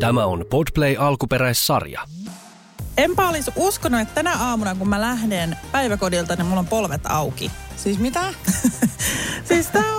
Tämä 0.00 0.26
on 0.26 0.44
Podplay 0.50 0.96
alkuperäissarja. 0.98 2.02
Enpä 2.96 3.28
olisi 3.28 3.50
uskonut, 3.56 4.00
että 4.00 4.14
tänä 4.14 4.36
aamuna, 4.38 4.74
kun 4.74 4.88
mä 4.88 5.00
lähden 5.00 5.56
päiväkodilta, 5.72 6.36
niin 6.36 6.46
mulla 6.46 6.60
on 6.60 6.66
polvet 6.66 7.00
auki. 7.08 7.50
Siis 7.76 7.98
mitä? 7.98 8.34
siis 9.48 9.66
tää 9.66 9.95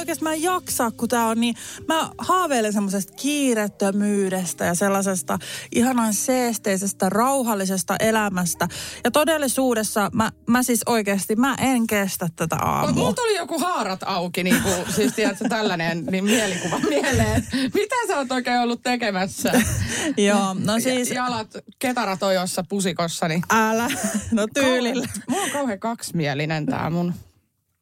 Oikeasti 0.00 0.24
mä 0.24 0.32
en 0.32 0.42
jaksa, 0.42 0.90
kun 0.90 1.08
tää 1.08 1.26
on 1.26 1.40
niin... 1.40 1.54
Mä 1.88 2.10
haaveilen 2.18 2.72
semmoisesta 2.72 3.12
kiirettömyydestä 3.16 4.64
ja 4.64 4.74
sellaisesta 4.74 5.38
ihanan 5.74 6.14
seesteisestä, 6.14 7.08
rauhallisesta 7.08 7.96
elämästä. 8.00 8.68
Ja 9.04 9.10
todellisuudessa 9.10 10.10
mä, 10.12 10.32
mä 10.46 10.62
siis 10.62 10.80
oikeasti, 10.86 11.36
mä 11.36 11.54
en 11.60 11.86
kestä 11.86 12.28
tätä 12.36 12.56
aamua. 12.56 12.92
Mulla 12.92 13.12
tuli 13.12 13.36
joku 13.36 13.58
haarat 13.58 14.00
auki, 14.02 14.42
niin 14.42 14.62
kuin, 14.62 14.92
siis 14.94 15.12
tiedätkö, 15.12 15.48
tällainen 15.48 16.04
niin 16.10 16.24
mielikuva 16.24 16.78
mieleen. 16.88 17.46
Mitä 17.74 17.96
sä 18.08 18.16
oot 18.16 18.32
oikein 18.32 18.60
ollut 18.60 18.82
tekemässä? 18.82 19.52
Joo, 20.28 20.54
no 20.54 20.80
siis... 20.80 21.10
Jalat 21.10 21.50
ketaratojossa 21.78 22.64
pusikossa, 22.68 23.28
niin... 23.28 23.42
Älä, 23.50 23.90
no 24.30 24.46
tyylillä. 24.54 25.08
Mulla 25.28 25.44
on 25.44 25.50
kauhean 25.50 25.78
kaksimielinen 25.78 26.66
tää 26.66 26.90
mun 26.90 27.14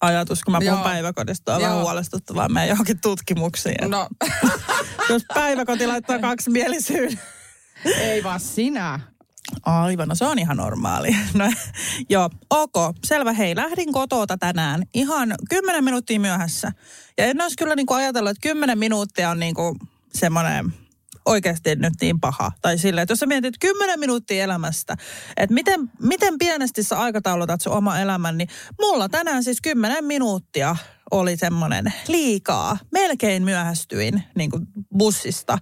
ajatus, 0.01 0.45
kun 0.45 0.53
mä 0.53 0.59
puhun 0.59 0.75
Joo. 0.75 0.85
päiväkodista, 0.85 1.55
on 1.55 1.61
Joo. 1.61 1.71
vähän 1.71 1.83
huolestuttavaa 1.83 2.49
meidän 2.49 2.69
johonkin 2.69 3.01
tutkimuksiin. 3.01 3.91
No. 3.91 4.09
Jos 5.11 5.23
päiväkoti 5.35 5.87
laittaa 5.87 6.19
kaksi 6.19 6.51
mielisyyden. 6.51 7.21
Ei 7.85 8.25
vaan 8.25 8.41
sinä. 8.41 9.01
Aivan, 9.63 10.09
no 10.09 10.15
se 10.15 10.25
on 10.25 10.39
ihan 10.39 10.57
normaali. 10.57 11.17
No, 11.35 11.53
joo, 12.09 12.31
ok, 12.51 12.77
selvä. 13.07 13.33
Hei, 13.33 13.57
lähdin 13.57 13.93
kotota 13.93 14.39
tänään 14.39 14.83
ihan 14.95 15.35
kymmenen 15.51 15.85
minuuttia 15.85 16.21
myöhässä. 16.21 16.73
Ja 17.19 17.25
en 17.25 17.43
olisi 17.43 17.57
kyllä 17.57 17.75
niin 17.75 17.87
kuin 17.87 17.99
ajatellut, 17.99 18.31
että 18.31 18.49
kymmenen 18.49 18.79
minuuttia 18.79 19.31
on 19.31 19.41
niin 19.41 19.55
kuin 19.55 19.79
semmoinen 20.15 20.75
oikeasti 21.29 21.77
nyt 21.77 21.95
niin 22.01 22.21
paha. 22.21 22.53
Tai 22.63 22.79
silleen, 22.79 23.03
että 23.03 23.13
jos 23.13 23.19
sä 23.19 23.27
mietit 23.27 23.55
10 23.61 24.01
minuuttia 24.01 24.45
elämästä, 24.45 24.97
että 25.37 25.55
miten, 25.55 25.91
miten 26.03 26.39
pienesti 26.39 26.83
sä 26.83 26.99
aikataulutat 26.99 27.61
sun 27.61 27.73
oma 27.73 27.99
elämän, 27.99 28.39
niin 28.39 28.49
mulla 28.81 29.09
tänään 29.09 29.45
siis 29.45 29.61
10 29.61 30.05
minuuttia 30.05 30.77
oli 31.11 31.37
semmoinen 31.37 31.93
liikaa. 32.09 32.79
Melkein 32.93 33.43
myöhästyin 33.43 34.23
niin 34.37 34.51
kuin 34.51 34.67
bussista. 34.99 35.59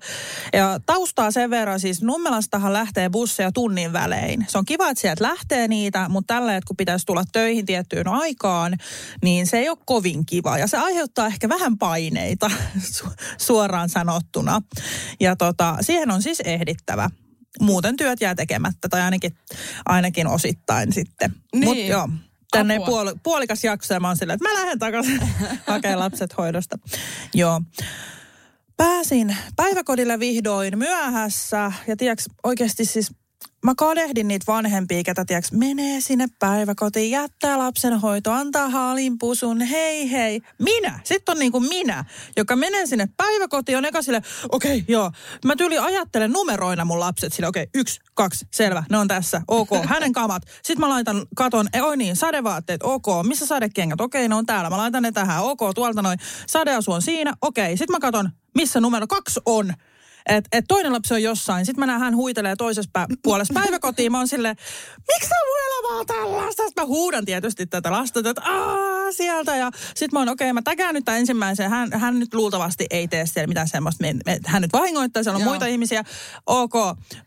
Ja 0.53 0.81
taustaa 0.87 1.31
sen 1.31 1.51
verran 1.51 1.81
siis 1.81 2.03
Nummelastahan 2.03 2.73
lähtee 2.73 3.09
busseja 3.09 3.53
tunnin 3.53 3.93
välein. 3.93 4.47
Se 4.49 4.59
on 4.59 4.65
kiva, 4.65 4.91
että 4.91 5.01
sieltä 5.01 5.25
lähtee 5.25 5.69
niitä, 5.69 6.09
mutta 6.09 6.35
tällä 6.35 6.53
hetkellä 6.53 6.67
kun 6.67 6.77
pitäisi 6.77 7.07
tulla 7.07 7.25
töihin 7.33 7.67
tiettyyn 7.67 8.09
aikaan, 8.09 8.77
niin 9.23 9.47
se 9.47 9.59
ei 9.59 9.69
ole 9.69 9.79
kovin 9.87 10.27
kiva. 10.27 10.59
Ja 10.59 10.67
se 10.67 10.77
aiheuttaa 10.77 11.27
ehkä 11.27 11.49
vähän 11.49 11.79
paineita 11.79 12.51
su- 12.97 13.15
suoraan 13.39 13.89
sanottuna. 13.89 14.63
Ja 15.21 15.37
tota, 15.37 15.77
siihen 15.81 16.11
on 16.11 16.23
siis 16.23 16.41
ehdittävä 16.41 17.11
muuten 17.61 17.97
työt 17.97 18.21
jää 18.21 18.35
tekemättä, 18.35 18.89
tai 18.89 19.03
ainakin, 19.03 19.33
ainakin 19.85 20.27
osittain 20.27 20.93
sitten. 20.93 21.35
Niin. 21.55 21.65
Mut 21.65 21.79
joo, 21.79 22.09
tänne 22.51 22.81
puol, 22.87 23.15
puolikas 23.23 23.65
jakso 23.65 23.95
ja 23.95 24.01
mä 24.01 24.09
oon 24.09 24.17
silleen, 24.17 24.35
että 24.35 24.49
mä 24.49 24.61
lähden 24.61 24.79
takaisin 24.79 25.21
hakemaan 25.67 25.99
lapset 26.01 26.39
hoidosta. 26.39 26.79
Joo. 27.35 27.61
Pääsin 28.77 29.37
päiväkodille 29.57 30.19
vihdoin 30.19 30.79
myöhässä 30.79 31.73
ja 31.87 31.97
tiedätkö, 31.97 32.25
oikeasti 32.43 32.85
siis 32.85 33.11
mä 33.67 33.75
kadehdin 33.77 34.29
niitä 34.29 34.53
vanhempia, 34.53 35.03
ketä 35.03 35.25
tiiäks, 35.25 35.53
menee 35.53 36.01
sinne 36.01 36.27
päiväkotiin, 36.39 37.11
jättää 37.11 37.59
lapsen 37.59 38.01
hoito, 38.01 38.33
antaa 38.33 38.69
haalin 38.69 39.19
pusun, 39.19 39.61
hei 39.61 40.11
hei. 40.11 40.41
Minä, 40.59 41.01
sitten 41.05 41.33
on 41.33 41.39
niin 41.39 41.53
kuin 41.53 41.69
minä, 41.69 42.05
joka 42.37 42.57
menee 42.57 42.87
sinne 42.87 43.09
päiväkotiin, 43.17 43.79
on 43.79 43.85
eka 43.85 44.03
sille, 44.03 44.23
okei, 44.49 44.79
okay, 44.79 44.85
joo. 44.89 45.11
Mä 45.45 45.57
tyyli 45.57 45.79
ajattelen 45.79 46.33
numeroina 46.33 46.85
mun 46.85 47.01
lapset 47.01 47.33
sille, 47.33 47.49
okei, 47.49 47.63
okay, 47.63 47.81
yksi, 47.81 48.01
kaksi, 48.15 48.47
selvä, 48.53 48.85
ne 48.91 48.99
on 48.99 49.09
tässä, 49.09 49.43
ok, 49.49 49.69
hänen 49.95 50.13
kamat. 50.13 50.43
Sitten 50.63 50.81
mä 50.81 50.89
laitan 50.89 51.27
katon, 51.37 51.69
e, 51.73 51.83
oi 51.83 51.97
niin, 51.97 52.17
sadevaatteet, 52.17 52.83
ok, 52.83 53.07
missä 53.27 53.47
sadekengät, 53.47 54.01
okei, 54.01 54.21
okay, 54.21 54.29
ne 54.29 54.35
on 54.35 54.47
täällä, 54.47 54.71
mä 54.71 54.77
laitan 54.77 55.03
ne 55.03 55.13
tähän, 55.13 55.43
ok, 55.43 55.61
tuolta 55.75 56.03
noin, 56.03 56.19
sadeasu 56.47 56.93
on 56.93 57.03
siinä, 57.03 57.35
okei. 57.43 57.65
Okay. 57.65 57.77
Sitten 57.77 57.95
mä 57.95 58.01
katon, 58.01 58.31
missä 58.55 58.81
numero 58.81 59.07
kaksi 59.07 59.41
on. 59.47 59.75
Että 60.29 60.59
et 60.59 60.65
toinen 60.69 60.93
lapsi 60.93 61.15
on 61.15 61.23
jossain. 61.23 61.67
Sitten 61.67 61.83
mä 61.83 61.87
näen, 61.87 62.01
hän 62.01 62.17
huitelee 62.17 62.57
toisessa 62.57 62.91
pä- 62.99 63.17
puolessa 63.23 63.55
päiväkotiin. 63.55 64.13
Mä 64.13 64.19
oon 64.19 64.29
silleen, 64.29 64.57
miksi 65.13 65.29
mun 65.29 65.59
elämä 65.67 66.01
on 66.01 66.07
tällaista? 66.07 66.63
Sitten 66.63 66.85
mä 66.85 66.87
huudan 66.87 67.25
tietysti 67.25 67.67
tätä 67.67 67.93
lasta, 67.93 68.21
että 68.21 68.43
aah, 68.45 68.87
sieltä. 69.11 69.57
Ja 69.57 69.71
sitten 69.87 70.09
mä 70.13 70.19
oon, 70.19 70.29
okei, 70.29 70.47
okay, 70.47 70.53
mä 70.53 70.63
täkään 70.63 70.95
nyt 70.95 71.05
tämän 71.05 71.21
ensimmäisen. 71.21 71.71
Hän, 71.71 71.93
hän 71.93 72.19
nyt 72.19 72.35
luultavasti 72.35 72.87
ei 72.91 73.09
tee 73.09 73.27
siellä 73.27 73.47
mitään 73.47 73.69
semmoista. 73.69 74.05
Me, 74.05 74.15
me, 74.27 74.39
hän 74.47 74.63
nyt 74.63 74.73
vahingoittaa, 74.73 75.23
siellä 75.23 75.37
on 75.37 75.43
Joo. 75.43 75.51
muita 75.51 75.67
ihmisiä. 75.67 76.05
Ok, 76.47 76.75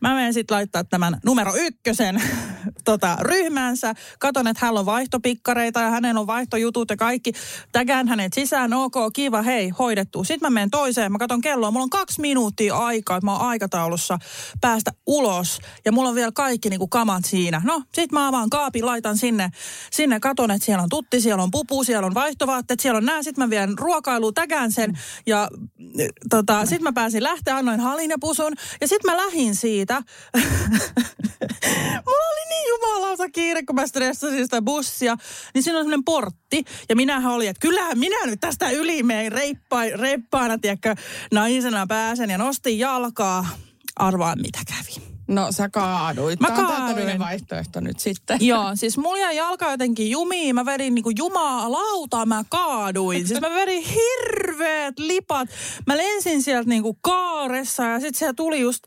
mä 0.02 0.16
menen 0.16 0.34
sitten 0.34 0.56
laittaa 0.56 0.84
tämän 0.84 1.18
numero 1.26 1.56
ykkösen 1.56 2.22
tota, 2.86 3.18
ryhmänsä. 3.22 3.94
Katon, 4.20 4.48
että 4.48 4.66
hän 4.66 4.78
on 4.78 4.86
vaihtopikkareita 4.86 5.80
ja 5.80 5.90
hänen 5.90 6.18
on 6.18 6.28
vaihtojutut 6.28 6.90
ja 6.90 6.98
kaikki. 6.98 7.32
Tägään 7.72 8.08
hänet 8.08 8.34
sisään, 8.34 8.74
ok, 8.74 8.96
kiva, 9.14 9.42
hei, 9.42 9.70
hoidettu. 9.70 10.24
Sitten 10.24 10.46
mä 10.46 10.50
menen 10.50 10.70
toiseen, 10.70 11.12
mä 11.12 11.18
katon 11.18 11.42
kelloa. 11.42 11.72
Mulla 11.72 11.84
on 11.84 11.90
kaksi 11.90 12.22
minuuttia 12.22 12.78
aikaa, 12.78 12.89
että 12.98 13.20
mä 13.24 13.32
oon 13.32 13.48
aikataulussa 13.48 14.18
päästä 14.62 14.92
ulos. 15.08 15.60
Ja 15.86 15.92
mulla 15.92 16.10
on 16.10 16.16
vielä 16.16 16.32
kaikki 16.32 16.70
niin 16.70 16.80
kuin 16.80 16.90
kamat 16.90 17.26
siinä. 17.26 17.62
No, 17.66 17.84
sit 17.94 18.12
mä 18.12 18.28
avaan 18.28 18.50
kaapin, 18.50 18.86
laitan 18.86 19.18
sinne, 19.18 19.50
sinne 19.92 20.20
katon, 20.20 20.52
että 20.52 20.66
siellä 20.66 20.84
on 20.84 20.90
tutti, 20.90 21.22
siellä 21.22 21.44
on 21.44 21.52
pupu, 21.52 21.84
siellä 21.84 22.08
on 22.08 22.14
vaihtovaatteet, 22.14 22.80
siellä 22.80 22.98
on 22.98 23.06
nää. 23.06 23.24
Sitten 23.24 23.44
mä 23.44 23.50
vien 23.50 23.78
ruokailuun, 23.78 24.34
tägään 24.34 24.72
sen. 24.72 25.00
Ja 25.26 25.50
tota, 26.30 26.66
sit 26.66 26.82
mä 26.82 26.94
pääsin 26.94 27.24
lähteä, 27.24 27.56
annoin 27.56 27.80
halin 27.80 28.10
ja 28.10 28.18
pusun. 28.20 28.54
Ja 28.82 28.88
sit 28.88 29.04
mä 29.04 29.18
lähin 29.18 29.56
siitä. 29.56 29.94
mulla 32.06 32.28
oli 32.32 32.50
niin 32.50 32.70
jumalauta 32.70 33.30
kiire, 33.30 33.64
kun 33.64 33.76
mä 33.76 33.88
stressasin 33.88 34.44
sitä 34.44 34.62
bussia. 34.62 35.18
Niin 35.54 35.64
siinä 35.64 35.80
on 35.80 35.84
semmoinen 35.84 36.06
portti. 36.06 36.39
Ja 36.90 36.96
minähän 36.96 37.32
olin, 37.32 37.50
että 37.50 37.62
kyllähän 37.62 38.00
minä 38.00 38.26
nyt 38.26 38.40
tästä 38.40 38.70
yli 38.70 39.04
meen 39.04 39.32
reippa, 39.32 39.84
reippaana, 39.96 40.58
tiedätkö, 40.58 40.96
naisena 41.32 41.88
pääsen 41.88 42.30
ja 42.30 42.38
nostin 42.38 42.80
jalkaa. 42.80 43.50
Arvaan 43.96 44.42
mitä 44.42 44.60
kävi. 44.68 45.09
No 45.30 45.52
sä 45.52 45.70
kaaduit. 45.70 46.40
Mä 46.40 46.48
Tämä 46.48 46.68
kaaduin. 46.68 47.20
vaihtoehto 47.20 47.80
nyt 47.80 48.00
sitten. 48.00 48.38
Joo, 48.42 48.76
siis 48.76 48.98
mulla 48.98 49.20
jäi 49.20 49.36
jalka 49.36 49.72
jotenkin 49.72 50.10
jumiin. 50.10 50.56
Mä 50.56 50.66
vedin 50.66 50.96
niinku 50.96 51.12
jumaa 51.18 51.72
lautaa, 51.72 52.26
mä 52.26 52.44
kaaduin. 52.50 53.28
Siis 53.28 53.42
mä 53.42 53.50
vedin 53.50 53.84
hirveät 53.84 55.00
lipat. 55.00 55.50
Mä 55.88 55.98
lensin 55.98 56.44
sieltä 56.44 56.70
niinku 56.70 56.98
kaaressa 57.02 57.84
ja 57.84 58.00
sitten 58.00 58.20
siellä 58.20 58.34
tuli 58.34 58.60
just 58.60 58.84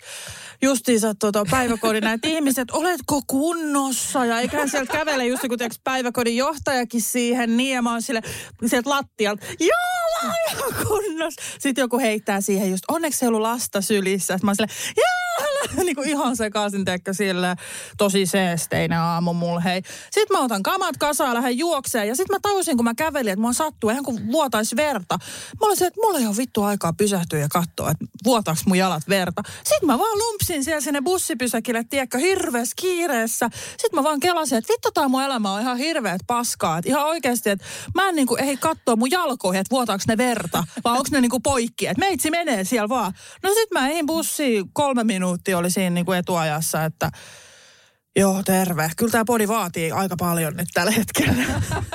justiinsa 0.62 1.14
tota, 1.14 1.44
päiväkodin 1.50 2.04
näitä 2.04 2.28
ihmiset, 2.28 2.70
oletko 2.70 3.20
kunnossa? 3.26 4.24
Ja 4.24 4.40
eiköhän 4.40 4.70
sieltä 4.70 4.92
kävele 4.92 5.26
just 5.26 5.42
kun 5.48 5.58
päiväkodin 5.84 6.36
johtajakin 6.36 7.02
siihen, 7.02 7.56
niin 7.56 7.74
ja 7.74 7.82
mä 7.82 7.92
oon 7.92 8.02
sille, 8.02 8.20
sieltä 8.66 8.90
lattialta, 8.90 9.46
joo, 9.60 10.22
mä 10.22 10.32
oon 10.60 10.74
kunnossa. 10.86 11.42
Sitten 11.58 11.82
joku 11.82 11.98
heittää 11.98 12.40
siihen 12.40 12.70
just, 12.70 12.84
onneksi 12.88 13.24
ei 13.24 13.28
ollut 13.28 13.40
lasta 13.40 13.80
sylissä. 13.80 14.34
Sitten 14.34 14.46
mä 14.46 14.50
oon 14.50 14.56
sille, 14.56 14.94
joo, 14.96 15.51
niin 15.84 15.96
kuin 15.96 16.08
ihan 16.08 16.36
sekaisin, 16.36 16.84
teekö 16.84 17.14
sille 17.14 17.56
tosi 17.98 18.26
seesteinen 18.26 18.98
aamu 18.98 19.32
mulle, 19.32 19.64
hei. 19.64 19.82
Sitten 20.10 20.36
mä 20.36 20.44
otan 20.44 20.62
kamat 20.62 20.96
kasaan, 20.96 21.34
lähden 21.34 21.58
juokseen 21.58 22.08
ja 22.08 22.16
sitten 22.16 22.36
mä 22.36 22.40
tajusin, 22.42 22.76
kun 22.76 22.84
mä 22.84 22.94
kävelin, 22.94 23.32
että 23.32 23.40
mua 23.40 23.52
sattuu 23.52 23.90
ihan 23.90 24.04
kuin 24.04 24.32
vuotais 24.32 24.76
verta. 24.76 25.18
Mä 25.60 25.66
olin 25.66 25.76
se, 25.76 25.86
että 25.86 26.00
mulla 26.00 26.18
ei 26.18 26.26
ole 26.26 26.36
vittu 26.36 26.62
aikaa 26.62 26.92
pysähtyä 26.92 27.38
ja 27.38 27.48
katsoa, 27.48 27.90
että 27.90 28.04
vuotaaks 28.24 28.66
mun 28.66 28.78
jalat 28.78 29.08
verta. 29.08 29.42
Sitten 29.64 29.86
mä 29.86 29.98
vaan 29.98 30.18
lumpsin 30.18 30.64
siellä 30.64 30.80
sinne 30.80 31.00
bussipysäkille, 31.00 31.84
tiedätkö, 31.90 32.18
hirveässä 32.18 32.74
kiireessä. 32.76 33.50
Sitten 33.52 33.94
mä 33.94 34.04
vaan 34.04 34.20
kelasin, 34.20 34.58
että 34.58 34.72
vittu 34.72 34.90
tää 34.90 35.08
mun 35.08 35.22
elämä 35.22 35.52
on 35.52 35.60
ihan 35.60 35.78
hirveät 35.78 36.20
paskaa. 36.26 36.78
Että 36.78 36.88
ihan 36.88 37.06
oikeasti, 37.06 37.50
että 37.50 37.64
mä 37.94 38.08
en 38.08 38.14
niinku 38.14 38.36
ehdi 38.36 38.56
katsoa 38.56 38.96
mun 38.96 39.10
jalkoihin, 39.10 39.60
että 39.60 39.70
vuotaaks 39.70 40.06
ne 40.06 40.16
verta, 40.16 40.64
vai 40.84 40.92
onko 40.92 41.08
ne 41.10 41.20
niinku 41.20 41.40
poikki. 41.40 41.86
Että 41.86 42.00
meitsi 42.00 42.30
menee 42.30 42.64
siellä 42.64 42.88
vaan. 42.88 43.12
No 43.42 43.50
sit 43.54 43.70
mä 43.70 43.88
ehdin 43.88 44.06
bussiin, 44.06 44.70
kolme 44.72 45.04
minuuttia 45.04 45.51
oli 45.54 45.70
siinä 45.70 45.90
niinku 45.90 46.12
etuajassa, 46.12 46.84
että 46.84 47.10
Joo, 48.16 48.42
terve. 48.42 48.90
Kyllä 48.96 49.10
tämä 49.10 49.24
podi 49.24 49.48
vaatii 49.48 49.92
aika 49.92 50.16
paljon 50.18 50.56
nyt 50.56 50.68
tällä 50.74 50.92
hetkellä. 50.92 51.44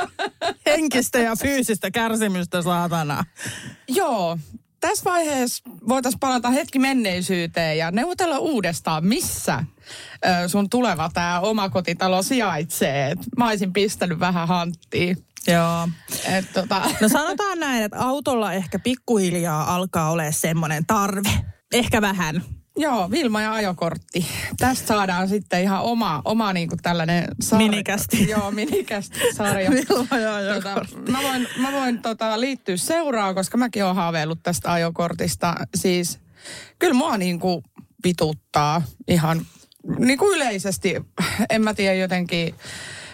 Henkistä 0.65 1.19
ja 1.19 1.35
fyysistä 1.35 1.91
kärsimystä, 1.91 2.61
saatana. 2.61 3.23
Joo, 3.87 4.37
tässä 4.79 5.03
vaiheessa 5.03 5.63
voitaisiin 5.87 6.19
palata 6.19 6.49
hetki 6.49 6.79
menneisyyteen 6.79 7.77
ja 7.77 7.91
neuvotella 7.91 8.37
uudestaan, 8.37 9.05
missä 9.05 9.63
ö, 10.25 10.47
sun 10.47 10.69
tuleva 10.69 11.09
tämä 11.13 11.39
omakotitalo 11.39 12.23
sijaitsee. 12.23 13.11
Et 13.11 13.19
mä 13.37 13.47
olisin 13.47 13.73
pistänyt 13.73 14.19
vähän 14.19 14.47
hanttiin. 14.47 15.17
Joo. 15.47 15.89
Et, 16.25 16.53
tota. 16.53 16.81
No 17.01 17.09
sanotaan 17.09 17.59
näin, 17.59 17.83
että 17.83 17.99
autolla 17.99 18.53
ehkä 18.53 18.79
pikkuhiljaa 18.79 19.75
alkaa 19.75 20.11
olla 20.11 20.31
semmoinen 20.31 20.85
tarve. 20.85 21.29
Ehkä 21.73 22.01
vähän. 22.01 22.43
Joo, 22.77 23.11
Vilma 23.11 23.41
ja 23.41 23.53
ajokortti. 23.53 24.25
Tästä 24.57 24.87
saadaan 24.87 25.27
sitten 25.27 25.61
ihan 25.61 25.81
oma, 25.81 26.21
oma 26.25 26.53
niin 26.53 26.69
kuin 26.69 26.79
tällainen 26.81 27.27
sarja. 27.41 27.69
Minikästi. 27.69 28.29
Joo, 28.29 28.51
minikästi 28.51 29.19
sarja. 29.37 29.71
Vilma 29.89 30.17
ja 30.17 30.31
tota, 30.31 30.73
ajokortti. 30.73 31.11
mä 31.11 31.19
voin, 31.23 31.47
mä 31.57 31.71
voin 31.71 32.01
tota, 32.01 32.39
liittyä 32.39 32.77
seuraan, 32.77 33.35
koska 33.35 33.57
mäkin 33.57 33.83
olen 33.83 33.95
haaveillut 33.95 34.39
tästä 34.43 34.73
ajokortista. 34.73 35.55
Siis 35.75 36.19
kyllä 36.79 36.93
mua 36.93 37.17
niin 37.17 37.39
kuin 37.39 37.63
vituttaa 38.03 38.81
ihan 39.07 39.45
niin 39.99 40.19
kuin 40.19 40.35
yleisesti. 40.35 40.95
En 41.49 41.61
mä 41.61 41.73
tiedä 41.73 41.93
jotenkin 41.93 42.55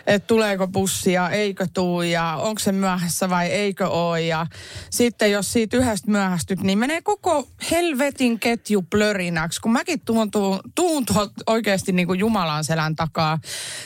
että 0.07 0.27
tuleeko 0.27 0.67
bussia, 0.67 1.29
eikö 1.29 1.67
tuu 1.73 2.01
ja 2.01 2.37
onko 2.41 2.59
se 2.59 2.71
myöhässä 2.71 3.29
vai 3.29 3.47
eikö 3.47 3.89
ole. 3.89 4.21
Ja 4.21 4.47
sitten 4.89 5.31
jos 5.31 5.53
siitä 5.53 5.77
yhdestä 5.77 6.11
myöhästyt, 6.11 6.61
niin 6.61 6.79
menee 6.79 7.01
koko 7.01 7.47
helvetin 7.71 8.39
ketju 8.39 8.81
plörinäksi. 8.81 9.61
Kun 9.61 9.71
mäkin 9.71 10.01
tuun, 10.05 10.31
tuun, 10.31 10.59
tuun 10.75 11.05
oikeasti 11.47 11.91
niin 11.91 12.07
kuin 12.07 12.19
Jumalan 12.19 12.63
selän 12.63 12.95
takaa. 12.95 13.39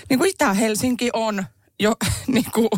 Niin 0.09 0.19
kuin 0.19 0.29
Itä-Helsinki 0.29 1.09
on 1.13 1.45
jo, 1.79 1.95
niin 2.27 2.51
kuin, 2.53 2.69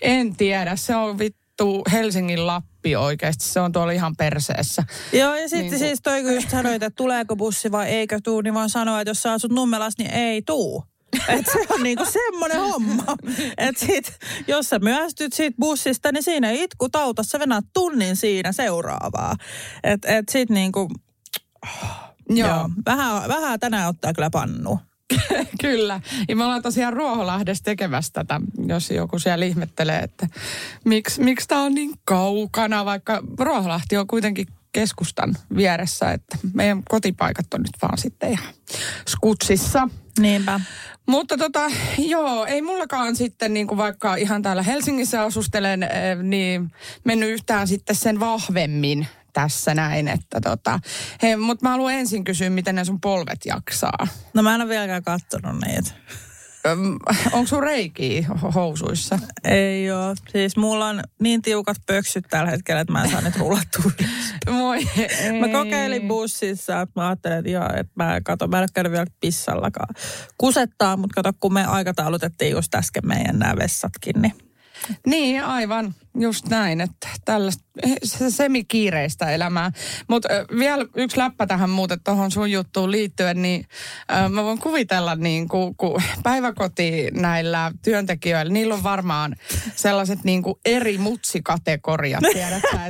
en 0.00 0.36
tiedä, 0.36 0.76
se 0.76 0.96
on 0.96 1.18
vittu 1.18 1.82
Helsingin 1.92 2.46
Lappi 2.46 2.96
oikeasti. 2.96 3.44
Se 3.44 3.60
on 3.60 3.72
tuolla 3.72 3.92
ihan 3.92 4.16
perseessä. 4.16 4.84
Joo, 5.12 5.34
ja 5.34 5.48
sitten 5.48 5.70
Niin 5.70 5.78
siis 5.78 6.00
toi 6.02 6.22
kun 6.22 6.34
just 6.34 6.50
sanoit, 6.50 6.82
että 6.82 6.96
tuleeko 6.96 7.36
bussi 7.36 7.72
vai 7.72 7.88
eikö 7.88 8.20
tuu, 8.24 8.40
niin 8.40 8.54
vaan 8.54 8.70
sanoa, 8.70 9.00
että 9.00 9.10
jos 9.10 9.22
sä 9.22 9.32
asut 9.32 9.52
Nummelas, 9.52 9.94
niin 9.98 10.10
ei 10.10 10.42
tuu. 10.42 10.91
Et 11.28 11.46
se 11.52 11.66
on 11.70 11.82
niinku 11.82 12.04
semmoinen 12.04 12.60
homma. 12.60 13.16
Että 13.58 13.86
sit, 13.86 14.18
jos 14.46 14.68
sä 14.68 14.78
myöhästyt 14.78 15.32
siitä 15.32 15.56
bussista, 15.60 16.12
niin 16.12 16.22
siinä 16.22 16.50
itku 16.50 16.88
tauta, 16.88 17.22
sä 17.22 17.38
venät 17.38 17.64
tunnin 17.72 18.16
siinä 18.16 18.52
seuraavaa. 18.52 19.36
Et, 19.84 20.04
et 20.04 20.28
sit 20.28 20.50
niinku, 20.50 20.90
joo. 22.28 22.48
joo. 22.48 22.70
Vähän, 22.86 23.28
vähän 23.28 23.60
tänään 23.60 23.88
ottaa 23.88 24.12
kyllä 24.12 24.30
pannu. 24.30 24.78
Kyllä. 25.60 26.00
Ja 26.28 26.36
me 26.36 26.44
ollaan 26.44 26.62
tosiaan 26.62 26.92
Ruoholahdessa 26.92 27.64
tekemässä 27.64 28.12
tätä, 28.12 28.40
jos 28.66 28.90
joku 28.90 29.18
siellä 29.18 29.44
ihmettelee, 29.44 29.98
että 29.98 30.28
miksi, 30.84 31.22
miksi 31.22 31.48
tämä 31.48 31.62
on 31.62 31.74
niin 31.74 31.92
kaukana, 32.04 32.84
vaikka 32.84 33.22
Ruoholahti 33.38 33.96
on 33.96 34.06
kuitenkin 34.06 34.46
keskustan 34.72 35.36
vieressä, 35.56 36.12
että 36.12 36.38
meidän 36.54 36.82
kotipaikat 36.88 37.54
on 37.54 37.60
nyt 37.60 37.82
vaan 37.82 37.98
sitten 37.98 38.30
ihan 38.30 38.54
skutsissa. 39.08 39.88
Niinpä. 40.18 40.60
Mutta 41.06 41.36
tota, 41.36 41.70
joo, 41.98 42.46
ei 42.46 42.62
mullakaan 42.62 43.16
sitten 43.16 43.54
niin 43.54 43.66
kuin 43.66 43.78
vaikka 43.78 44.16
ihan 44.16 44.42
täällä 44.42 44.62
Helsingissä 44.62 45.22
asustelen, 45.22 45.82
eh, 45.82 46.18
niin 46.22 46.72
mennyt 47.04 47.30
yhtään 47.30 47.68
sitten 47.68 47.96
sen 47.96 48.20
vahvemmin 48.20 49.06
tässä 49.32 49.74
näin, 49.74 50.08
että 50.08 50.40
tota, 50.40 50.80
hei, 51.22 51.36
mutta 51.36 51.64
mä 51.66 51.70
haluan 51.70 51.92
ensin 51.92 52.24
kysyä, 52.24 52.50
miten 52.50 52.74
ne 52.74 52.84
sun 52.84 53.00
polvet 53.00 53.46
jaksaa. 53.46 54.08
No 54.34 54.42
mä 54.42 54.54
en 54.54 54.60
ole 54.60 54.68
vieläkään 54.68 55.02
kattonut 55.02 55.60
niitä. 55.66 55.90
Onko 57.32 57.46
sun 57.46 57.62
reikiä 57.62 58.26
ho- 58.28 58.52
housuissa? 58.54 59.18
Ei 59.44 59.90
oo. 59.90 60.14
Siis 60.32 60.56
mulla 60.56 60.88
on 60.88 61.02
niin 61.20 61.42
tiukat 61.42 61.76
pöksyt 61.86 62.24
tällä 62.30 62.50
hetkellä, 62.50 62.80
että 62.80 62.92
mä 62.92 63.04
en 63.04 63.10
saa 63.10 63.20
nyt 63.20 63.36
rullattua. 63.36 63.90
Moi. 64.50 64.78
Mä 65.40 65.48
kokeilin 65.48 66.08
bussissa, 66.08 66.80
että 66.80 67.00
mä 67.00 67.08
ajattelin, 67.08 67.38
että 67.38 67.50
joo, 67.50 67.68
että 67.76 67.92
mä 67.96 68.20
katon, 68.24 68.50
mä 68.50 68.56
en 68.58 68.62
ole 68.62 68.68
käynyt 68.74 68.92
vielä 68.92 69.06
pissallakaan. 69.20 69.94
Kusettaa, 70.38 70.96
mutta 70.96 71.22
kato, 71.22 71.38
kun 71.40 71.52
me 71.52 71.64
aikataulutettiin 71.64 72.50
just 72.50 72.74
äsken 72.74 73.06
meidän 73.06 73.38
nämä 73.38 73.56
vessatkin, 73.56 74.22
niin 74.22 74.34
Niin, 75.06 75.44
aivan. 75.44 75.94
Just 76.20 76.48
näin, 76.48 76.80
että 76.80 77.08
tällaista 77.24 77.64
se 78.04 78.30
semikiireistä 78.30 79.30
elämää. 79.30 79.70
Mutta 80.08 80.28
vielä 80.58 80.86
yksi 80.96 81.18
läppä 81.18 81.46
tähän 81.46 81.70
muuten 81.70 82.00
tuohon 82.04 82.30
sun 82.30 82.50
juttuun 82.50 82.90
liittyen, 82.90 83.42
niin 83.42 83.66
ö, 84.24 84.28
mä 84.28 84.44
voin 84.44 84.58
kuvitella 84.58 85.14
niin 85.14 85.48
kuin, 85.48 85.74
kun 85.76 86.02
päiväkoti 86.22 87.10
näillä 87.12 87.72
työntekijöillä, 87.82 88.52
niillä 88.52 88.74
on 88.74 88.82
varmaan 88.82 89.36
sellaiset 89.74 90.24
niin 90.24 90.42
kuin 90.42 90.54
eri 90.64 90.98
mutsikategoriat, 90.98 92.24
tiedätkö? 92.32 92.76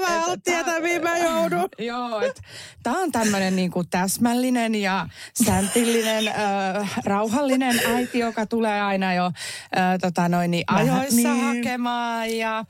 Mä 0.00 0.20
haluan 0.20 0.42
tietää, 0.42 0.80
mihin 0.80 1.02
mä 1.02 1.18
joudun. 1.18 1.68
Joo, 1.78 2.20
että 2.20 2.42
tämä 2.82 3.02
on 3.02 3.12
tämmöinen 3.12 3.56
niinku 3.56 3.84
täsmällinen 3.84 4.74
ja 4.74 5.08
säntillinen, 5.44 6.28
äh, 6.28 6.90
rauhallinen 7.04 7.80
äiti, 7.94 8.18
joka 8.18 8.46
tulee 8.46 8.80
aina 8.80 9.14
jo 9.14 9.26
äh, 9.26 9.32
tota 10.00 10.28
noin, 10.28 10.50
niin 10.50 10.64
Vähän 10.72 10.90
ajoissa 10.90 11.28
niin. 11.32 11.44
hakemaan 11.44 12.36
ja 12.36 12.63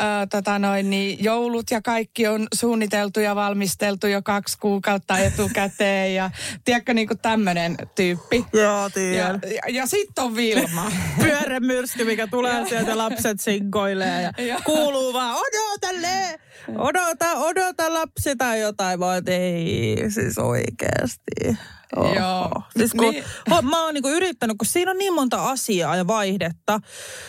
äh, 0.00 0.28
tota 0.30 0.58
noin, 0.58 0.90
niin 0.90 1.24
joulut 1.24 1.70
ja 1.70 1.82
kaikki 1.82 2.26
on 2.26 2.46
suunniteltu 2.54 3.20
ja 3.20 3.34
valmisteltu 3.34 4.06
jo 4.06 4.22
kaksi 4.22 4.58
kuukautta 4.58 5.18
etukäteen 5.18 6.14
ja 6.14 6.30
tiedätkö 6.64 6.94
niinku 6.94 7.14
tämmöinen 7.14 7.76
tyyppi. 7.94 8.46
Joo, 8.52 8.84
Ja, 8.84 8.90
tiedän. 8.90 9.40
ja, 9.54 9.60
ja 9.68 9.86
sitten 9.86 10.24
on 10.24 10.36
Vilma. 10.36 10.92
Pyörämyrsky, 11.22 12.04
mikä 12.04 12.26
tulee 12.26 12.68
sieltä, 12.68 12.98
lapset 12.98 13.40
sinkoilee 13.40 14.22
ja 14.22 14.60
kuuluu 14.64 15.12
vaan, 15.12 15.36
odotalle, 15.36 16.40
odota, 16.78 17.34
odota 17.34 17.94
lapsi 17.94 18.36
tai 18.36 18.60
jotain. 18.60 18.98
Että 19.18 19.32
ei, 19.32 20.04
siis 20.08 20.38
oikeasti. 20.38 21.58
Oho. 21.96 22.14
Joo. 22.14 22.62
Siis 22.76 22.92
kun, 22.92 23.10
Niin. 23.10 23.24
niin. 23.50 23.64
mä 23.68 23.84
oon 23.84 23.94
niinku 23.94 24.08
yrittänyt, 24.08 24.58
kun 24.58 24.66
siinä 24.66 24.90
on 24.90 24.98
niin 24.98 25.14
monta 25.14 25.44
asiaa 25.50 25.96
ja 25.96 26.06
vaihdetta, 26.06 26.80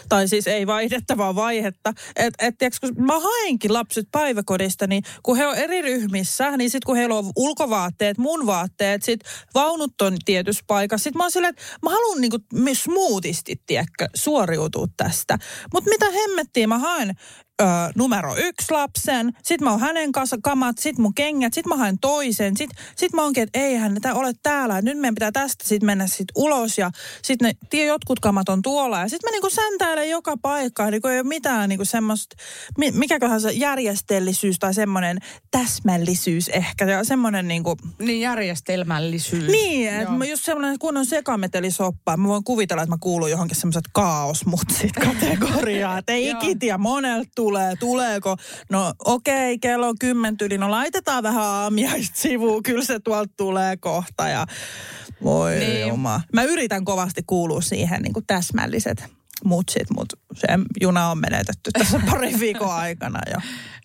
tai 0.09 0.27
siis 0.27 0.47
ei 0.47 0.67
vaihdetta, 0.67 1.17
vaan 1.17 1.35
vaihetta. 1.35 1.93
Että 2.15 2.45
et, 2.47 2.57
tiiäks, 2.57 2.79
kun 2.79 3.05
mä 3.05 3.19
haenkin 3.19 3.73
lapset 3.73 4.07
päiväkodista, 4.11 4.87
niin 4.87 5.03
kun 5.23 5.37
he 5.37 5.47
on 5.47 5.55
eri 5.55 5.81
ryhmissä, 5.81 6.57
niin 6.57 6.69
sitten 6.69 6.85
kun 6.85 6.95
heillä 6.95 7.15
on 7.15 7.31
ulkovaatteet, 7.35 8.17
mun 8.17 8.45
vaatteet, 8.45 9.03
sit 9.03 9.19
vaunut 9.55 10.01
on 10.01 10.17
tietyssä 10.25 10.63
paikassa, 10.67 11.03
sit 11.03 11.15
mä 11.15 11.23
oon 11.23 11.31
silleen, 11.31 11.49
että 11.49 11.63
mä 11.83 11.89
haluan 11.89 12.21
niinku 12.21 12.37
smoothisti, 12.73 13.61
tiedätkö, 13.65 14.07
suoriutua 14.15 14.85
tästä. 14.97 15.37
Mutta 15.73 15.89
mitä 15.89 16.05
hemmettiä, 16.11 16.67
mä 16.67 16.77
haen 16.77 17.15
ö, 17.61 17.65
numero 17.95 18.35
yksi 18.37 18.71
lapsen, 18.71 19.33
sit 19.43 19.61
mä 19.61 19.71
oon 19.71 19.79
hänen 19.79 20.11
kanssa 20.11 20.37
kamat, 20.43 20.77
sit 20.77 20.97
mun 20.97 21.13
kengät, 21.13 21.53
sit 21.53 21.65
mä 21.65 21.77
haen 21.77 21.99
toisen, 22.01 22.57
sit, 22.57 22.69
sit 22.95 23.13
mä 23.13 23.21
oonkin, 23.21 23.43
että 23.43 23.59
eihän 23.59 23.93
ne 23.93 24.13
ole 24.13 24.33
täällä, 24.43 24.81
nyt 24.81 24.97
meidän 24.97 25.15
pitää 25.15 25.31
tästä 25.31 25.67
sit 25.67 25.83
mennä 25.83 26.07
sit 26.07 26.27
ulos. 26.35 26.77
Ja 26.77 26.91
sit 27.21 27.41
ne, 27.41 27.51
tie, 27.69 27.85
jotkut 27.85 28.19
kamat 28.19 28.49
on 28.49 28.61
tuolla. 28.61 28.99
Ja 28.99 29.09
sit 29.09 29.23
mä 29.23 29.31
niinku 29.31 29.49
säntäilen 29.49 30.09
joka 30.09 30.37
paikkaan, 30.41 30.91
niinku 30.91 31.07
ei 31.07 31.19
ole 31.19 31.27
mitään 31.27 31.69
niinku 31.69 31.85
semmoista, 31.85 32.35
mi, 32.77 32.91
mikäköhän 32.91 33.41
se 33.41 33.51
järjestellisyys 33.51 34.59
tai 34.59 34.73
semmoinen 34.73 35.17
täsmällisyys 35.51 36.49
ehkä. 36.49 36.85
Ja 36.85 37.03
semmoinen 37.03 37.47
niinku, 37.47 37.77
niin 37.99 38.21
järjestelmällisyys. 38.21 39.47
niin, 39.51 39.89
että 39.89 40.25
just 40.29 40.45
semmoinen 40.45 40.79
kunnon 40.79 41.05
sekametelisoppa. 41.05 42.17
Mä 42.17 42.27
voin 42.27 42.43
kuvitella, 42.43 42.83
että 42.83 42.93
mä 42.93 42.97
kuulun 42.99 43.31
johonkin 43.31 43.57
semmoiset 43.57 43.85
kaosmutsit 43.93 44.91
kategoriaan. 45.05 45.99
Että 45.99 46.13
ei 46.13 46.29
ikinä 46.29 46.77
monelta 46.77 47.29
tulee, 47.49 47.75
tuleeko. 47.75 48.35
No 48.69 48.93
okei, 49.05 49.35
okay, 49.35 49.57
kello 49.57 49.87
on 49.87 49.99
kymmentä 49.99 50.45
yli, 50.45 50.57
no 50.57 50.71
laitetaan 50.71 51.23
vähän 51.23 51.43
aamiaista 51.43 52.17
sivuun, 52.17 52.63
kyllä 52.63 52.85
se 52.85 52.99
tuolta 52.99 53.33
tulee 53.37 53.77
kohta. 53.77 54.27
Ja 54.27 54.45
voi 55.23 55.55
Niin. 55.55 55.69
niin. 55.69 55.87
juma. 55.87 56.21
Mä 56.33 56.43
yritän 56.43 56.85
kovasti 56.85 57.23
kuulua 57.27 57.61
siihen 57.61 58.01
niin 58.01 58.13
kuin 58.13 58.25
täsmälliset 58.27 59.05
mutsit, 59.43 59.89
mutta 59.95 60.17
se 60.33 60.47
juna 60.81 61.11
on 61.11 61.17
menetetty 61.17 61.71
tässä 61.71 61.99
parin 62.09 62.39
viikon 62.39 62.75
aikana 62.75 63.19
jo. 63.31 63.37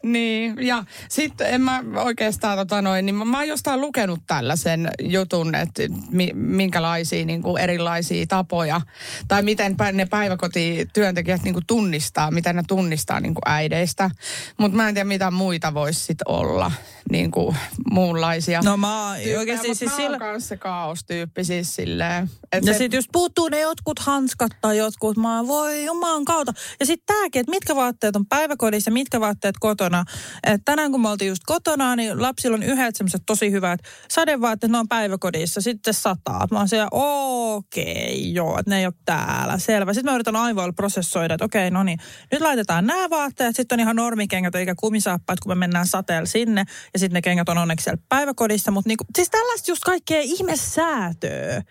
Niin, 0.05 0.67
ja 0.67 0.85
sitten 1.09 1.47
en 1.55 1.61
mä 1.61 1.83
oikeastaan, 1.97 2.59
tota 2.59 2.83
noin, 2.83 3.07
niin 3.07 3.15
mä, 3.15 3.25
mä 3.25 3.37
oon 3.37 3.49
jostain 3.49 3.81
lukenut 3.81 4.21
tällaisen 4.27 4.91
jutun, 5.03 5.55
että 5.55 5.83
mi, 6.11 6.31
minkälaisia 6.35 7.25
niin 7.25 7.43
kuin 7.43 7.63
erilaisia 7.63 8.27
tapoja, 8.27 8.81
tai 9.29 9.43
miten 9.43 9.77
ne 9.93 10.07
päiväkotityöntekijät 10.07 11.43
niin 11.43 11.55
kuin 11.55 11.67
tunnistaa, 11.67 12.31
miten 12.31 12.57
ne 12.57 12.63
tunnistaa 12.69 13.21
niin 13.21 13.35
kuin 13.35 13.43
äideistä. 13.47 14.11
Mutta 14.59 14.77
mä 14.77 14.89
en 14.89 14.95
tiedä, 14.95 15.09
mitä 15.09 15.31
muita 15.31 15.75
voisi 15.75 16.01
sitten 16.01 16.29
olla, 16.29 16.73
niin 17.11 17.31
kuin 17.31 17.57
muunlaisia. 17.91 18.61
No 18.65 18.77
mä 18.77 19.15
oikeasti 19.39 19.75
siis 19.75 19.91
mä 19.91 19.97
sillä... 19.97 20.19
kans 20.19 20.49
se 20.49 20.57
kaostyyppi 20.57 21.45
siis 21.45 21.75
silleen. 21.77 22.31
Et 22.53 22.65
Ja 22.65 22.73
se- 22.73 22.79
sitten 22.79 22.99
jos 22.99 23.09
puuttuu 23.13 23.49
ne 23.49 23.61
jotkut 23.61 23.99
hanskat 23.99 24.53
tai 24.61 24.79
jotkut, 24.79 25.17
mä 25.17 25.47
voi 25.47 25.85
jumalan 25.85 26.25
kautta. 26.25 26.53
Ja 26.81 26.87
sitten 26.87 27.17
tääkin, 27.17 27.41
että 27.41 27.51
mitkä 27.51 27.77
vaatteet 27.77 28.17
on 28.17 28.27
päiväkodissa 28.27 28.91
mitkä 28.91 29.21
vaatteet 29.21 29.55
kotona. 29.61 29.94
Et 30.43 30.63
tänään 30.65 30.91
kun 30.91 31.01
me 31.01 31.09
oltiin 31.09 31.29
just 31.29 31.43
kotona, 31.47 31.97
niin 31.97 32.23
lapsilla 32.23 32.55
on 32.55 32.63
yhdet 32.63 32.97
semmoiset 32.97 33.23
tosi 33.27 33.51
hyvät 33.51 33.81
sadevaatteet, 34.09 34.73
ne 34.73 34.79
on 34.79 34.89
päiväkodissa. 34.89 35.61
Sitten 35.61 35.95
sataa. 35.95 36.47
Mä 36.51 36.59
oon 36.59 36.69
siellä, 36.69 36.89
okei, 36.91 38.35
joo, 38.35 38.59
että 38.59 38.71
ne 38.71 38.79
ei 38.79 38.87
ole 38.87 38.95
täällä. 39.05 39.59
Selvä. 39.59 39.95
Sitten 39.95 40.13
mä 40.13 40.15
yritän 40.15 40.37
aivoilla 40.37 40.73
prosessoida, 40.73 41.35
että 41.35 41.45
okei, 41.45 41.71
no 41.71 41.83
niin, 41.83 41.99
nyt 42.33 42.41
laitetaan 42.41 42.87
nämä 42.87 43.11
vaatteet. 43.11 43.57
Sitten 43.57 43.77
on 43.77 43.81
ihan 43.81 43.97
normikengät 43.97 44.55
eikä 44.55 44.75
kumisaappaat, 44.75 45.41
kun 45.41 45.51
me 45.51 45.55
mennään 45.55 45.87
sateella 45.87 46.27
sinne. 46.27 46.65
Ja 46.93 46.99
sitten 46.99 47.15
ne 47.15 47.23
kengät 47.23 47.49
on 47.49 47.59
onneksi 47.59 47.85
siellä 47.85 48.03
päiväkodissa. 48.09 48.71
Mutta 48.71 48.89
niinku, 48.89 49.05
siis 49.17 49.31
tällaista 49.31 49.71
just 49.71 49.83
kaikkea 49.85 50.21
ihmesäätöä. 50.21 51.63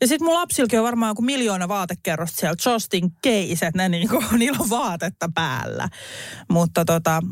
Ja 0.00 0.06
sitten 0.08 0.26
mun 0.26 0.34
lapsillakin 0.34 0.78
on 0.78 0.84
varmaan 0.84 1.10
joku 1.10 1.22
miljoona 1.22 1.68
vaatekerrosta 1.68 2.40
siellä 2.40 2.72
just 2.72 2.94
in 2.94 3.10
case, 3.10 3.66
että 3.66 3.76
ne 3.76 3.88
niinku, 3.88 4.24
niillä 4.38 4.58
on 4.60 4.70
vaatetta 4.70 5.28
päällä. 5.34 5.88
Mutta 6.48 6.84
tota, 6.84 7.22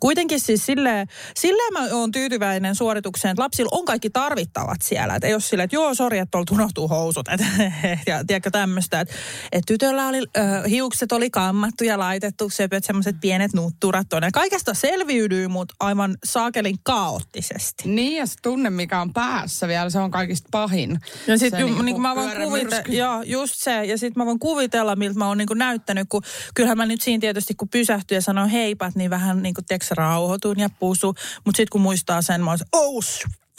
kuitenkin 0.00 0.40
siis 0.40 0.66
silleen, 0.66 1.06
silleen 1.36 1.72
mä 1.72 1.88
oon 1.92 2.12
tyytyväinen 2.12 2.74
suoritukseen, 2.74 3.32
että 3.32 3.42
lapsilla 3.42 3.70
on 3.72 3.84
kaikki 3.84 4.10
tarvittavat 4.10 4.82
siellä. 4.82 5.14
Että 5.14 5.26
ei 5.26 5.34
ole 5.34 5.40
silleen, 5.40 5.64
että 5.64 5.76
joo, 5.76 5.94
sori, 5.94 6.18
että 6.18 6.30
tuolta 6.30 6.54
unohtuu 6.54 6.88
housut. 6.88 7.28
Et, 7.28 7.40
ja 8.06 8.24
tiedätkö 8.26 8.50
tämmöistä, 8.50 9.00
että, 9.00 9.14
että 9.52 9.66
tytöllä 9.66 10.08
oli, 10.08 10.18
äh, 10.38 10.64
hiukset 10.70 11.12
oli 11.12 11.30
kammattu 11.30 11.84
ja 11.84 11.98
laitettu, 11.98 12.50
söpöt 12.50 12.84
semmoiset 12.84 13.16
pienet 13.20 13.52
nutturat 13.52 14.08
tuonne. 14.08 14.30
Kaikesta 14.32 14.74
selviydyy, 14.74 15.48
mutta 15.48 15.74
aivan 15.80 16.16
saakelin 16.24 16.76
kaoottisesti. 16.82 17.88
Niin 17.88 18.16
ja 18.16 18.26
se 18.26 18.34
tunne, 18.42 18.70
mikä 18.70 19.00
on 19.00 19.12
päässä 19.12 19.68
vielä, 19.68 19.90
se 19.90 19.98
on 19.98 20.10
kaikista 20.10 20.48
pahin. 20.50 21.00
Ja 21.26 21.38
sit 21.38 21.50
se 21.50 21.60
ju, 21.60 21.66
niinku 21.66 21.82
niin 21.82 22.00
mä 22.00 22.16
voin 22.16 22.36
kuvitella, 22.44 22.82
joo, 22.88 23.22
just 23.22 23.54
se. 23.56 23.84
Ja 23.84 23.98
sitten 23.98 24.20
mä 24.20 24.26
voin 24.26 24.38
kuvitella, 24.38 24.96
miltä 24.96 25.18
mä 25.18 25.28
oon 25.28 25.38
niin 25.38 25.48
näyttänyt, 25.54 26.06
kun 26.08 26.22
kyllähän 26.54 26.78
mä 26.78 26.86
nyt 26.86 27.00
siinä 27.00 27.20
tietysti, 27.20 27.54
kun 27.54 27.68
pysähtyy 27.68 28.16
ja 28.16 28.22
sanoo 28.22 28.48
heipat, 28.48 28.94
niin 28.94 29.10
vähän 29.10 29.42
niin 29.42 29.54
tiedätkö, 29.70 29.94
rauhoitun 29.94 30.58
ja 30.58 30.70
pusu. 30.70 31.14
Mutta 31.44 31.56
sitten 31.56 31.70
kun 31.72 31.80
muistaa 31.80 32.22
sen, 32.22 32.44
mä 32.44 32.50
oon 32.50 32.58
oh, 32.72 33.04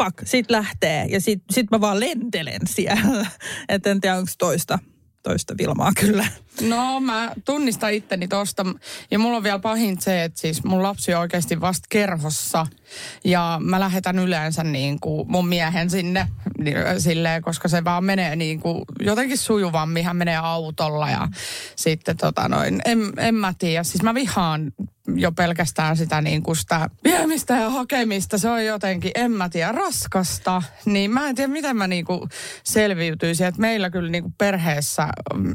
fuck, 0.04 0.22
sit 0.24 0.52
lähtee. 0.52 1.06
Ja 1.06 1.22
sit, 1.22 1.44
sit 1.52 1.72
mä 1.72 1.82
vaan 1.82 2.00
lentelen 2.00 2.68
siellä. 2.68 3.26
Et 3.70 3.88
en 3.88 4.02
tiedä, 4.02 4.18
onko 4.18 4.32
toista, 4.38 4.80
toista 5.24 5.54
Vilmaa 5.58 5.92
kyllä. 6.00 6.28
No 6.62 7.00
mä 7.00 7.32
tunnistan 7.46 7.94
itteni 7.94 8.28
tosta. 8.28 8.66
Ja 9.12 9.20
mulla 9.20 9.38
on 9.38 9.44
vielä 9.44 9.60
pahin 9.60 10.02
se, 10.02 10.24
että 10.24 10.40
siis 10.40 10.64
mun 10.64 10.84
lapsi 10.84 11.14
on 11.14 11.22
oikeasti 11.22 11.62
vasta 11.62 11.88
kerhossa. 11.90 12.68
Ja 13.24 13.58
mä 13.64 13.80
lähetän 13.80 14.20
yleensä 14.20 14.64
niin 14.64 15.00
kuin 15.00 15.32
mun 15.32 15.48
miehen 15.48 15.90
sinne 15.90 16.28
niin, 16.58 16.78
silleen, 16.98 17.42
koska 17.42 17.68
se 17.68 17.84
vaan 17.84 18.04
menee 18.04 18.36
niin 18.36 18.60
kuin 18.60 18.86
jotenkin 19.00 19.38
sujuvammin. 19.38 20.06
Hän 20.06 20.16
menee 20.16 20.38
autolla 20.38 21.10
ja 21.10 21.28
sitten 21.76 22.18
tota 22.18 22.48
noin, 22.48 22.82
en, 22.86 23.00
en 23.18 23.36
mä 23.36 23.54
tiedä. 23.60 23.84
Siis 23.84 24.04
mä 24.04 24.14
vihaan 24.14 24.72
jo 25.16 25.32
pelkästään 25.32 25.98
sitä 25.98 26.22
niin 26.22 26.44
kuin 26.44 26.56
sitä 26.56 26.90
viemistä 27.04 27.54
ja 27.54 27.70
hakemista. 27.70 28.38
Se 28.38 28.50
on 28.50 28.66
jotenkin, 28.66 29.12
en 29.16 29.32
mä 29.32 29.50
tiedä, 29.50 29.72
raskasta. 29.72 30.62
Niin 30.86 31.12
mä 31.12 31.30
en 31.30 31.36
tiedä, 31.36 31.54
miten 31.54 31.78
mä 31.78 31.88
niin 31.88 32.06
kuin 32.06 32.30
selviytyisin. 32.64 33.48
Että 33.48 33.62
meillä 33.62 33.90
kyllä 33.90 34.10
niin 34.10 34.24
kuin 34.24 34.36
perheessä 34.38 35.08
mm, 35.34 35.54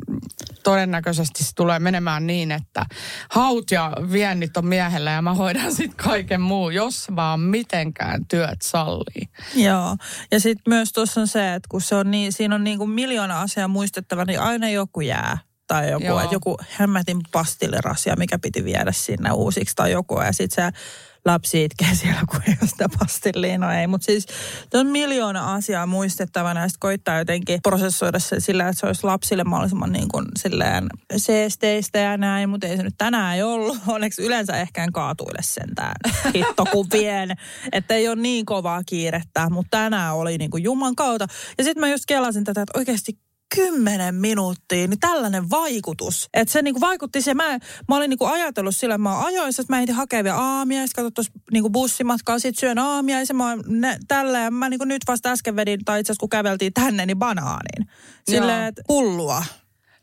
todennäköisesti 0.86 1.44
se 1.44 1.54
tulee 1.54 1.78
menemään 1.78 2.26
niin, 2.26 2.52
että 2.52 2.86
haut 3.30 3.70
ja 3.70 3.92
viennit 4.12 4.56
on 4.56 4.66
miehellä 4.66 5.10
ja 5.10 5.22
mä 5.22 5.34
hoidan 5.34 5.74
sitten 5.74 6.04
kaiken 6.04 6.40
muu, 6.40 6.70
jos 6.70 7.06
vaan 7.16 7.40
mitenkään 7.40 8.26
työt 8.28 8.62
sallii. 8.62 9.28
Joo. 9.54 9.96
Ja 10.30 10.40
sitten 10.40 10.74
myös 10.74 10.92
tuossa 10.92 11.20
on 11.20 11.26
se, 11.26 11.54
että 11.54 11.66
kun 11.70 11.80
se 11.80 11.94
on 11.94 12.10
niin, 12.10 12.32
siinä 12.32 12.54
on 12.54 12.64
niin 12.64 12.78
kuin 12.78 12.90
miljoona 12.90 13.40
asiaa 13.40 13.68
muistettava, 13.68 14.24
niin 14.24 14.40
aina 14.40 14.68
joku 14.68 15.00
jää. 15.00 15.38
Tai 15.66 15.90
joku, 15.90 16.06
Joo. 16.06 16.20
että 16.20 16.34
joku 16.34 16.56
hemmetin 16.80 17.20
pastillirasia, 17.32 18.16
mikä 18.16 18.38
piti 18.38 18.64
viedä 18.64 18.92
sinne 18.92 19.32
uusiksi 19.32 19.76
tai 19.76 19.92
joku. 19.92 20.20
Ja 20.20 20.32
sitten 20.32 20.64
se 20.64 20.78
lapsi 21.26 21.64
itkee 21.64 21.94
siellä, 21.94 22.20
kun 22.30 22.40
ei 22.48 22.56
ole 22.62 22.68
sitä 22.68 22.86
pastillia. 22.98 23.58
No 23.58 23.72
ei, 23.72 23.86
mutta 23.86 24.04
siis 24.04 24.26
on 24.74 24.86
miljoona 24.86 25.54
asiaa 25.54 25.86
muistettavana 25.86 26.60
ja 26.60 26.68
sitten 26.68 26.80
koittaa 26.80 27.18
jotenkin 27.18 27.62
prosessoida 27.62 28.18
se 28.18 28.40
sillä, 28.40 28.68
että 28.68 28.80
se 28.80 28.86
olisi 28.86 29.04
lapsille 29.04 29.44
mahdollisimman 29.44 29.92
niin 29.92 30.08
kuin 30.08 30.26
silleen 30.38 30.86
seesteistä 31.16 31.98
ja 31.98 32.16
näin, 32.16 32.48
mutta 32.48 32.66
ei 32.66 32.76
se 32.76 32.82
nyt 32.82 32.94
tänään 32.98 33.36
ei 33.36 33.42
ollut. 33.42 33.78
Onneksi 33.86 34.22
yleensä 34.22 34.56
ehkä 34.56 34.84
en 34.84 34.92
kaatuile 34.92 35.42
sentään 35.42 35.96
hitto 36.34 36.64
kun 36.72 36.86
vien, 36.92 37.30
että 37.72 37.94
ei 37.94 38.08
ole 38.08 38.16
niin 38.16 38.46
kovaa 38.46 38.82
kiirettä, 38.86 39.50
mutta 39.50 39.78
tänään 39.78 40.14
oli 40.14 40.38
niin 40.38 40.50
kuin 40.50 40.64
Juman 40.64 40.96
kautta. 40.96 41.26
Ja 41.58 41.64
sitten 41.64 41.80
mä 41.80 41.88
just 41.88 42.04
kelasin 42.06 42.44
tätä, 42.44 42.62
että 42.62 42.78
oikeasti 42.78 43.18
kymmenen 43.54 44.14
minuuttia, 44.14 44.86
niin 44.86 45.00
tällainen 45.00 45.50
vaikutus. 45.50 46.28
Että 46.34 46.52
se 46.52 46.62
niinku 46.62 46.80
vaikutti 46.80 47.22
se, 47.22 47.34
mä, 47.34 47.58
mä 47.88 47.96
olin 47.96 48.10
niinku 48.10 48.24
ajatellut 48.24 48.76
sillä, 48.76 48.98
mä 48.98 49.24
ajoissa, 49.24 49.62
että 49.62 49.72
mä 49.72 49.80
ehdin 49.80 49.94
hakea 49.94 50.24
vielä 50.24 50.36
aamiaista, 50.36 50.94
kato 50.94 51.10
tuossa 51.10 51.32
niinku 51.52 51.70
bussimatkaa, 51.70 52.38
sit 52.38 52.58
syön 52.58 52.78
aamiaisen, 52.78 53.36
mä 53.36 53.56
ne, 53.66 53.98
tällä 54.08 54.38
ja 54.38 54.50
mä 54.50 54.68
niinku 54.68 54.84
nyt 54.84 55.02
vasta 55.08 55.30
äsken 55.30 55.56
vedin, 55.56 55.84
tai 55.84 56.00
itse 56.00 56.12
asiassa 56.12 56.20
kun 56.20 56.28
käveltiin 56.28 56.72
tänne, 56.72 57.06
niin 57.06 57.18
banaanin. 57.18 57.88
Silleen, 58.30 58.64
että 58.64 58.82
hullua. 58.88 59.44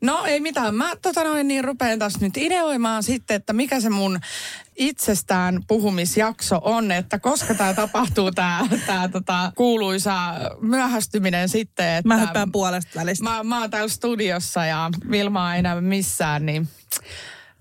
No 0.03 0.25
ei 0.25 0.39
mitään. 0.39 0.75
Mä 0.75 0.95
tota 1.01 1.23
noin 1.23 1.47
niin 1.47 1.63
rupean 1.63 1.99
taas 1.99 2.19
nyt 2.19 2.37
ideoimaan 2.37 3.03
sitten, 3.03 3.35
että 3.35 3.53
mikä 3.53 3.79
se 3.79 3.89
mun 3.89 4.19
itsestään 4.75 5.59
puhumisjakso 5.67 6.59
on, 6.63 6.91
että 6.91 7.19
koska 7.19 7.53
tämä 7.53 7.73
tapahtuu, 7.73 8.31
tämä 8.31 8.67
tää, 8.85 9.07
tota, 9.07 9.51
kuuluisa 9.55 10.33
myöhästyminen 10.61 11.49
sitten. 11.49 11.89
Että 11.89 12.07
Mä 12.07 12.17
hyppään 12.17 12.51
puolesta 12.51 12.99
välistä. 12.99 13.23
Mä, 13.23 13.43
mä 13.43 13.59
oon 13.59 13.69
täällä 13.69 13.87
studiossa 13.87 14.65
ja 14.65 14.89
Vilmaa 15.11 15.55
ei 15.55 15.61
näy 15.61 15.81
missään, 15.81 16.45
niin 16.45 16.67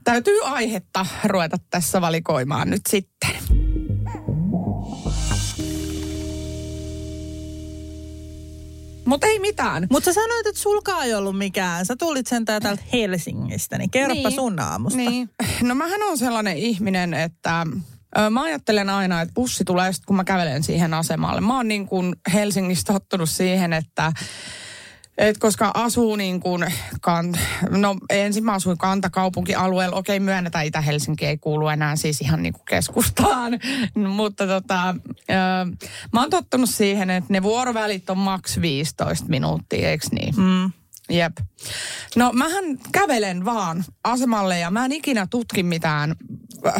täytyy 0.04 0.38
aihetta 0.44 1.06
ruveta 1.24 1.56
tässä 1.70 2.00
valikoimaan 2.00 2.70
nyt 2.70 2.82
sitten. 2.88 3.30
Mutta 9.12 9.26
ei 9.26 9.38
mitään. 9.38 9.86
Mutta 9.90 10.04
sä 10.04 10.20
sanoit, 10.20 10.46
että 10.46 10.60
sulkaa 10.60 11.04
ei 11.04 11.14
ollut 11.14 11.38
mikään. 11.38 11.86
Sä 11.86 11.96
tulit 11.96 12.26
sentään 12.26 12.62
täältä 12.62 12.82
Helsingistä, 12.92 13.78
niin 13.78 13.90
kerropa 13.90 14.28
Niin. 14.28 14.32
sun 14.32 14.60
aamusta. 14.60 14.96
Niin. 14.96 15.30
No 15.62 15.74
mähän 15.74 16.02
on 16.02 16.18
sellainen 16.18 16.56
ihminen, 16.56 17.14
että 17.14 17.66
ö, 18.18 18.30
mä 18.30 18.42
ajattelen 18.42 18.90
aina, 18.90 19.20
että 19.20 19.34
bussi 19.34 19.64
tulee 19.64 19.92
sitten, 19.92 20.06
kun 20.06 20.16
mä 20.16 20.24
kävelen 20.24 20.62
siihen 20.62 20.94
asemalle. 20.94 21.40
Mä 21.40 21.56
oon 21.56 21.68
niin 21.68 21.86
kuin 21.88 22.16
Helsingistä 22.32 22.92
tottunut 22.92 23.30
siihen, 23.30 23.72
että 23.72 24.12
et 25.18 25.38
koska 25.38 25.70
asuu 25.74 26.16
niin 26.16 26.40
kuin, 26.40 26.74
kan, 27.00 27.34
no 27.70 27.96
ensin 28.10 28.44
mä 28.44 28.52
asuin 28.52 28.78
kantakaupunkialueella, 28.78 29.96
okei 29.96 30.20
myönnetään 30.20 30.66
Itä-Helsinki 30.66 31.26
ei 31.26 31.38
kuulu 31.38 31.68
enää 31.68 31.96
siis 31.96 32.20
ihan 32.20 32.42
niin 32.42 32.52
kuin 32.52 32.64
keskustaan, 32.68 33.52
mutta 34.16 34.46
tota, 34.46 34.94
ö, 35.30 35.34
mä 36.12 36.20
oon 36.20 36.30
tottunut 36.30 36.70
siihen, 36.70 37.10
että 37.10 37.32
ne 37.32 37.42
vuorovälit 37.42 38.10
on 38.10 38.18
maks 38.18 38.60
15 38.60 39.28
minuuttia, 39.28 39.90
eikö 39.90 40.06
niin? 40.12 40.34
Mm. 40.36 40.72
Jep. 41.10 41.32
No 42.16 42.32
mähän 42.32 42.64
kävelen 42.92 43.44
vaan 43.44 43.84
asemalle 44.04 44.58
ja 44.58 44.70
mä 44.70 44.84
en 44.84 44.92
ikinä 44.92 45.26
tutki 45.30 45.62
mitään 45.62 46.16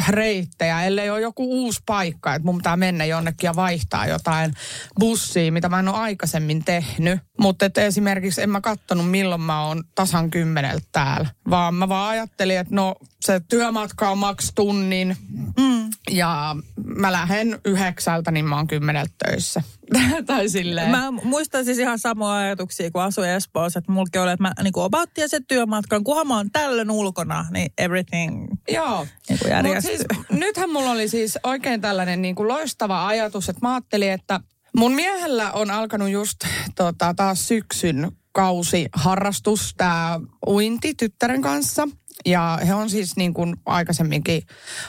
reittejä, 0.09 0.83
ellei 0.83 1.09
ole 1.09 1.21
joku 1.21 1.43
uusi 1.63 1.81
paikka, 1.85 2.35
että 2.35 2.45
mun 2.45 2.57
pitää 2.57 2.77
mennä 2.77 3.05
jonnekin 3.05 3.47
ja 3.47 3.55
vaihtaa 3.55 4.07
jotain 4.07 4.53
bussia, 4.99 5.51
mitä 5.51 5.69
mä 5.69 5.79
en 5.79 5.87
ole 5.87 5.97
aikaisemmin 5.97 6.65
tehnyt. 6.65 7.19
Mutta 7.39 7.65
esimerkiksi 7.77 8.41
en 8.41 8.49
mä 8.49 8.61
kattonut 8.61 9.11
milloin 9.11 9.41
mä 9.41 9.65
oon 9.65 9.83
tasan 9.95 10.31
kymmeneltä 10.31 10.85
täällä, 10.91 11.29
vaan 11.49 11.75
mä 11.75 11.89
vaan 11.89 12.09
ajattelin, 12.09 12.59
että 12.59 12.75
no 12.75 12.95
se 13.21 13.41
työmatka 13.49 14.09
on 14.09 14.17
maks 14.17 14.51
tunnin 14.55 15.17
Mm. 15.57 15.82
Ja 16.11 16.55
mä 16.85 17.11
lähden 17.11 17.59
yhdeksältä, 17.65 18.31
niin 18.31 18.45
mä 18.45 18.55
oon 18.55 18.67
kymmeneltä 18.67 19.13
töissä. 19.25 19.63
tai 20.25 20.49
silleen. 20.49 20.91
Mä 20.91 21.11
muistan 21.11 21.65
siis 21.65 21.79
ihan 21.79 21.99
samoja 21.99 22.37
ajatuksia, 22.37 22.91
kun 22.91 23.01
asuin 23.01 23.29
Espoossa, 23.29 23.79
että 23.79 23.91
mulki 23.91 24.17
oli, 24.17 24.31
että 24.31 24.43
mä 24.43 24.53
niin 24.63 24.73
obauttiin 24.75 25.29
sen 25.29 25.45
työmatkan, 25.45 26.03
kunhan 26.03 26.27
mä 26.27 26.37
oon 26.37 26.51
tällöin 26.51 26.91
ulkona, 26.91 27.45
niin 27.51 27.73
everything 27.77 28.47
Joo. 28.69 29.07
niin 29.29 29.39
kuin 29.39 29.75
Mut 29.75 29.81
siis, 29.81 30.01
nythän 30.31 30.69
mulla 30.69 30.91
oli 30.91 31.07
siis 31.07 31.39
oikein 31.43 31.81
tällainen 31.81 32.21
niin 32.21 32.35
kuin 32.35 32.47
loistava 32.47 33.07
ajatus, 33.07 33.49
että 33.49 33.59
mä 33.61 33.73
ajattelin, 33.73 34.11
että 34.11 34.39
mun 34.77 34.93
miehellä 34.93 35.51
on 35.51 35.71
alkanut 35.71 36.09
just 36.09 36.37
tota, 36.75 37.13
taas 37.13 37.47
syksyn 37.47 38.11
kausi 38.31 38.89
harrastus, 38.93 39.73
tämä 39.77 40.19
uinti 40.47 40.93
tyttären 40.93 41.41
kanssa. 41.41 41.87
Ja 42.25 42.59
he 42.67 42.73
on 42.73 42.89
siis 42.89 43.15
niin 43.15 43.33
kuin 43.33 43.55
aikaisemminkin, 43.65 44.41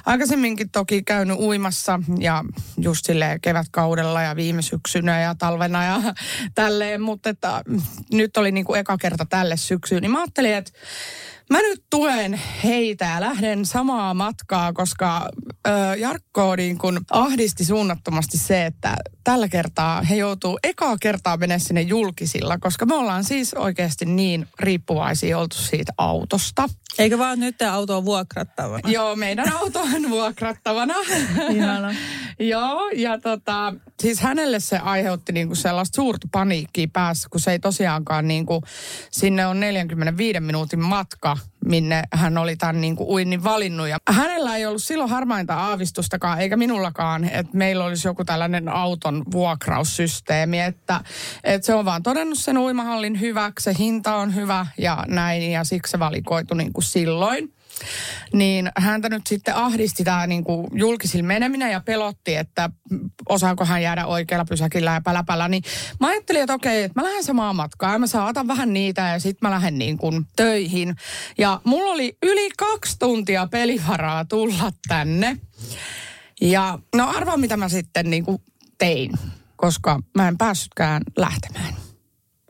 aikaisemminkin 0.07 0.71
toki 0.71 1.02
käynyt 1.02 1.38
uimassa 1.38 2.00
ja 2.19 2.45
just 2.78 3.04
silleen 3.04 3.40
kevätkaudella 3.40 4.23
ja 4.23 4.37
viime 4.37 4.62
syksynä 4.62 5.21
ja 5.21 5.35
talvena 5.35 5.85
ja 5.85 6.00
tälleen. 6.54 7.00
Mutta 7.00 7.31
että 7.31 7.62
nyt 8.12 8.37
oli 8.37 8.52
niin 8.52 8.64
kuin 8.64 8.81
eka 8.81 8.97
kerta 8.97 9.26
tälle 9.26 9.57
syksyyn. 9.57 10.02
Niin 10.02 10.11
mä 10.11 10.21
ajattelin, 10.21 10.54
että 10.54 10.73
Mä 11.50 11.58
nyt 11.58 11.84
tuen 11.90 12.40
heitä 12.64 13.04
ja 13.04 13.20
lähden 13.20 13.64
samaa 13.64 14.14
matkaa, 14.14 14.72
koska 14.72 15.28
ö, 15.68 15.70
Jarkko 15.96 16.56
niin 16.56 16.78
kun 16.78 17.00
ahdisti 17.10 17.64
suunnattomasti 17.64 18.38
se, 18.38 18.66
että 18.66 18.96
tällä 19.24 19.48
kertaa 19.48 20.02
he 20.02 20.16
joutuu 20.16 20.58
ekaa 20.62 20.96
kertaa 21.00 21.36
mennä 21.36 21.58
sinne 21.58 21.80
julkisilla, 21.80 22.58
koska 22.58 22.86
me 22.86 22.94
ollaan 22.94 23.24
siis 23.24 23.54
oikeasti 23.54 24.04
niin 24.04 24.48
riippuvaisia 24.60 25.38
oltu 25.38 25.56
siitä 25.56 25.92
autosta. 25.98 26.68
Eikö 26.98 27.18
vaan 27.18 27.40
nyt 27.40 27.58
tämä 27.58 27.72
auto 27.72 27.96
on 27.96 28.04
vuokrattavana? 28.04 28.90
Joo, 28.90 29.16
meidän 29.16 29.52
auto 29.52 29.80
on 29.80 30.10
vuokrattavana. 30.10 30.94
Ihana. 31.50 31.94
Joo, 32.50 32.90
ja 32.94 33.20
tota, 33.20 33.74
siis 34.00 34.20
hänelle 34.20 34.60
se 34.60 34.78
aiheutti 34.78 35.32
niinku 35.32 35.54
sellaista 35.54 35.96
suurta 35.96 36.28
paniikkia 36.32 36.86
päässä, 36.92 37.28
kun 37.28 37.40
se 37.40 37.52
ei 37.52 37.58
tosiaankaan 37.58 38.28
niinku, 38.28 38.62
sinne 39.10 39.46
on 39.46 39.60
45 39.60 40.40
minuutin 40.40 40.80
matka, 40.80 41.36
minne 41.64 42.02
hän 42.12 42.38
oli 42.38 42.56
tämän 42.56 42.80
niinku 42.80 43.14
uinnin 43.14 43.44
valinnut. 43.44 43.88
Ja 43.88 43.98
hänellä 44.08 44.56
ei 44.56 44.66
ollut 44.66 44.82
silloin 44.82 45.10
harmainta 45.10 45.54
aavistustakaan, 45.54 46.40
eikä 46.40 46.56
minullakaan, 46.56 47.24
että 47.24 47.56
meillä 47.56 47.84
olisi 47.84 48.08
joku 48.08 48.24
tällainen 48.24 48.68
auton 48.68 49.22
vuokraussysteemi, 49.32 50.60
että, 50.60 51.00
että 51.44 51.66
se 51.66 51.74
on 51.74 51.84
vaan 51.84 52.02
todennut 52.02 52.38
sen 52.38 52.58
uimahallin 52.58 53.20
hyväksi, 53.20 53.64
se 53.64 53.74
hinta 53.78 54.14
on 54.14 54.34
hyvä 54.34 54.66
ja 54.78 55.04
näin, 55.08 55.52
ja 55.52 55.64
siksi 55.64 55.90
se 55.90 55.98
valikoitu 55.98 56.54
niinku 56.54 56.80
silloin. 56.80 57.54
Niin 58.33 58.71
häntä 58.76 59.09
nyt 59.09 59.26
sitten 59.26 59.54
ahdisti 59.54 60.04
tämä 60.04 60.26
niin 60.26 60.45
kuin 60.45 60.66
julkisilla 60.73 61.26
meneminen 61.26 61.73
ja 61.73 61.81
pelotti, 61.81 62.37
että 62.37 62.71
osaako 63.28 63.64
hän 63.64 63.83
jäädä 63.83 64.07
oikealla 64.07 64.45
pysäkillä 64.45 64.93
ja 64.93 65.00
päläpällä. 65.00 65.49
Niin 65.49 65.62
mä 66.00 66.07
ajattelin, 66.07 66.43
että 66.43 66.54
okei, 66.54 66.83
että 66.83 67.00
mä 67.00 67.07
lähden 67.07 67.25
samaan 67.25 67.57
matkaan 67.57 67.93
ja 67.93 67.99
mä 67.99 68.07
saatan 68.07 68.49
vähän 68.49 68.73
niitä 68.73 69.02
ja 69.02 69.19
sitten 69.19 69.49
mä 69.49 69.54
lähden 69.54 69.78
niin 69.78 69.99
kuin 69.99 70.26
töihin. 70.37 70.95
Ja 71.38 71.61
mulla 71.64 71.93
oli 71.93 72.16
yli 72.23 72.50
kaksi 72.59 72.99
tuntia 72.99 73.47
pelivaraa 73.47 74.25
tulla 74.25 74.73
tänne. 74.88 75.37
Ja 76.40 76.78
no 76.97 77.09
arvaa, 77.09 77.37
mitä 77.37 77.57
mä 77.57 77.69
sitten 77.69 78.11
niin 78.11 78.25
kuin 78.25 78.43
tein, 78.78 79.12
koska 79.57 80.00
mä 80.14 80.28
en 80.28 80.38
päässytkään 80.38 81.02
lähtemään. 81.16 81.75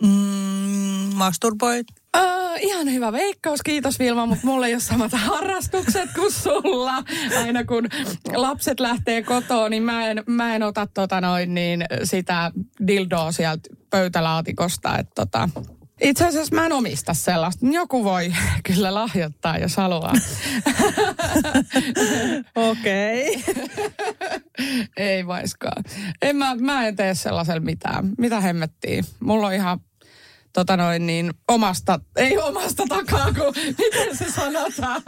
Mm, 0.02 1.14
masturboit. 1.14 1.87
Uh, 2.16 2.59
ihan 2.61 2.92
hyvä 2.92 3.12
veikkaus, 3.12 3.62
kiitos 3.62 3.99
Vilma, 3.99 4.26
mutta 4.26 4.47
mulla 4.47 4.66
ei 4.66 4.75
ole 4.75 4.80
samat 4.80 5.12
harrastukset 5.26 6.11
kuin 6.14 6.33
sulla. 6.33 6.94
Aina 7.38 7.64
kun 7.64 7.88
lapset 8.35 8.80
lähtee 8.80 9.23
kotoa, 9.23 9.68
niin 9.68 9.83
mä 9.83 10.06
en, 10.06 10.23
mä 10.26 10.54
en 10.54 10.62
ota 10.62 10.87
tota 10.94 11.21
noin 11.21 11.54
niin 11.54 11.85
sitä 12.04 12.52
dildoa 12.87 13.33
sieltä 13.33 13.68
pöytälaatikosta. 13.90 14.99
Että 14.99 15.12
tota, 15.14 15.49
itse 16.00 16.26
asiassa 16.26 16.54
mä 16.54 16.66
en 16.66 16.73
omista 16.73 17.14
sellaista. 17.14 17.66
Joku 17.66 18.04
voi 18.04 18.33
kyllä 18.73 18.94
lahjoittaa, 18.94 19.59
jos 19.59 19.76
haluaa. 19.76 20.12
Okei. 22.71 23.44
Ei 24.97 25.26
vaiskaan. 25.26 25.85
En 26.23 26.37
mä, 26.37 26.54
mä 26.54 26.87
en 26.87 26.97
tee 26.97 27.14
sellaisella 27.14 27.61
mitään. 27.61 28.12
Mitä 28.18 28.40
hemmettiin? 28.40 29.04
Mulla 29.21 29.47
on 29.47 29.54
ihan 29.54 29.80
tota 30.54 30.76
noin 30.76 31.06
niin, 31.06 31.34
omasta, 31.49 32.00
ei 32.16 32.38
omasta 32.38 32.82
takaa, 32.88 33.32
kun 33.32 33.54
miten 33.78 34.16
se 34.16 34.30
sanotaan? 34.30 35.02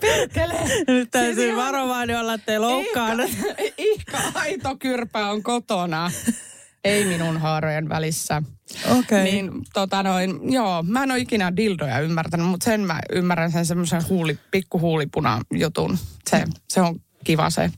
Perkele. 0.00 0.54
Nyt 0.88 1.10
täytyy 1.10 1.44
siis 1.44 1.56
varovainen 1.56 2.20
olla, 2.20 2.34
ettei 2.34 2.58
loukkaan. 2.58 3.20
Ihka, 3.20 3.46
ihka 3.78 4.18
aito 4.34 4.76
kyrpä 4.76 5.30
on 5.30 5.42
kotona. 5.42 6.10
Ei 6.84 7.04
minun 7.04 7.40
haarojen 7.40 7.88
välissä. 7.88 8.42
Okei. 8.84 8.98
Okay. 8.98 9.22
Niin 9.22 9.50
tota 9.72 10.02
noin, 10.02 10.52
joo, 10.52 10.82
mä 10.82 11.02
en 11.02 11.10
ole 11.10 11.18
ikinä 11.18 11.56
dildoja 11.56 12.00
ymmärtänyt, 12.00 12.46
mutta 12.46 12.64
sen 12.64 12.80
mä 12.80 13.00
ymmärrän 13.12 13.52
sen 13.52 13.66
semmoisen 13.66 14.08
huuli, 14.08 14.38
pikkuhuulipuna 14.50 15.40
jutun. 15.54 15.98
Se, 16.30 16.44
se 16.68 16.80
on 16.80 17.00
kiva 17.24 17.50
se 17.50 17.70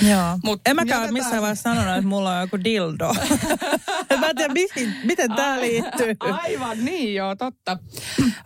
Joo. 0.00 0.38
Mut 0.44 0.60
en 0.66 0.76
mäkään 0.76 1.02
ole 1.02 1.12
missään 1.12 1.42
vaiheessa 1.42 1.62
sanonut, 1.62 1.96
että 1.96 2.08
mulla 2.08 2.34
on 2.36 2.40
joku 2.40 2.58
dildo. 2.64 3.14
mä 4.20 4.26
en 4.26 4.36
tiedä, 4.36 4.54
miten, 4.54 4.96
miten 5.04 5.30
tämä 5.36 5.60
liittyy. 5.60 6.16
Aivan, 6.20 6.84
niin 6.84 7.14
joo, 7.14 7.36
totta. 7.36 7.78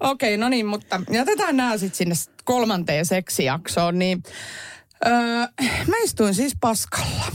Okei, 0.01 0.35
okay, 0.35 0.37
no 0.37 0.49
niin, 0.49 0.67
mutta 0.67 1.01
jätetään 1.11 1.57
nämä 1.57 1.79
sitten 1.79 1.97
sinne 1.97 2.15
kolmanteen 2.45 3.07
seksijaksoon. 3.07 3.99
Niin, 3.99 4.23
öö, 5.07 5.13
mä 5.87 5.97
istuin 6.05 6.35
siis 6.35 6.57
paskalla. 6.61 7.27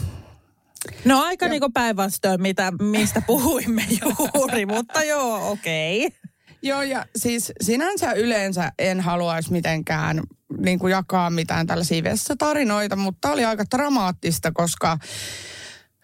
No 1.05 1.23
aika 1.23 1.47
niinku 1.47 1.69
päinvastoin, 1.73 2.41
mitä, 2.41 2.73
mistä 2.81 3.21
puhuimme 3.27 3.85
juuri, 4.01 4.65
mutta 4.65 5.03
joo, 5.03 5.51
okei. 5.51 6.05
Okay. 6.05 6.21
Joo, 6.63 6.81
ja 6.81 7.05
siis 7.15 7.51
sinänsä 7.61 8.11
yleensä 8.11 8.71
en 8.79 8.99
haluaisi 8.99 9.51
mitenkään 9.51 10.21
niin 10.57 10.79
kuin 10.79 10.91
jakaa 10.91 11.29
mitään 11.29 11.67
tällaisia 11.67 12.03
vessatarinoita, 12.03 12.95
mutta 12.95 13.31
oli 13.31 13.45
aika 13.45 13.63
dramaattista, 13.71 14.51
koska 14.51 14.97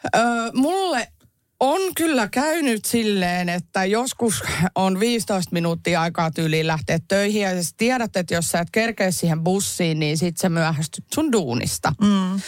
ö, 0.06 0.20
mulle 0.54 1.08
on 1.60 1.82
kyllä 1.96 2.28
käynyt 2.28 2.86
silleen, 2.86 3.50
että 3.50 3.86
joskus 3.86 4.44
on 4.76 5.00
15 5.00 5.54
minuuttia 5.54 6.02
aikaa 6.02 6.32
tyyliin 6.32 6.68
lähteä 6.68 7.00
töihin 7.08 7.42
ja 7.42 7.64
sä 7.64 7.72
tiedät, 7.78 8.16
että 8.16 8.34
jos 8.34 8.50
sä 8.52 8.60
et 8.60 8.72
kerkeä 8.72 9.12
siihen 9.12 9.44
bussiin, 9.44 10.00
niin 10.00 10.18
sit 10.18 10.38
sä 10.38 10.50
myöhästyt 10.50 11.06
sun 11.14 11.32
duunista. 11.32 11.94
Mm. 12.02 12.42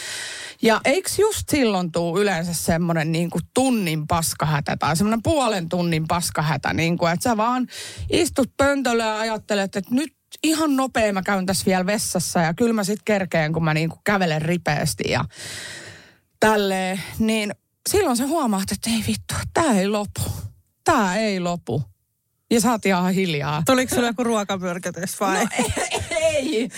Ja 0.62 0.80
eikö 0.84 1.10
just 1.18 1.48
silloin 1.48 1.92
tuu 1.92 2.18
yleensä 2.18 2.54
semmoinen 2.54 3.12
niin 3.12 3.30
kuin 3.30 3.42
tunnin 3.54 4.06
paskahätä 4.06 4.76
tai 4.76 4.96
semmoinen 4.96 5.22
puolen 5.22 5.68
tunnin 5.68 6.04
paskahätä, 6.08 6.72
niin 6.72 6.98
kuin, 6.98 7.12
että 7.12 7.22
sä 7.22 7.36
vaan 7.36 7.66
istut 8.10 8.50
pöntöllä 8.56 9.04
ja 9.04 9.18
ajattelet, 9.18 9.76
että 9.76 9.94
nyt 9.94 10.19
ihan 10.42 10.76
nopea 10.76 11.12
mä 11.12 11.22
käyn 11.22 11.46
tässä 11.46 11.66
vielä 11.66 11.86
vessassa 11.86 12.40
ja 12.40 12.54
kyllä 12.54 12.72
mä 12.72 12.84
sitten 12.84 13.04
kerkeen, 13.04 13.52
kun 13.52 13.64
mä 13.64 13.74
niin 13.74 13.88
kuin 13.88 14.00
kävelen 14.04 14.42
ripeästi 14.42 15.04
ja 15.10 15.24
tälleen, 16.40 17.00
niin 17.18 17.54
silloin 17.88 18.16
se 18.16 18.24
huomaat, 18.24 18.72
että 18.72 18.90
ei 18.90 19.04
vittu, 19.06 19.34
tämä 19.54 19.72
ei 19.72 19.88
lopu. 19.88 20.20
Tämä 20.84 21.16
ei 21.16 21.40
lopu. 21.40 21.82
Ja 22.50 22.60
sä 22.60 22.70
oot 22.70 22.86
ihan 22.86 23.12
hiljaa. 23.12 23.62
Tuliko 23.66 23.94
sulle 23.94 24.06
joku 24.06 24.24
ruokamyrkytys 24.24 25.20
vai? 25.20 25.44
No, 25.44 25.48
ei, 25.58 25.72
ei, 26.10 26.70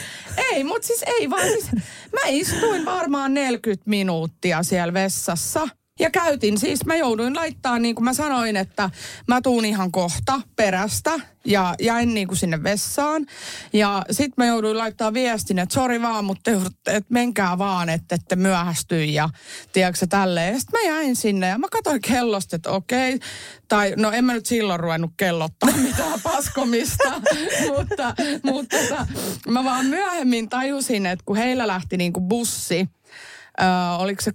ei 0.53 0.65
mutta 0.65 0.87
siis 0.87 1.05
ei 1.07 1.31
vaan 1.31 1.49
siis, 1.49 1.67
mä 2.13 2.21
istuin 2.29 2.85
varmaan 2.85 3.35
40 3.35 3.91
minuuttia 3.91 4.63
siellä 4.63 4.95
vessassa– 4.95 5.69
ja 6.01 6.11
käytin 6.11 6.59
siis, 6.59 6.85
mä 6.85 6.97
jouduin 6.97 7.37
laittaa 7.37 7.79
niin 7.79 7.95
kuin 7.95 8.05
mä 8.05 8.13
sanoin, 8.13 8.57
että 8.57 8.91
mä 9.29 9.41
tuun 9.41 9.65
ihan 9.65 9.93
kohta 9.93 10.41
perästä 10.57 11.11
ja 11.45 11.75
jäin 11.81 12.15
niin 12.15 12.29
kuin 12.29 12.39
sinne 12.39 12.63
vessaan. 12.63 13.27
Ja 13.73 14.05
sitten 14.11 14.35
mä 14.37 14.47
jouduin 14.47 14.79
laittaa 14.79 15.13
viestin, 15.13 15.59
että 15.59 15.75
sori 15.75 16.03
vaan, 16.03 16.25
mutta 16.25 16.51
että 16.87 17.09
menkää 17.09 17.59
vaan, 17.59 17.89
että 17.89 18.15
ette 18.15 18.37
myöhästy 18.37 19.05
ja 19.05 19.29
tiedätkö 19.73 20.07
tälleen. 20.07 20.61
Sitten 20.61 20.81
mä 20.81 20.89
jäin 20.89 21.17
sinne 21.17 21.49
ja 21.49 21.59
mä 21.59 21.67
katsoin 21.73 22.01
kellosta, 22.01 22.57
että 22.57 22.71
okei. 22.71 23.19
Tai 23.69 23.95
no 23.97 24.11
en 24.11 24.25
mä 24.25 24.33
nyt 24.33 24.47
silloin 24.47 24.81
ruvennut 24.81 25.13
kellottaa 25.17 25.77
mitään 25.89 26.21
paskomista, 26.23 27.13
mutta, 27.77 28.15
mutta 28.43 28.77
tota, 28.77 29.07
mä 29.49 29.65
vaan 29.65 29.87
myöhemmin 29.87 30.49
tajusin, 30.49 31.07
että 31.07 31.23
kun 31.27 31.37
heillä 31.37 31.67
lähti 31.67 31.97
niin 31.97 32.13
kuin 32.13 32.25
bussi, 32.25 32.89
Öö, 33.61 33.67
oliko 33.99 34.23
se 34.23 34.33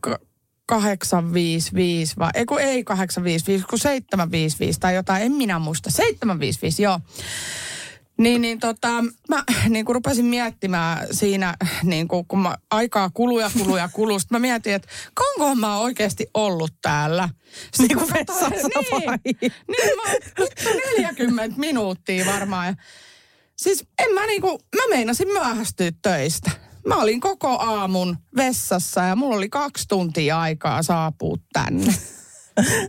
855 0.67 2.15
vai, 2.19 2.29
ei 2.33 2.45
kun 2.45 2.61
ei 2.61 2.83
855, 2.83 3.65
kun 3.67 3.79
755 3.79 4.79
tai 4.79 4.95
jotain, 4.95 5.23
en 5.23 5.31
minä 5.31 5.59
muista. 5.59 5.91
755, 5.91 6.83
joo. 6.83 6.99
Niin, 8.17 8.41
niin 8.41 8.59
tota, 8.59 9.03
mä 9.29 9.43
niin 9.69 9.85
kuin 9.85 9.95
rupesin 9.95 10.25
miettimään 10.25 11.07
siinä, 11.11 11.55
niin 11.83 12.07
kuin, 12.07 12.25
kun 12.27 12.39
mä, 12.39 12.57
aikaa 12.71 13.09
kuluu 13.13 13.39
ja 13.39 13.51
kuluu 13.57 13.77
ja 13.77 13.89
kuluu. 13.93 14.19
Sitten 14.19 14.35
mä 14.35 14.39
mietin, 14.39 14.73
että 14.73 14.87
kauanko 15.13 15.55
mä 15.55 15.79
oikeasti 15.79 16.27
ollut 16.33 16.73
täällä. 16.81 17.29
Niin 17.79 17.97
kuin 17.97 18.13
vessassa 18.13 18.49
niin, 18.49 19.05
vai? 19.05 19.17
Niin, 19.23 19.95
mä, 19.95 20.13
nyt 20.39 20.53
40 20.97 21.59
minuuttia 21.59 22.25
varmaan. 22.25 22.77
Siis 23.55 23.85
en 23.99 24.13
mä 24.13 24.25
niinku, 24.25 24.61
mä 24.75 24.81
meinasin 24.89 25.27
myöhästyä 25.27 25.91
töistä. 26.01 26.66
Mä 26.87 26.95
olin 26.95 27.19
koko 27.19 27.59
aamun 27.59 28.17
vessassa 28.35 29.01
ja 29.01 29.15
mulla 29.15 29.35
oli 29.35 29.49
kaksi 29.49 29.87
tuntia 29.87 30.39
aikaa 30.41 30.83
saapua 30.83 31.37
tänne. 31.53 31.95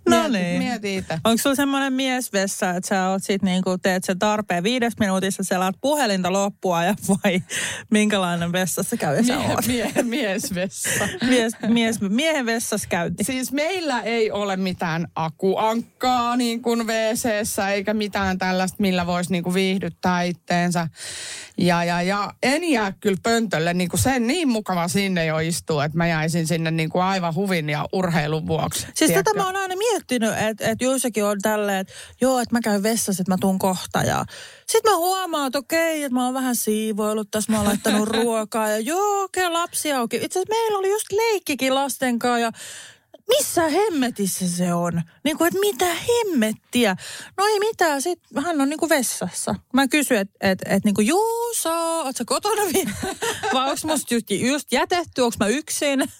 No 0.08 0.28
niin. 0.28 0.58
Mieti 0.58 0.96
itse. 0.96 1.18
Onko 1.24 1.38
sulla 1.42 1.56
semmoinen 1.56 1.92
miesvessa, 1.92 2.70
että 2.70 2.88
sä 2.88 3.08
oot 3.08 3.22
sit 3.22 3.42
niinku, 3.42 3.78
teet 3.78 4.04
sen 4.04 4.18
tarpeen 4.18 4.62
viides 4.62 4.92
minuutissa, 5.00 5.44
selaat 5.44 5.74
puhelinta 5.80 6.32
loppua 6.32 6.84
ja 6.84 6.94
vai 7.08 7.42
minkälainen 7.90 8.52
vessassa 8.52 8.96
käy 8.96 9.24
sä 9.24 9.36
mie, 9.36 9.56
mie, 9.66 10.02
miesvessa. 10.02 11.08
mies, 11.28 11.52
mies, 11.68 12.00
miehen 12.00 12.46
vessassa 12.46 12.88
käynti. 12.88 13.24
Siis 13.24 13.52
meillä 13.52 14.00
ei 14.00 14.30
ole 14.30 14.56
mitään 14.56 15.08
akuankkaa 15.14 16.36
niin 16.36 16.62
kuin 16.62 16.86
wc 16.86 17.58
eikä 17.72 17.94
mitään 17.94 18.38
tällaista, 18.38 18.76
millä 18.80 19.06
voisi 19.06 19.32
niin 19.32 19.44
kuin 19.44 19.54
viihdyttää 19.54 20.22
itteensä. 20.22 20.88
Ja, 21.58 21.84
ja, 21.84 22.02
ja 22.02 22.32
en 22.42 22.64
jää 22.64 22.92
kyllä 23.00 23.18
pöntölle 23.22 23.74
niin 23.74 23.88
kuin 23.88 24.00
sen 24.00 24.26
niin 24.26 24.48
mukava 24.48 24.88
sinne 24.88 25.24
jo 25.24 25.38
istua, 25.38 25.84
että 25.84 25.98
mä 25.98 26.06
jäisin 26.06 26.46
sinne 26.46 26.70
niin 26.70 26.88
kuin 26.88 27.02
aivan 27.02 27.34
huvin 27.34 27.70
ja 27.70 27.86
urheilun 27.92 28.46
vuoksi. 28.46 28.86
Siis 28.94 29.10
tätä 29.10 29.34
mä 29.34 29.46
oon 29.46 29.56
aina 29.60 29.76
miettinyt, 29.76 30.30
että, 30.30 30.68
että 30.68 30.84
Juisakin 30.84 31.24
on 31.24 31.40
tälleen, 31.42 31.78
että 31.78 31.92
joo, 32.20 32.38
että 32.38 32.54
mä 32.54 32.60
käyn 32.60 32.82
vessassa, 32.82 33.22
että 33.22 33.32
mä 33.32 33.38
tuun 33.40 33.58
kohta. 33.58 34.02
Ja 34.02 34.24
sitten 34.66 34.92
mä 34.92 34.96
huomaan, 34.96 35.46
että 35.46 35.58
okei, 35.58 36.02
että 36.02 36.14
mä 36.14 36.24
oon 36.24 36.34
vähän 36.34 36.56
siivoillut 36.56 37.30
tässä, 37.30 37.52
mä 37.52 37.58
oon 37.58 37.66
laittanut 37.66 38.08
ruokaa. 38.18 38.68
Ja 38.68 38.78
joo, 38.78 39.22
okei, 39.24 39.46
okay, 39.46 39.52
lapsia 39.52 40.00
onkin. 40.00 40.22
Itse 40.22 40.38
asiassa 40.38 40.54
meillä 40.54 40.78
oli 40.78 40.90
just 40.90 41.12
leikkikin 41.12 41.74
lasten 41.74 42.18
kanssa 42.18 42.38
ja 42.38 42.52
missä 43.28 43.68
hemmetissä 43.68 44.48
se 44.48 44.74
on? 44.74 45.02
Niin 45.24 45.38
kuin, 45.38 45.48
että 45.48 45.60
mitä 45.60 45.86
hemmettiä? 45.94 46.96
No 47.36 47.46
ei 47.46 47.58
mitään, 47.58 48.02
sit 48.02 48.20
hän 48.44 48.60
on 48.60 48.68
niin 48.68 48.78
kuin 48.78 48.88
vessassa. 48.88 49.54
Mä 49.72 49.88
kysyin, 49.88 50.20
että 50.20 50.36
et, 50.40 50.58
et, 50.66 50.84
niin 50.84 50.94
kuin, 50.94 51.06
Juuso, 51.06 52.00
oot 52.04 52.16
sä 52.16 52.24
kotona 52.24 52.62
vielä? 52.74 52.90
Vai 53.54 53.70
onko 53.70 53.80
musta 53.84 54.14
just, 54.14 54.30
just 54.30 54.72
jätetty, 54.72 55.20
onko 55.20 55.36
mä 55.40 55.46
yksin 55.46 56.12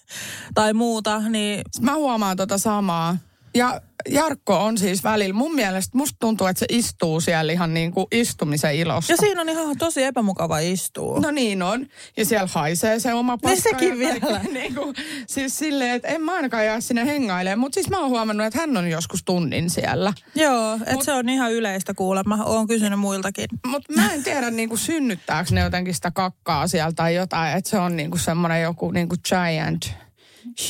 tai 0.55 0.73
muuta? 0.73 1.19
Niin... 1.19 1.63
Mä 1.81 1.95
huomaan 1.95 2.37
tota 2.37 2.59
samaa. 2.59 3.17
Ja, 3.55 3.81
Jarkko 4.09 4.65
on 4.65 4.79
siis 4.79 5.05
välillä, 5.05 5.35
mun 5.35 5.55
mielestä 5.55 5.99
musta 5.99 6.17
tuntuu, 6.21 6.47
että 6.47 6.61
se 6.61 6.67
istuu 6.69 7.21
siellä 7.21 7.53
ihan 7.53 7.75
niin 7.75 7.93
kuin 7.93 8.07
istumisen 8.13 8.75
ilosta. 8.75 9.13
Ja 9.13 9.17
siinä 9.17 9.41
on 9.41 9.49
ihan 9.49 9.79
tosi 9.79 10.03
epämukava 10.03 10.59
istua. 10.59 11.21
No 11.21 11.31
niin 11.31 11.63
on. 11.63 11.87
Ja 12.17 12.25
siellä 12.25 12.49
haisee 12.53 12.99
se 12.99 13.15
oma 13.15 13.39
paska. 13.39 13.49
Niin 13.49 13.63
sekin 13.63 13.99
vielä. 13.99 14.41
niin 14.61 14.75
kuin, 14.75 14.95
siis 15.27 15.59
silleen, 15.59 15.91
että 15.91 16.09
en 16.09 16.23
mä 16.23 16.33
ainakaan 16.33 16.65
jää 16.65 16.81
sinne 16.81 17.07
hengailemaan. 17.07 17.59
Mutta 17.59 17.75
siis 17.75 17.91
mä 17.91 17.99
oon 17.99 18.11
huomannut, 18.11 18.47
että 18.47 18.59
hän 18.59 18.77
on 18.77 18.91
joskus 18.91 19.25
tunnin 19.25 19.71
siellä. 19.71 20.13
Joo, 20.35 20.79
että 20.87 21.05
se 21.05 21.13
on 21.13 21.29
ihan 21.29 21.53
yleistä 21.53 21.95
kuulemma. 21.95 22.45
Oon 22.45 22.67
kysynyt 22.67 22.99
muiltakin. 22.99 23.49
Mutta 23.67 23.93
mä 23.93 24.13
en 24.13 24.23
tiedä 24.23 24.51
niin 24.51 24.69
kuin 24.69 24.79
synnyttääkö 24.79 25.55
ne 25.55 25.61
jotenkin 25.61 25.95
sitä 25.95 26.11
kakkaa 26.11 26.69
sieltä 26.69 26.95
tai 26.95 27.15
jotain. 27.15 27.57
Että 27.57 27.71
se 27.71 27.79
on 27.79 27.97
niin 27.97 28.11
kuin 28.11 28.21
semmoinen 28.21 28.63
joku 28.63 28.91
niin 28.91 29.09
kuin 29.09 29.21
giant, 29.29 29.93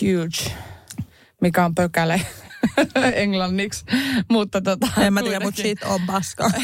huge, 0.00 0.56
mikä 1.40 1.64
on 1.64 1.74
pökäle 1.74 2.20
englanniksi. 3.14 3.84
Mutta 4.30 4.60
tota, 4.60 4.86
En 4.98 5.12
mä 5.12 5.22
tiedä, 5.22 5.40
mutta 5.40 5.60
shit 5.62 5.82
on 5.82 6.00
paska. 6.06 6.50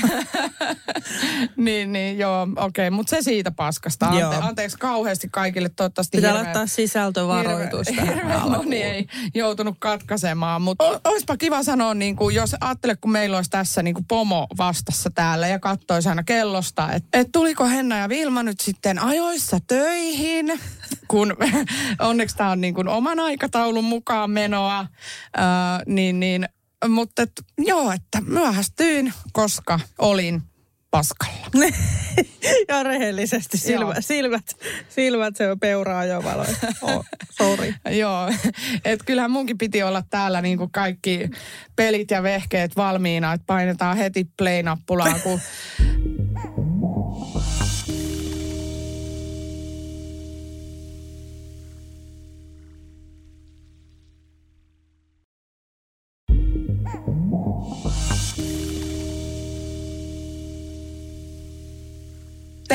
Niin, 1.56 1.92
niin, 1.92 2.18
joo, 2.18 2.42
okei. 2.42 2.88
Okay, 2.88 2.90
mutta 2.90 3.10
se 3.10 3.22
siitä 3.22 3.50
paskasta. 3.50 4.06
Ante, 4.06 4.20
Joo. 4.20 4.32
anteeksi 4.40 4.78
kauheasti 4.78 5.28
kaikille. 5.32 5.68
Toivottavasti 5.68 6.18
Pitää 6.18 6.30
hirveä- 6.30 6.44
laittaa 6.44 6.66
sisältövaroitus 6.66 7.88
hirveä- 7.88 8.06
tähän 8.06 8.16
hirveä 8.16 8.38
moni 8.40 8.82
ei 8.82 9.06
joutunut 9.34 9.76
katkaisemaan. 9.78 10.62
Mutta 10.62 11.00
olisipa 11.04 11.36
kiva 11.36 11.62
sanoa, 11.62 11.94
niin 11.94 12.16
kuin, 12.16 12.34
jos 12.34 12.56
ajattele, 12.60 12.96
kun 12.96 13.12
meillä 13.12 13.36
olisi 13.36 13.50
tässä 13.50 13.82
niin 13.82 13.94
kuin 13.94 14.04
pomo 14.04 14.46
vastassa 14.58 15.10
täällä 15.14 15.48
ja 15.48 15.58
katsoisi 15.58 16.08
aina 16.08 16.22
kellosta, 16.22 16.92
että 16.92 17.18
et 17.18 17.28
tuliko 17.32 17.64
Henna 17.64 17.98
ja 17.98 18.08
Vilma 18.08 18.42
nyt 18.42 18.60
sitten 18.60 18.98
ajoissa 18.98 19.58
töihin, 19.66 20.60
kun 21.08 21.36
onneksi 21.98 22.36
tämä 22.36 22.50
on 22.50 22.60
niin 22.60 22.74
kuin 22.74 22.88
oman 22.88 23.20
aikataulun 23.20 23.84
mukaan 23.84 24.30
menoa, 24.30 24.86
ää, 25.36 25.80
niin, 25.86 26.20
niin 26.20 26.48
mutta 26.88 27.22
et, 27.22 27.32
joo, 27.58 27.92
että 27.92 28.20
myöhästyin, 28.20 29.12
koska 29.32 29.80
olin 29.98 30.42
paskalla. 30.90 31.46
ja 32.68 32.82
rehellisesti 32.82 33.58
silmä, 33.58 33.94
silmät, 34.00 34.56
silmät 34.88 35.36
se 35.36 35.50
on 35.50 35.60
peuraa 35.60 36.04
jo 36.04 36.24
valoin. 36.24 36.56
Oh, 36.82 37.04
sorry. 37.30 37.74
Joo, 37.90 38.30
että 38.84 39.04
kyllähän 39.04 39.30
munkin 39.30 39.58
piti 39.58 39.82
olla 39.82 40.02
täällä 40.10 40.42
niin 40.42 40.58
kuin 40.58 40.70
kaikki 40.70 41.30
pelit 41.76 42.10
ja 42.10 42.22
vehkeet 42.22 42.76
valmiina, 42.76 43.32
että 43.32 43.44
painetaan 43.46 43.96
heti 43.96 44.26
play-nappulaa, 44.36 45.18
kun 45.22 45.40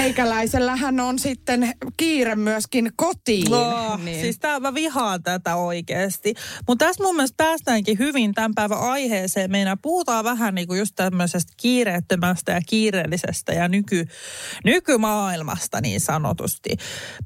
Teikäläisellähän 0.02 1.00
on 1.00 1.20
sitten 1.20 1.72
kiire 1.98 2.36
myöskin 2.36 2.92
kotiin. 2.96 3.54
Oh, 3.54 4.00
niin. 4.04 4.22
Siis 4.22 4.40
tää, 4.40 4.60
mä 4.60 4.74
vihaan 4.74 5.24
tätä 5.24 5.56
oikeasti. 5.56 6.34
Mutta 6.68 6.86
tässä 6.86 7.04
mun 7.04 7.16
mielestä 7.16 7.44
päästäänkin 7.44 8.00
hyvin 8.00 8.34
tämän 8.34 8.56
päivän 8.56 8.80
aiheeseen. 8.80 9.52
Meidän 9.52 9.78
puhutaan 9.82 10.24
vähän 10.24 10.56
niin 10.56 10.68
kuin 10.68 10.80
just 10.80 10.96
tämmöisestä 10.96 11.54
kiireettömästä 11.58 12.52
ja 12.52 12.62
kiireellisestä 12.70 13.54
ja 13.54 13.68
nyky, 13.68 14.06
nykymaailmasta 14.66 15.82
niin 15.82 16.02
sanotusti. 16.02 16.70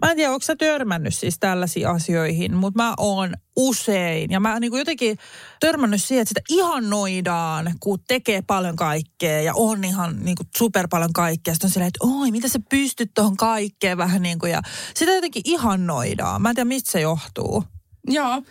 Mä 0.02 0.12
en 0.12 0.18
tiedä, 0.18 0.32
onko 0.32 0.44
sä 0.44 0.56
törmännyt 0.56 1.16
siis 1.16 1.40
tällaisiin 1.40 1.88
asioihin, 1.88 2.56
mutta 2.56 2.84
mä 2.84 2.94
oon 2.98 3.34
usein. 3.56 4.32
Ja 4.32 4.40
mä 4.40 4.60
niin 4.60 4.72
kuin 4.72 4.80
jotenkin 4.80 5.18
törmännyt 5.60 6.04
siihen, 6.04 6.22
että 6.22 6.30
sitä 6.30 6.42
ihannoidaan, 6.50 7.74
kun 7.80 8.00
tekee 8.08 8.42
paljon 8.42 8.76
kaikkea 8.76 9.42
ja 9.42 9.54
on 9.56 9.84
ihan 9.84 10.26
niin 10.26 10.36
kuin 10.36 10.48
super 10.58 10.88
paljon 10.88 11.14
kaikkea. 11.14 11.54
Sitten 11.54 11.68
on 11.68 11.72
silleen, 11.72 11.88
että 11.88 12.08
oi, 12.20 12.32
mitä 12.32 12.48
sä 12.48 12.60
pystyt 12.70 13.12
tuohon 13.14 13.38
kaikkeen 13.38 13.98
vähän 13.98 14.22
niin 14.22 14.40
kuin. 14.40 14.52
Ja 14.52 14.62
sitä 14.96 15.12
jotenkin 15.12 15.42
ihannoidaan. 15.46 16.42
Mä 16.42 16.50
en 16.50 16.56
tiedä, 16.56 16.68
mistä 16.68 16.92
se 16.92 17.02
johtuu. 17.02 17.64
Joo, 18.08 18.44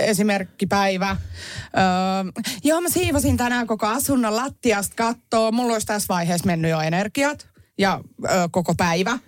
esimerkkipäivä. 0.00 1.10
Öö, 1.10 2.42
joo, 2.64 2.80
mä 2.80 2.88
siivosin 2.88 3.36
tänään 3.36 3.66
koko 3.66 3.86
asunnon 3.86 4.36
lattiasta 4.36 4.96
kattoo. 4.96 5.52
Mulla 5.52 5.72
olisi 5.72 5.86
tässä 5.86 6.14
vaiheessa 6.14 6.46
mennyt 6.46 6.70
jo 6.70 6.80
energiat 6.80 7.48
ja 7.78 8.00
ö, 8.24 8.28
koko 8.50 8.74
päivä. 8.74 9.18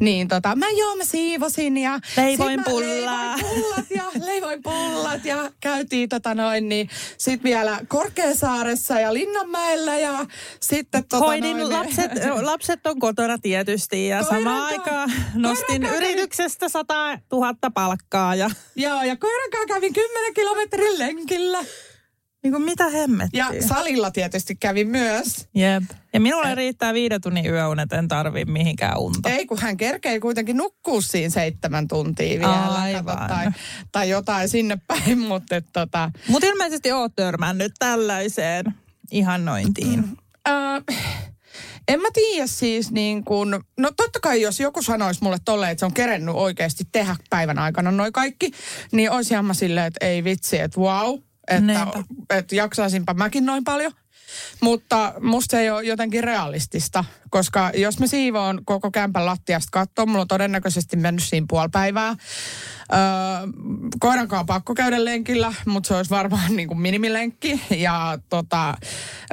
Niin 0.00 0.28
tota, 0.28 0.56
mä 0.56 0.66
joo, 0.76 0.96
mä 0.96 1.04
siivosin 1.04 1.76
ja... 1.78 1.98
Leivoin 2.16 2.64
pullaa. 2.64 3.36
Leivoin 3.36 3.54
pullat 3.54 3.86
ja 3.90 4.04
leivoin 4.26 4.62
pullat 4.62 5.24
ja 5.24 5.50
käytiin 5.60 6.08
tota 6.08 6.34
noin 6.34 6.68
niin 6.68 6.88
sit 7.18 7.44
vielä 7.44 7.78
Korkeasaaressa 7.88 9.00
ja 9.00 9.14
Linnanmäellä 9.14 9.98
ja 9.98 10.26
sitten 10.60 11.04
tota 11.04 11.24
Hoidin 11.24 11.56
noin, 11.56 11.56
niin- 11.56 11.78
lapset, 11.78 12.10
lapset 12.42 12.86
on 12.86 12.98
kotona 13.00 13.38
tietysti 13.38 14.06
ja 14.06 14.18
Koiran 14.24 14.38
samaan 14.42 14.58
kaa- 14.58 14.68
aikaan 15.00 15.12
nostin 15.34 15.82
koiran 15.82 15.96
yrityksestä 15.96 16.68
100 16.68 17.18
000 17.32 17.54
palkkaa 17.74 18.34
ja 18.34 18.50
Joo, 18.76 19.02
ja 19.02 19.16
koiran 19.16 19.50
kanssa 19.50 19.74
kävin 19.74 19.92
10 19.92 20.34
kilometrin 20.34 20.98
lenkillä. 20.98 21.58
Niin 22.42 22.52
kuin 22.52 22.62
mitä 22.62 22.88
hemmettiä. 22.88 23.46
Ja 23.52 23.68
salilla 23.68 24.10
tietysti 24.10 24.54
kävin 24.54 24.88
myös. 24.88 25.48
Jep. 25.54 25.82
Ja 26.12 26.20
minulle 26.20 26.54
riittää 26.54 26.94
viiden 26.94 27.20
tunnin 27.20 27.46
yöunet, 27.46 27.92
en 27.92 28.08
tarvi 28.08 28.44
mihinkään 28.44 28.98
unta. 28.98 29.30
Ei, 29.30 29.46
kun 29.46 29.58
hän 29.58 29.76
kerkee 29.76 30.20
kuitenkin 30.20 30.56
nukkua 30.56 31.00
siinä 31.00 31.30
seitsemän 31.30 31.88
tuntia 31.88 32.38
vielä. 32.38 32.74
Aivan. 32.74 33.28
tai, 33.28 33.46
tai 33.92 34.10
jotain 34.10 34.48
sinne 34.48 34.78
päin, 34.86 35.18
mutta 35.28 35.60
tota, 35.72 36.10
Mutta 36.28 36.48
ilmeisesti 36.48 36.92
oot 36.92 37.12
törmännyt 37.16 37.72
tällaiseen 37.78 38.64
ihannointiin. 39.10 40.04
ää, 40.46 40.80
en 41.88 42.00
mä 42.00 42.08
tiedä 42.14 42.46
siis 42.46 42.90
niin 42.90 43.24
kuin, 43.24 43.50
no 43.78 43.90
totta 43.96 44.20
kai 44.22 44.40
jos 44.40 44.60
joku 44.60 44.82
sanoisi 44.82 45.22
mulle 45.22 45.38
tolleen, 45.44 45.72
että 45.72 45.80
se 45.80 45.86
on 45.86 45.94
kerennyt 45.94 46.34
oikeasti 46.34 46.84
tehdä 46.92 47.16
päivän 47.30 47.58
aikana 47.58 47.90
noin 47.90 48.12
kaikki, 48.12 48.50
niin 48.92 49.10
olisinhan 49.10 49.44
mä 49.44 49.54
silleen, 49.54 49.86
että 49.86 50.06
ei 50.06 50.24
vitsi, 50.24 50.58
että 50.58 50.80
wow, 50.80 51.18
että, 51.48 51.60
Niinpä. 51.60 52.04
että 52.30 52.54
jaksaisinpa 52.54 53.14
mäkin 53.14 53.46
noin 53.46 53.64
paljon. 53.64 53.92
Mutta 54.60 55.14
musta 55.20 55.50
se 55.50 55.60
ei 55.60 55.70
ole 55.70 55.82
jotenkin 55.82 56.24
realistista, 56.24 57.04
koska 57.30 57.70
jos 57.74 57.98
mä 57.98 58.06
siivoon 58.06 58.60
koko 58.64 58.90
kämpän 58.90 59.26
lattiasta 59.26 59.68
kattoon, 59.72 60.08
mulla 60.08 60.22
on 60.22 60.28
todennäköisesti 60.28 60.96
mennyt 60.96 61.24
siinä 61.24 61.46
puoli 61.48 61.68
päivää. 61.72 62.16
Öö, 62.92 62.98
koirankaan 64.00 64.40
on 64.40 64.46
pakko 64.46 64.74
käydä 64.74 65.04
lenkillä, 65.04 65.54
mutta 65.66 65.88
se 65.88 65.94
olisi 65.94 66.10
varmaan 66.10 66.56
niin 66.56 66.68
kuin 66.68 66.80
minimilenkki. 66.80 67.60
Ja 67.70 68.18
tota, 68.28 68.74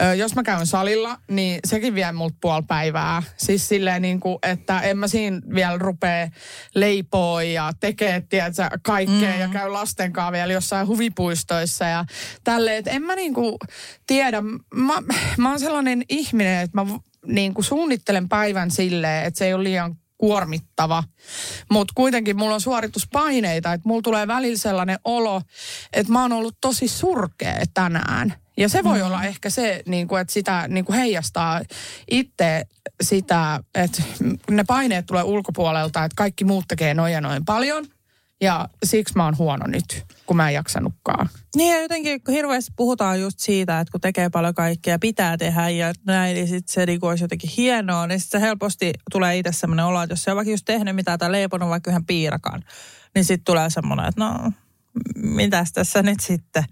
öö, 0.02 0.14
jos 0.14 0.36
mä 0.36 0.44
käyn 0.44 0.68
salilla, 0.68 1.20
niin 1.28 1.60
sekin 1.66 1.96
vie 1.96 2.12
multa 2.12 2.38
puoli 2.42 2.64
päivää. 2.68 3.24
Siis 3.38 3.68
silleen 3.68 4.02
niin 4.02 4.20
kuin, 4.20 4.38
että 4.44 4.80
en 4.80 4.98
mä 4.98 5.08
siinä 5.08 5.42
vielä 5.56 5.78
rupee 5.78 6.32
leipoo 6.76 7.40
ja 7.40 7.72
tekee, 7.80 8.22
tiedätkö, 8.30 8.70
kaikkea 8.84 9.34
mm. 9.34 9.40
ja 9.40 9.48
käy 9.48 9.70
lasten 9.70 10.14
kanssa 10.14 10.32
vielä 10.32 10.54
jossain 10.54 10.88
huvipuistoissa 10.88 11.86
ja 11.86 12.06
tälleen. 12.44 12.78
Että 12.78 12.92
en 12.92 13.02
mä 13.02 13.16
niin 13.16 13.34
kuin 13.34 13.56
tiedä, 14.08 14.44
mä, 14.86 14.94
mä 15.38 15.50
oon 15.50 15.60
sellainen 15.60 16.04
ihminen, 16.10 16.62
että 16.62 16.84
mä 16.84 17.00
niin 17.26 17.54
kuin 17.54 17.66
suunnittelen 17.66 18.30
päivän 18.30 18.72
silleen, 18.72 19.26
että 19.26 19.38
se 19.38 19.46
ei 19.46 19.54
ole 19.54 19.64
liian 19.64 19.96
kuormittava. 20.18 21.04
Mutta 21.72 21.94
kuitenkin 21.96 22.38
mulla 22.38 22.54
on 22.54 22.62
suorituspaineita, 22.62 23.74
että 23.74 23.88
mulla 23.88 24.02
tulee 24.02 24.28
välillä 24.28 24.58
sellainen 24.58 25.00
olo, 25.04 25.42
että 25.94 26.14
mä 26.14 26.22
oon 26.22 26.34
ollut 26.34 26.58
tosi 26.62 26.88
surkea 26.88 27.64
tänään. 27.74 28.34
Ja 28.58 28.70
se 28.70 28.84
voi 28.84 29.00
mm. 29.00 29.06
olla 29.06 29.24
ehkä 29.24 29.50
se, 29.50 29.84
niin 29.86 30.08
kuin, 30.08 30.22
että 30.22 30.34
sitä 30.34 30.68
niin 30.68 30.86
kuin 30.86 30.98
heijastaa 30.98 31.62
itse 32.12 32.66
sitä, 33.04 33.60
että 33.76 34.04
ne 34.50 34.64
paineet 34.64 35.06
tulee 35.06 35.24
ulkopuolelta, 35.24 36.04
että 36.04 36.16
kaikki 36.16 36.44
muut 36.44 36.66
tekee 36.68 36.94
noin 36.94 37.14
ja 37.14 37.22
noin 37.22 37.46
paljon. 37.46 37.88
Ja 38.42 38.70
siksi 38.84 39.14
mä 39.16 39.26
oon 39.26 39.38
huono 39.38 39.68
nyt, 39.68 40.06
kun 40.26 40.38
mä 40.38 40.50
en 40.50 40.54
jaksanutkaan. 40.54 41.30
Niin 41.56 41.76
ja 41.76 41.82
jotenkin 41.82 42.24
kun 42.24 42.34
hirveästi 42.34 42.72
puhutaan 42.76 43.22
just 43.22 43.40
siitä, 43.40 43.80
että 43.80 43.92
kun 43.92 44.02
tekee 44.02 44.30
paljon 44.30 44.54
kaikkea, 44.54 45.00
pitää 45.00 45.38
tehdä 45.38 45.70
ja 45.70 45.94
näin, 46.06 46.36
niin 46.36 46.48
sitten 46.48 46.74
se 46.74 46.86
niinku 46.86 47.08
olisi 47.08 47.24
jotenkin 47.24 47.50
hienoa, 47.58 48.08
niin 48.08 48.20
sitten 48.20 48.42
se 48.42 48.48
helposti 48.48 48.94
tulee 49.12 49.38
itse 49.38 49.52
semmoinen 49.52 49.86
olo, 49.86 50.02
että 50.02 50.14
jos 50.14 50.24
se 50.24 50.32
on 50.32 50.36
vaikka 50.36 50.52
just 50.52 50.66
tehnyt 50.66 50.96
mitään 50.96 51.20
tai 51.20 51.32
leiponut 51.32 51.70
vaikka 51.70 51.92
yhden 51.92 52.06
piirakan, 52.06 52.64
niin 53.16 53.26
sitten 53.26 53.46
tulee 53.46 53.70
semmoinen, 53.70 54.06
että 54.06 54.22
no 54.24 54.52
mitäs 55.16 55.72
tässä 55.72 56.04
nyt 56.04 56.20
sitten. 56.20 56.64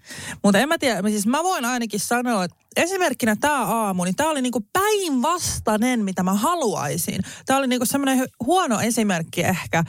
Mutta 0.43 0.60
en 0.60 0.69
mä 0.69 0.78
tiedä, 0.78 1.10
siis 1.10 1.28
mä 1.28 1.43
voin 1.43 1.65
ainakin 1.65 1.99
sanoa, 1.99 2.43
että 2.43 2.58
esimerkkinä 2.76 3.36
tämä 3.36 3.66
aamu, 3.66 4.04
niin 4.04 4.16
tämä 4.16 4.30
oli 4.30 4.42
niinku 4.42 4.68
päinvastainen, 4.74 6.04
mitä 6.06 6.24
mä 6.24 6.34
haluaisin. 6.34 7.20
Tämä 7.46 7.60
oli 7.60 7.68
niinku 7.68 7.86
semmoinen 7.86 8.28
huono 8.46 8.80
esimerkki 8.80 9.42
ehkä 9.42 9.84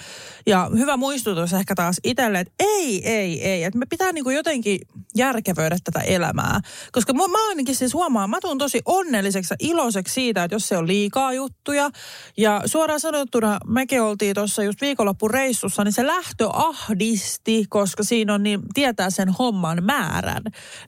ja 0.47 0.71
hyvä 0.79 0.97
muistutus 0.97 1.53
ehkä 1.53 1.75
taas 1.75 2.01
itselle, 2.05 2.41
että 2.41 2.55
ei, 2.59 3.09
ei, 3.09 3.45
ei. 3.45 3.65
Että 3.65 3.79
me 3.79 3.87
pitää 3.91 4.13
niinku 4.13 4.31
jotenkin 4.31 4.79
järkevöidä 5.17 5.77
tätä 5.85 6.01
elämää. 6.01 6.61
Koska 6.93 7.13
mä, 7.13 7.29
mä 7.29 7.49
ainakin 7.49 7.75
siis 7.75 7.95
huomaan, 7.95 8.31
mä 8.31 8.41
tuun 8.41 8.59
tosi 8.59 8.81
onnelliseksi 8.85 9.55
ja 9.55 9.57
iloiseksi 9.61 10.15
siitä, 10.15 10.45
että 10.45 10.55
jos 10.55 10.69
se 10.69 10.77
on 10.77 10.87
liikaa 10.87 11.33
juttuja. 11.33 11.91
Ja 12.37 12.63
suoraan 12.67 13.01
sanottuna, 13.01 13.59
mekin 13.67 14.03
oltiin 14.03 14.35
tuossa 14.35 14.63
just 14.63 14.81
viikonloppureissussa, 14.81 15.85
niin 15.85 15.93
se 15.93 16.07
lähtö 16.07 16.49
ahdisti, 16.53 17.65
koska 17.69 18.03
siinä 18.03 18.35
on 18.35 18.43
niin, 18.43 18.61
tietää 18.75 19.11
sen 19.11 19.29
homman 19.29 19.85
määrän. 19.85 20.43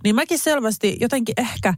Niin 0.05 0.15
mäkin 0.15 0.39
selvästi 0.39 0.97
jotenkin 1.01 1.35
ehkä 1.37 1.75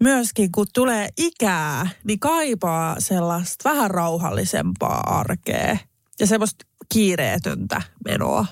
myöskin 0.00 0.52
kun 0.52 0.66
tulee 0.74 1.08
ikää, 1.16 1.88
niin 2.04 2.20
kaipaa 2.20 3.00
sellaista 3.00 3.70
vähän 3.70 3.90
rauhallisempaa 3.90 5.18
arkea 5.18 5.76
ja 6.20 6.26
semmoista 6.26 6.66
kiireetöntä 6.92 7.82
menoa. 8.04 8.46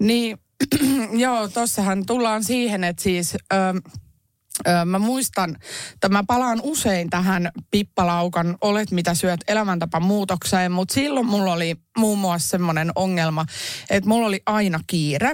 Niin, 0.00 0.38
joo, 1.24 1.48
tossahan 1.48 2.06
tullaan 2.06 2.44
siihen, 2.44 2.84
että 2.84 3.02
siis... 3.02 3.34
Ö, 3.34 3.56
ö, 3.56 4.84
Mä 4.84 4.98
muistan, 4.98 5.56
että 5.94 6.08
mä 6.08 6.24
palaan 6.26 6.60
usein 6.62 7.10
tähän 7.10 7.50
Pippalaukan 7.70 8.56
Olet 8.60 8.90
mitä 8.90 9.14
syöt 9.14 9.40
elämäntapamuutokseen, 9.48 10.72
mutta 10.72 10.94
silloin 10.94 11.26
mulla 11.26 11.52
oli 11.52 11.76
muun 11.98 12.18
muassa 12.18 12.48
semmoinen 12.48 12.92
ongelma, 12.94 13.46
että 13.90 14.08
mulla 14.08 14.26
oli 14.26 14.42
aina 14.46 14.80
kiire. 14.86 15.32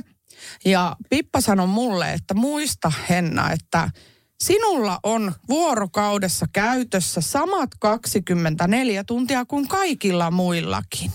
Ja 0.65 0.97
Pippa 1.11 1.41
sanoi 1.41 1.67
mulle, 1.67 2.13
että 2.13 2.35
muista 2.35 2.93
Henna, 3.09 3.53
että 3.53 3.91
sinulla 4.41 5.01
on 5.03 5.35
vuorokaudessa 5.49 6.47
käytössä 6.53 7.21
samat 7.21 7.71
24 7.79 9.05
tuntia 9.05 9.45
kuin 9.45 9.69
kaikilla 9.69 10.31
muillakin. 10.31 11.13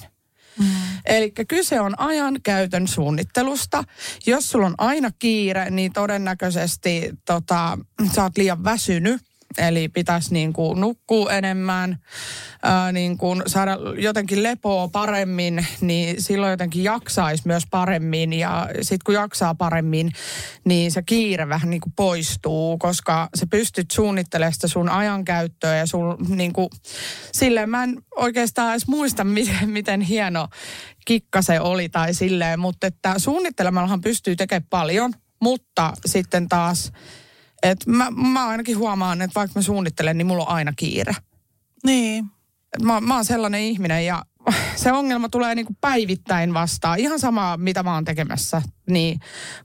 Mm. 0.59 0.65
Eli 1.05 1.31
kyse 1.47 1.79
on 1.79 1.99
ajan 1.99 2.39
käytön 2.43 2.87
suunnittelusta. 2.87 3.83
Jos 4.25 4.49
sulla 4.49 4.65
on 4.65 4.75
aina 4.77 5.11
kiire, 5.19 5.69
niin 5.69 5.93
todennäköisesti 5.93 7.13
tota, 7.25 7.77
sä 8.15 8.23
oot 8.23 8.37
liian 8.37 8.63
väsynyt 8.63 9.21
Eli 9.57 9.89
pitäisi 9.89 10.33
niin 10.33 10.53
kuin 10.53 10.81
nukkua 10.81 11.31
enemmän, 11.31 11.97
ää, 12.63 12.91
niin 12.91 13.17
kuin 13.17 13.43
saada 13.47 13.77
jotenkin 13.97 14.43
lepoa 14.43 14.87
paremmin, 14.87 15.65
niin 15.81 16.21
silloin 16.21 16.51
jotenkin 16.51 16.83
jaksaisi 16.83 17.43
myös 17.45 17.63
paremmin. 17.71 18.33
Ja 18.33 18.69
sitten 18.75 19.03
kun 19.05 19.15
jaksaa 19.15 19.55
paremmin, 19.55 20.11
niin 20.65 20.91
se 20.91 21.01
kiire 21.01 21.49
vähän 21.49 21.69
niin 21.69 21.81
kuin 21.81 21.93
poistuu, 21.95 22.77
koska 22.77 23.29
sä 23.35 23.47
pystyt 23.47 23.91
suunnittelemaan 23.91 24.53
sitä 24.53 24.67
sun 24.67 24.89
ajankäyttöä 24.89 25.75
ja 25.75 25.85
sun 25.85 26.17
niin 26.29 26.53
kuin, 26.53 26.69
silleen 27.31 27.69
mä 27.69 27.83
en 27.83 28.01
oikeastaan 28.15 28.71
edes 28.71 28.87
muista, 28.87 29.23
miten, 29.33 29.69
miten 29.69 30.01
hieno 30.01 30.47
kikka 31.05 31.41
se 31.41 31.59
oli 31.59 31.89
tai 31.89 32.13
silleen, 32.13 32.59
mutta 32.59 32.87
että 32.87 33.13
suunnittelemallahan 33.17 34.01
pystyy 34.01 34.35
tekemään 34.35 34.67
paljon, 34.69 35.13
mutta 35.41 35.93
sitten 36.05 36.49
taas 36.49 36.91
et 37.63 37.85
mä, 37.87 38.11
mä 38.11 38.47
ainakin 38.47 38.77
huomaan, 38.77 39.21
että 39.21 39.35
vaikka 39.35 39.59
mä 39.59 39.63
suunnittelen, 39.63 40.17
niin 40.17 40.27
mulla 40.27 40.43
on 40.43 40.49
aina 40.49 40.73
kiire. 40.75 41.13
Niin. 41.83 42.25
Et 42.73 42.81
mä, 42.81 43.01
mä 43.01 43.15
oon 43.15 43.25
sellainen 43.25 43.61
ihminen 43.61 44.05
ja 44.05 44.23
se 44.75 44.91
ongelma 44.91 45.29
tulee 45.29 45.55
niinku 45.55 45.75
päivittäin 45.81 46.53
vastaan. 46.53 46.99
Ihan 46.99 47.19
sama, 47.19 47.57
mitä 47.57 47.83
mä 47.83 47.93
oon 47.93 48.05
tekemässä, 48.05 48.61
niin 48.89 49.19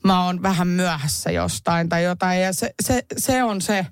mä 0.05 0.25
oon 0.25 0.43
vähän 0.43 0.69
myöhässä 0.69 1.31
jostain 1.31 1.89
tai 1.89 2.05
jotain. 2.05 2.43
Ja 2.43 2.53
se, 2.53 2.75
se, 2.83 3.03
se 3.17 3.43
on 3.43 3.61
se, 3.61 3.87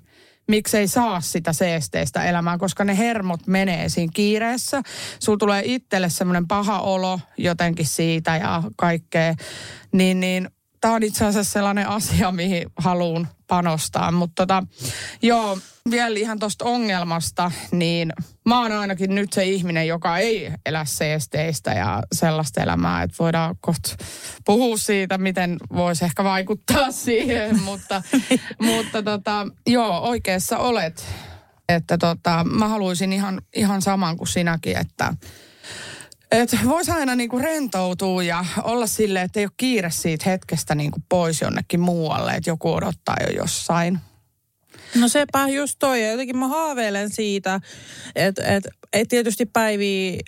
miksei 0.47 0.87
saa 0.87 1.21
sitä 1.21 1.53
seesteistä 1.53 2.23
elämää, 2.23 2.57
koska 2.57 2.83
ne 2.83 2.97
hermot 2.97 3.47
menee 3.47 3.89
siinä 3.89 4.11
kiireessä. 4.15 4.81
Sulla 5.19 5.37
tulee 5.37 5.61
itselle 5.65 6.09
semmoinen 6.09 6.47
paha 6.47 6.79
olo 6.79 7.19
jotenkin 7.37 7.85
siitä 7.85 8.37
ja 8.37 8.63
kaikkea. 8.75 9.35
Niin, 9.91 10.19
niin 10.19 10.49
tämä 10.81 10.93
on 10.93 11.03
itse 11.03 11.25
asiassa 11.25 11.53
sellainen 11.53 11.87
asia, 11.87 12.31
mihin 12.31 12.71
haluan 12.77 13.27
panostaa. 13.47 14.11
Mutta 14.11 14.45
tota, 14.45 14.63
joo, 15.21 15.57
vielä 15.91 16.19
ihan 16.19 16.39
tuosta 16.39 16.65
ongelmasta, 16.65 17.51
niin 17.71 18.13
mä 18.45 18.61
oon 18.61 18.71
ainakin 18.71 19.15
nyt 19.15 19.33
se 19.33 19.45
ihminen, 19.45 19.87
joka 19.87 20.17
ei 20.17 20.51
elä 20.65 20.85
seesteistä 20.85 21.71
ja 21.71 22.03
sellaista 22.11 22.63
elämää, 22.63 23.03
että 23.03 23.15
voidaan 23.19 23.55
kohta 23.61 23.95
puhua 24.45 24.77
siitä, 24.77 25.17
miten 25.17 25.57
voisi 25.73 26.05
ehkä 26.05 26.23
vaikuttaa 26.23 26.91
siihen, 27.05 27.61
mutta, 27.61 28.01
mutta 28.61 29.03
tota, 29.03 29.47
joo, 29.67 29.99
oikeassa 29.99 30.57
olet. 30.57 31.05
Että 31.69 31.97
tota, 31.97 32.43
mä 32.43 32.67
haluaisin 32.67 33.13
ihan, 33.13 33.41
ihan 33.55 33.81
saman 33.81 34.17
kuin 34.17 34.27
sinäkin, 34.27 34.77
että 34.77 35.13
että 36.31 36.57
voisi 36.65 36.91
aina 36.91 37.15
niinku 37.15 37.39
rentoutua 37.39 38.23
ja 38.23 38.45
olla 38.63 38.87
silleen, 38.87 39.25
että 39.25 39.39
ei 39.39 39.45
ole 39.45 39.51
kiire 39.57 39.91
siitä 39.91 40.29
hetkestä 40.29 40.75
niinku 40.75 40.99
pois 41.09 41.41
jonnekin 41.41 41.79
muualle, 41.79 42.31
että 42.31 42.49
joku 42.49 42.73
odottaa 42.73 43.15
jo 43.27 43.41
jossain. 43.41 43.99
No 44.95 45.07
sepä 45.07 45.47
just 45.47 45.75
toi. 45.79 46.03
Ja 46.03 46.11
jotenkin 46.11 46.37
mä 46.37 46.47
haaveilen 46.47 47.09
siitä, 47.09 47.59
että 48.15 48.55
et, 48.55 48.67
et 48.93 49.07
tietysti 49.07 49.45
päiviä, 49.45 50.19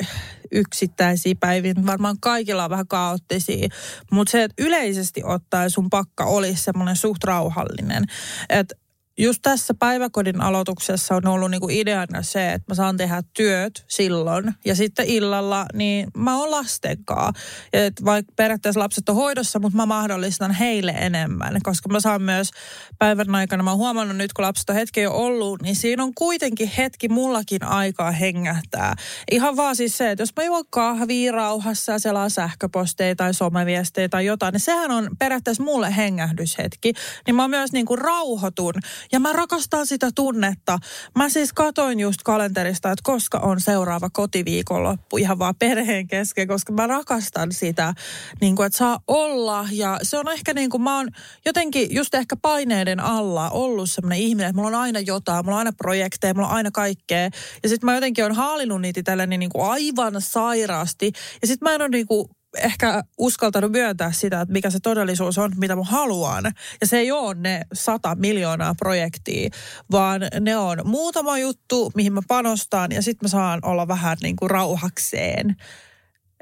yksittäisiä 0.52 1.36
päiviä, 1.40 1.74
varmaan 1.86 2.18
kaikilla 2.22 2.64
on 2.64 2.70
vähän 2.70 2.88
kaoottisia, 2.88 3.68
mutta 4.12 4.32
se, 4.32 4.44
että 4.44 4.64
yleisesti 4.64 5.22
ottaen 5.24 5.70
sun 5.70 5.90
pakka 5.90 6.26
olisi 6.26 6.64
semmoinen 6.64 6.96
suht 6.96 7.24
rauhallinen. 7.24 8.04
Että 8.50 8.76
just 9.20 9.40
tässä 9.42 9.74
päiväkodin 9.74 10.42
aloituksessa 10.42 11.16
on 11.16 11.28
ollut 11.28 11.52
niinku 11.52 11.68
ideana 11.72 12.22
se, 12.22 12.54
että 12.54 12.72
mä 12.72 12.76
saan 12.76 12.98
tehdä 12.98 13.24
työt 13.34 13.86
silloin 13.88 14.54
ja 14.66 14.76
sitten 14.76 15.06
illalla 15.06 15.66
niin 15.74 16.08
mä 16.18 16.38
oon 16.38 16.52
lastenkaan. 16.52 17.34
Et 17.74 18.06
vaikka 18.06 18.34
periaatteessa 18.36 18.80
lapset 18.80 19.10
on 19.10 19.16
hoidossa, 19.16 19.60
mutta 19.60 19.78
mä 19.78 19.86
mahdollistan 19.86 20.52
heille 20.52 20.92
enemmän, 20.98 21.60
koska 21.64 21.90
mä 21.90 22.00
saan 22.00 22.22
myös 22.22 22.52
päivän 23.00 23.36
aikana, 23.36 23.64
mä 23.64 23.70
oon 23.70 23.80
huomannut 23.80 24.18
nyt 24.18 24.34
kun 24.34 24.46
lapset 24.46 24.70
on 24.70 24.76
hetki 24.76 25.02
jo 25.02 25.12
ollut, 25.14 25.62
niin 25.62 25.76
siinä 25.76 26.04
on 26.04 26.14
kuitenkin 26.16 26.72
hetki 26.78 27.10
mullakin 27.10 27.64
aikaa 27.64 28.12
hengähtää. 28.12 28.96
Ihan 29.32 29.56
vaan 29.56 29.76
siis 29.76 29.98
se, 29.98 30.12
että 30.12 30.22
jos 30.22 30.36
mä 30.38 30.44
juon 30.44 30.64
kahvia 30.70 31.32
rauhassa 31.32 31.92
ja 31.92 32.00
selaa 32.00 32.30
sähköposteja 32.30 33.16
tai 33.16 33.34
someviestejä 33.34 34.10
tai 34.10 34.26
jotain, 34.26 34.52
niin 34.52 34.60
sehän 34.60 34.92
on 34.92 35.10
periaatteessa 35.20 35.64
mulle 35.64 35.96
hengähdyshetki. 35.96 36.94
Niin 37.28 37.36
mä 37.36 37.48
myös 37.48 37.72
niin 37.72 37.86
kuin 37.86 37.98
rauhoitun 37.98 38.74
ja 39.12 39.20
mä 39.20 39.34
rakastan 39.34 39.88
sitä 39.88 40.10
tunnetta. 40.16 40.80
Mä 41.16 41.30
siis 41.30 41.54
katoin 41.54 42.00
just 42.00 42.22
kalenterista, 42.24 42.92
että 42.92 43.04
koska 43.04 43.38
on 43.38 43.62
seuraava 43.62 44.10
kotiviikonloppu 44.10 45.18
ihan 45.18 45.40
vaan 45.40 45.56
perheen 45.60 46.08
kesken, 46.08 46.48
koska 46.48 46.74
mä 46.74 46.88
rakastan 46.88 47.52
sitä, 47.52 47.94
niin 48.42 48.56
kuin, 48.56 48.66
että 48.66 48.78
saa 48.78 49.00
olla. 49.08 49.68
Ja 49.72 50.00
se 50.04 50.18
on 50.18 50.32
ehkä 50.32 50.54
niin 50.54 50.70
kuin 50.70 50.82
mä 50.82 50.98
oon 50.98 51.10
jotenkin 51.46 51.96
just 51.96 52.14
ehkä 52.14 52.36
paineiden 52.42 53.00
alla 53.00 53.50
ollut 53.50 53.92
semmoinen 53.92 54.20
ihminen, 54.20 54.50
että 54.50 54.62
mulla 54.62 54.78
on 54.78 54.84
aina 54.84 55.00
jotain, 55.00 55.46
mulla 55.46 55.56
on 55.56 55.60
aina 55.60 55.74
projekteja, 55.78 56.34
mulla 56.34 56.48
on 56.48 56.56
aina 56.56 56.72
kaikkea. 56.72 57.30
Ja 57.64 57.70
sitten 57.70 57.86
mä 57.86 57.96
jotenkin 57.96 58.26
on 58.26 58.36
haalinut 58.36 58.82
niitä 58.82 59.04
tällainen 59.04 59.40
niin 59.40 59.50
kuin 59.50 59.66
aivan 59.66 60.22
sairaasti. 60.22 61.12
Ja 61.42 61.48
sitten 61.48 61.66
mä 61.70 61.76
en 61.76 61.82
ole 61.82 61.90
niin 61.90 62.08
kuin 62.08 62.30
ehkä 62.58 63.04
uskaltanut 63.18 63.72
myöntää 63.72 64.12
sitä, 64.12 64.42
että 64.42 64.54
mikä 64.54 64.70
se 64.70 64.80
todellisuus 64.80 65.38
on, 65.38 65.52
mitä 65.58 65.76
mä 65.76 65.84
haluan. 65.84 66.44
Ja 66.82 66.88
se 66.88 66.98
ei 66.98 67.12
ole 67.12 67.36
ne 67.36 67.62
sata 67.74 68.16
miljoonaa 68.16 68.76
projektia, 68.76 69.50
vaan 69.92 70.22
ne 70.40 70.58
on 70.58 70.78
muutama 70.86 71.38
juttu, 71.38 71.92
mihin 71.96 72.14
mä 72.14 72.22
panostan 72.28 72.92
ja 72.92 73.02
sitten 73.02 73.26
mä 73.26 73.30
saan 73.30 73.60
olla 73.64 73.88
vähän 73.88 74.18
niin 74.22 74.36
kuin 74.36 74.52
rauhakseen. 74.52 75.56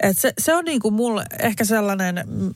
Et 0.03 0.19
se, 0.19 0.33
se 0.39 0.55
on 0.55 0.65
niin 0.65 0.79
kuin 0.79 0.93
mulle 0.93 1.25
ehkä 1.39 1.65
sellainen, 1.65 2.23
mm, 2.25 2.53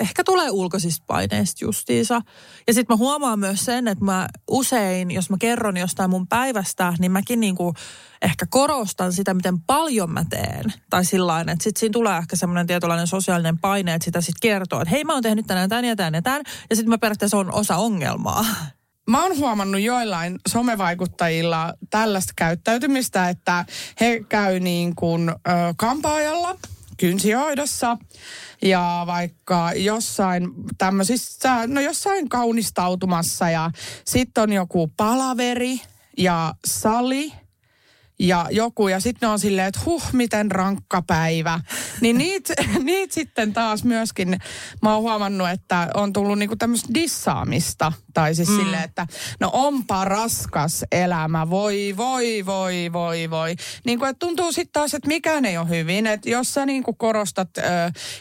ehkä 0.00 0.24
tulee 0.24 0.50
ulkoisista 0.50 1.04
paineista 1.06 1.64
justiinsa. 1.64 2.22
Ja 2.66 2.74
sitten 2.74 2.94
mä 2.94 2.98
huomaan 2.98 3.38
myös 3.38 3.64
sen, 3.64 3.88
että 3.88 4.04
mä 4.04 4.28
usein, 4.50 5.10
jos 5.10 5.30
mä 5.30 5.36
kerron 5.40 5.76
jostain 5.76 6.10
mun 6.10 6.28
päivästä, 6.28 6.94
niin 6.98 7.12
mäkin 7.12 7.40
niin 7.40 7.56
kuin 7.56 7.74
ehkä 8.22 8.46
korostan 8.50 9.12
sitä, 9.12 9.34
miten 9.34 9.60
paljon 9.60 10.10
mä 10.10 10.24
teen. 10.30 10.64
Tai 10.90 11.04
sillä 11.04 11.40
että 11.40 11.64
sitten 11.64 11.80
siinä 11.80 11.92
tulee 11.92 12.18
ehkä 12.18 12.36
semmoinen 12.36 12.66
tietynlainen 12.66 13.06
sosiaalinen 13.06 13.58
paine, 13.58 13.94
että 13.94 14.04
sitä 14.04 14.20
sitten 14.20 14.40
kertoo, 14.40 14.80
että 14.80 14.90
hei 14.90 15.04
mä 15.04 15.12
oon 15.12 15.22
tehnyt 15.22 15.46
tänään 15.46 15.68
tämän 15.68 15.84
ja 15.84 15.96
tämän 15.96 16.14
ja 16.14 16.22
tämän. 16.22 16.42
Ja 16.70 16.76
sitten 16.76 16.90
mä 16.90 16.98
periaatteessa 16.98 17.38
on 17.38 17.52
osa 17.52 17.76
ongelmaa. 17.76 18.46
Mä 19.10 19.22
oon 19.22 19.38
huomannut 19.38 19.80
joillain 19.80 20.38
somevaikuttajilla 20.48 21.74
tällaista 21.90 22.32
käyttäytymistä, 22.36 23.28
että 23.28 23.64
he 24.00 24.20
käy 24.28 24.60
niin 24.60 24.94
kuin 24.94 25.28
ö, 25.28 25.34
kampaajalla– 25.76 26.56
kynsihoidossa. 26.98 27.96
Ja 28.62 29.02
vaikka 29.06 29.72
jossain 29.76 30.48
tämmöisissä, 30.78 31.66
no 31.66 31.80
jossain 31.80 32.28
kaunistautumassa 32.28 33.50
ja 33.50 33.70
sitten 34.04 34.42
on 34.42 34.52
joku 34.52 34.88
palaveri 34.96 35.80
ja 36.18 36.54
sali 36.64 37.32
ja 38.18 38.46
joku, 38.50 38.88
ja 38.88 39.00
sitten 39.00 39.26
ne 39.26 39.32
on 39.32 39.38
silleen, 39.38 39.66
että 39.66 39.80
huh, 39.84 40.02
miten 40.12 40.50
rankka 40.50 41.02
päivä. 41.02 41.60
Niin 42.00 42.18
niitä 42.18 42.54
niit 42.82 43.12
sitten 43.12 43.52
taas 43.52 43.84
myöskin, 43.84 44.38
mä 44.82 44.94
oon 44.94 45.02
huomannut, 45.02 45.48
että 45.48 45.88
on 45.94 46.12
tullut 46.12 46.38
niinku 46.38 46.56
tämmöistä 46.56 46.94
dissaamista. 46.94 47.92
Tai 48.14 48.34
siis 48.34 48.48
mm. 48.48 48.56
silleen, 48.56 48.84
että 48.84 49.06
no 49.40 49.50
onpa 49.52 50.04
raskas 50.04 50.84
elämä, 50.92 51.50
voi, 51.50 51.94
voi, 51.96 52.46
voi, 52.46 52.92
voi, 52.92 53.30
voi. 53.30 53.56
Niin 53.84 53.98
kuin, 53.98 54.10
että 54.10 54.26
tuntuu 54.26 54.52
sitten 54.52 54.72
taas, 54.72 54.94
että 54.94 55.08
mikään 55.08 55.44
ei 55.44 55.58
ole 55.58 55.68
hyvin. 55.68 56.06
Että 56.06 56.30
jos 56.30 56.54
sä 56.54 56.66
niinku 56.66 56.92
korostat 56.92 57.58
ö, 57.58 57.62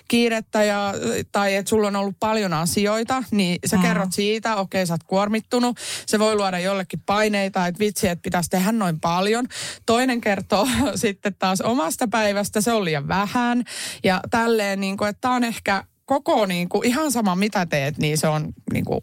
kiirettä 0.07 0.63
ja, 0.63 0.93
tai 1.31 1.55
että 1.55 1.69
sulla 1.69 1.87
on 1.87 1.95
ollut 1.95 2.15
paljon 2.19 2.53
asioita, 2.53 3.23
niin 3.31 3.59
sä 3.65 3.75
mm. 3.75 3.81
kerrot 3.81 4.13
siitä, 4.13 4.55
okei, 4.55 4.79
okay, 4.79 4.85
sä 4.85 4.93
oot 4.93 5.03
kuormittunut. 5.03 5.77
Se 6.05 6.19
voi 6.19 6.35
luoda 6.35 6.59
jollekin 6.59 7.01
paineita, 7.05 7.67
että 7.67 7.79
vitsi, 7.79 8.07
että 8.07 8.23
pitäisi 8.23 8.49
tehdä 8.49 8.71
noin 8.71 8.99
paljon. 8.99 9.47
Toinen 9.87 10.21
kertoo 10.21 10.67
sitten 10.95 11.35
taas 11.39 11.61
omasta 11.61 12.07
päivästä, 12.07 12.61
se 12.61 12.71
on 12.71 12.85
liian 12.85 13.07
vähän. 13.07 13.63
Ja 14.03 14.21
tälleen, 14.29 14.79
niin 14.79 14.97
kuin, 14.97 15.09
että 15.09 15.21
tämä 15.21 15.35
on 15.35 15.43
ehkä 15.43 15.83
koko 16.05 16.45
niin 16.45 16.69
kuin, 16.69 16.87
ihan 16.87 17.11
sama 17.11 17.35
mitä 17.35 17.65
teet, 17.65 17.97
niin 17.97 18.17
se 18.17 18.27
on 18.27 18.53
niin 18.73 18.85
kuin, 18.85 19.01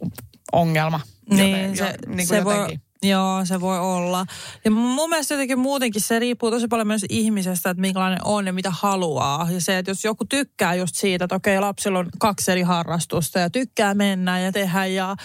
ongelma. 0.52 1.00
Niin, 1.30 1.50
joten, 1.50 1.76
se, 1.76 1.84
jo, 1.84 2.14
niin 2.14 2.28
kuin 2.28 2.38
se 2.38 2.44
voi, 2.44 2.78
Joo, 3.04 3.44
se 3.44 3.60
voi 3.60 3.78
olla. 3.78 4.26
Ja 4.64 4.70
mun 4.70 5.08
mielestä 5.08 5.34
jotenkin 5.34 5.58
muutenkin 5.58 6.02
se 6.02 6.18
riippuu 6.18 6.50
tosi 6.50 6.68
paljon 6.68 6.86
myös 6.86 7.04
ihmisestä, 7.08 7.70
että 7.70 7.80
minkälainen 7.80 8.18
on 8.24 8.46
ja 8.46 8.52
mitä 8.52 8.70
haluaa. 8.70 9.48
Ja 9.50 9.60
se, 9.60 9.78
että 9.78 9.90
jos 9.90 10.04
joku 10.04 10.24
tykkää 10.24 10.74
just 10.74 10.94
siitä, 10.96 11.24
että 11.24 11.34
okei, 11.34 11.60
lapsilla 11.60 11.98
on 11.98 12.08
kaksi 12.18 12.52
eri 12.52 12.62
harrastusta 12.62 13.38
ja 13.38 13.50
tykkää 13.50 13.94
mennä 13.94 14.40
ja 14.40 14.52
tehdä 14.52 14.86
ja 14.86 15.16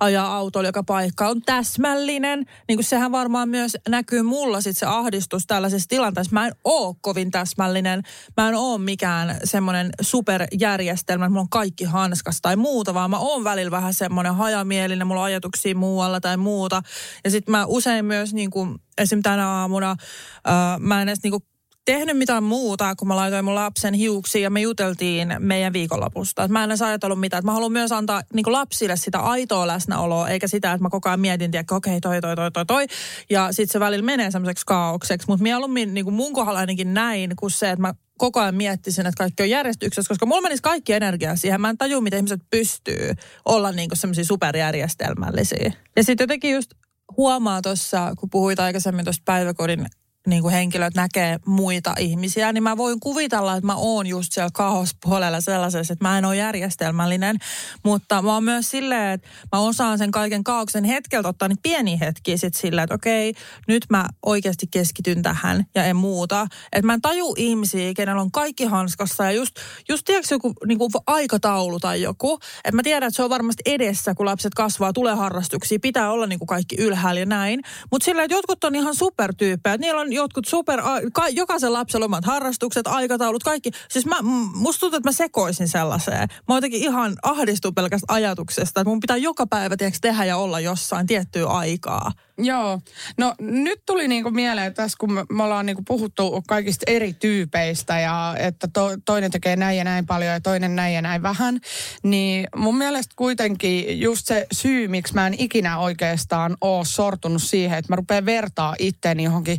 ajaa 0.00 0.36
autolla 0.36 0.68
joka 0.68 0.82
paikka 0.82 1.28
on 1.28 1.42
täsmällinen, 1.42 2.46
niin 2.68 2.76
kuin 2.76 2.84
sehän 2.84 3.12
varmaan 3.12 3.48
myös 3.48 3.76
näkyy 3.88 4.22
mulla 4.22 4.60
sit 4.60 4.78
se 4.78 4.86
ahdistus 4.86 5.46
tällaisessa 5.46 5.88
tilanteessa. 5.88 6.34
Mä 6.34 6.46
en 6.46 6.52
oo 6.64 6.94
kovin 7.00 7.30
täsmällinen. 7.30 8.02
Mä 8.36 8.48
en 8.48 8.54
oo 8.54 8.78
mikään 8.78 9.36
semmoinen 9.44 9.90
superjärjestelmä, 10.00 11.24
että 11.24 11.30
mulla 11.30 11.40
on 11.40 11.48
kaikki 11.48 11.84
hanskas 11.84 12.40
tai 12.42 12.56
muuta, 12.56 12.94
vaan 12.94 13.10
mä 13.10 13.18
oon 13.18 13.44
välillä 13.44 13.70
vähän 13.70 13.94
semmoinen 13.94 14.34
hajamielinen, 14.34 15.06
mulla 15.06 15.20
on 15.20 15.26
ajatuksia 15.26 15.74
muualla 15.74 16.20
tai 16.20 16.36
muuta. 16.36 16.82
Ja 17.26 17.30
sitten 17.30 17.52
mä 17.52 17.66
usein 17.66 18.04
myös 18.04 18.34
niin 18.34 18.50
kuin, 18.50 18.78
esim. 18.98 19.22
tänä 19.22 19.48
aamuna, 19.48 19.96
ää, 20.44 20.78
mä 20.78 21.02
en 21.02 21.08
edes 21.08 21.22
niin 21.22 21.30
kuin 21.30 21.42
tehnyt 21.84 22.18
mitään 22.18 22.42
muuta, 22.42 22.94
kun 22.96 23.08
mä 23.08 23.16
laitoin 23.16 23.44
mun 23.44 23.54
lapsen 23.54 23.94
hiuksiin 23.94 24.42
ja 24.42 24.50
me 24.50 24.60
juteltiin 24.60 25.34
meidän 25.38 25.72
viikonlopusta. 25.72 26.44
Et 26.44 26.50
mä 26.50 26.64
en 26.64 26.70
edes 26.70 26.82
ajatellut 26.82 27.20
mitään. 27.20 27.38
Et 27.38 27.44
mä 27.44 27.52
haluan 27.52 27.72
myös 27.72 27.92
antaa 27.92 28.22
niin 28.34 28.52
lapsille 28.52 28.96
sitä 28.96 29.18
aitoa 29.18 29.66
läsnäoloa, 29.66 30.28
eikä 30.28 30.48
sitä, 30.48 30.72
että 30.72 30.82
mä 30.82 30.90
koko 30.90 31.08
ajan 31.08 31.20
mietin, 31.20 31.56
että 31.56 31.74
okei, 31.74 31.96
okay, 31.96 32.00
toi, 32.00 32.20
toi, 32.20 32.36
toi, 32.36 32.50
toi, 32.50 32.66
toi. 32.66 32.86
Ja 33.30 33.52
sitten 33.52 33.72
se 33.72 33.80
välillä 33.80 34.04
menee 34.04 34.30
semmoiseksi 34.30 34.66
kaaukseksi. 34.66 35.28
Mutta 35.28 35.42
mieluummin 35.42 35.94
niin 35.94 36.12
mun 36.12 36.32
kohdalla 36.32 36.60
ainakin 36.60 36.94
näin, 36.94 37.32
kuin 37.36 37.50
se, 37.50 37.70
että 37.70 37.82
mä 37.82 37.94
koko 38.18 38.40
ajan 38.40 38.54
miettisin, 38.54 39.06
että 39.06 39.18
kaikki 39.18 39.42
on 39.42 39.50
järjestyksessä, 39.50 40.08
koska 40.08 40.26
mulla 40.26 40.42
menisi 40.42 40.62
kaikki 40.62 40.92
energia 40.92 41.36
siihen. 41.36 41.60
Mä 41.60 41.70
en 41.70 41.78
tajua, 41.78 42.00
miten 42.00 42.16
ihmiset 42.16 42.40
pystyy 42.50 43.12
olla 43.44 43.72
niin 43.72 43.90
semmoisia 43.94 44.24
superjärjestelmällisiä. 44.24 45.72
Ja 45.96 46.04
sitten 46.04 46.24
jotenkin 46.24 46.54
just 46.54 46.70
huomaa 47.16 47.62
tuossa, 47.62 48.12
kun 48.18 48.30
puhuit 48.30 48.60
aikaisemmin 48.60 49.04
tuosta 49.04 49.22
päiväkodin 49.24 49.86
niin 50.26 50.42
kuin 50.42 50.54
henkilöt 50.54 50.94
näkee 50.94 51.38
muita 51.46 51.94
ihmisiä, 51.98 52.52
niin 52.52 52.62
mä 52.62 52.76
voin 52.76 53.00
kuvitella, 53.00 53.56
että 53.56 53.66
mä 53.66 53.74
oon 53.76 54.06
just 54.06 54.32
siellä 54.32 54.50
kaospuolella 54.54 55.40
sellaisessa, 55.40 55.92
että 55.92 56.04
mä 56.04 56.18
en 56.18 56.24
ole 56.24 56.36
järjestelmällinen. 56.36 57.36
Mutta 57.84 58.22
mä 58.22 58.34
oon 58.34 58.44
myös 58.44 58.70
silleen, 58.70 59.12
että 59.12 59.28
mä 59.52 59.58
osaan 59.60 59.98
sen 59.98 60.10
kaiken 60.10 60.44
kaauksen 60.44 60.84
hetkeltä 60.84 61.28
ottaa 61.28 61.48
niin 61.48 61.58
pieni 61.62 62.00
hetki 62.00 62.38
sitten 62.38 62.60
silleen, 62.60 62.84
että 62.84 62.94
okei, 62.94 63.34
nyt 63.68 63.84
mä 63.90 64.08
oikeasti 64.26 64.66
keskityn 64.70 65.22
tähän 65.22 65.66
ja 65.74 65.84
en 65.84 65.96
muuta. 65.96 66.46
Että 66.72 66.86
mä 66.86 66.94
en 66.94 67.02
taju 67.02 67.34
ihmisiä, 67.36 67.94
kenellä 67.94 68.22
on 68.22 68.32
kaikki 68.32 68.64
hanskassa 68.64 69.24
ja 69.24 69.32
just, 69.32 69.56
just 69.88 70.04
tiedätkö 70.04 70.34
joku 70.34 70.52
niin 70.66 70.78
kuin 70.78 70.90
aikataulu 71.06 71.80
tai 71.80 72.02
joku. 72.02 72.38
Että 72.64 72.76
mä 72.76 72.82
tiedän, 72.82 73.06
että 73.06 73.16
se 73.16 73.22
on 73.22 73.30
varmasti 73.30 73.62
edessä, 73.66 74.14
kun 74.14 74.26
lapset 74.26 74.54
kasvaa, 74.54 74.92
tulee 74.92 75.14
harrastuksia, 75.14 75.78
pitää 75.82 76.10
olla 76.10 76.26
niin 76.26 76.38
kuin 76.38 76.46
kaikki 76.46 76.76
ylhäällä 76.78 77.20
ja 77.20 77.26
näin. 77.26 77.60
Mutta 77.90 78.04
silleen, 78.04 78.24
että 78.24 78.34
jotkut 78.34 78.64
on 78.64 78.74
ihan 78.74 78.94
supertyyppejä, 78.94 79.74
että 79.74 79.86
niillä 79.86 80.00
on 80.00 80.12
jotkut 80.16 80.48
super, 80.48 80.82
ka, 81.12 81.28
jokaisen 81.28 81.72
lapsen 81.72 82.02
omat 82.02 82.24
harrastukset, 82.24 82.86
aikataulut, 82.86 83.42
kaikki. 83.42 83.70
Siis 83.90 84.06
mä, 84.06 84.16
musta 84.54 84.80
tuntuu, 84.80 84.96
että 84.96 85.08
mä 85.08 85.12
sekoisin 85.12 85.68
sellaiseen. 85.68 86.28
Mä 86.48 86.54
jotenkin 86.54 86.82
ihan 86.82 87.16
ahdistun 87.22 87.74
pelkästä 87.74 88.14
ajatuksesta, 88.14 88.80
että 88.80 88.90
mun 88.90 89.00
pitää 89.00 89.16
joka 89.16 89.46
päivä 89.46 89.76
tiedätkö, 89.76 89.98
tehdä 90.02 90.24
ja 90.24 90.36
olla 90.36 90.60
jossain 90.60 91.06
tiettyä 91.06 91.46
aikaa. 91.46 92.12
Joo. 92.38 92.80
No 93.18 93.34
nyt 93.40 93.80
tuli 93.86 94.08
niinku 94.08 94.30
mieleen 94.30 94.74
tässä, 94.74 94.96
kun 95.00 95.12
me, 95.12 95.42
ollaan 95.42 95.66
niinku 95.66 95.82
puhuttu 95.86 96.42
kaikista 96.48 96.84
eri 96.86 97.12
tyypeistä 97.12 98.00
ja 98.00 98.34
että 98.38 98.68
to, 98.72 98.90
toinen 99.04 99.30
tekee 99.30 99.56
näin 99.56 99.78
ja 99.78 99.84
näin 99.84 100.06
paljon 100.06 100.32
ja 100.32 100.40
toinen 100.40 100.76
näin 100.76 100.94
ja 100.94 101.02
näin 101.02 101.22
vähän, 101.22 101.60
niin 102.02 102.46
mun 102.56 102.78
mielestä 102.78 103.14
kuitenkin 103.16 104.00
just 104.00 104.26
se 104.26 104.46
syy, 104.52 104.88
miksi 104.88 105.14
mä 105.14 105.26
en 105.26 105.34
ikinä 105.38 105.78
oikeastaan 105.78 106.56
ole 106.60 106.84
sortunut 106.84 107.42
siihen, 107.42 107.78
että 107.78 107.92
mä 107.92 107.96
rupean 107.96 108.26
vertaa 108.26 108.74
itteeni 108.78 109.24
johonkin 109.24 109.58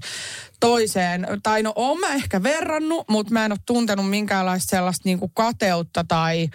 toiseen. 0.59 1.27
Tai 1.43 1.63
no 1.63 1.73
oon 1.75 1.99
mä 1.99 2.13
ehkä 2.13 2.43
verrannut, 2.43 3.09
mutta 3.09 3.33
mä 3.33 3.45
en 3.45 3.51
ole 3.51 3.59
tuntenut 3.65 4.09
minkäänlaista 4.09 4.69
sellaista 4.69 5.01
niinku 5.05 5.27
kateutta 5.27 6.05
tai 6.07 6.49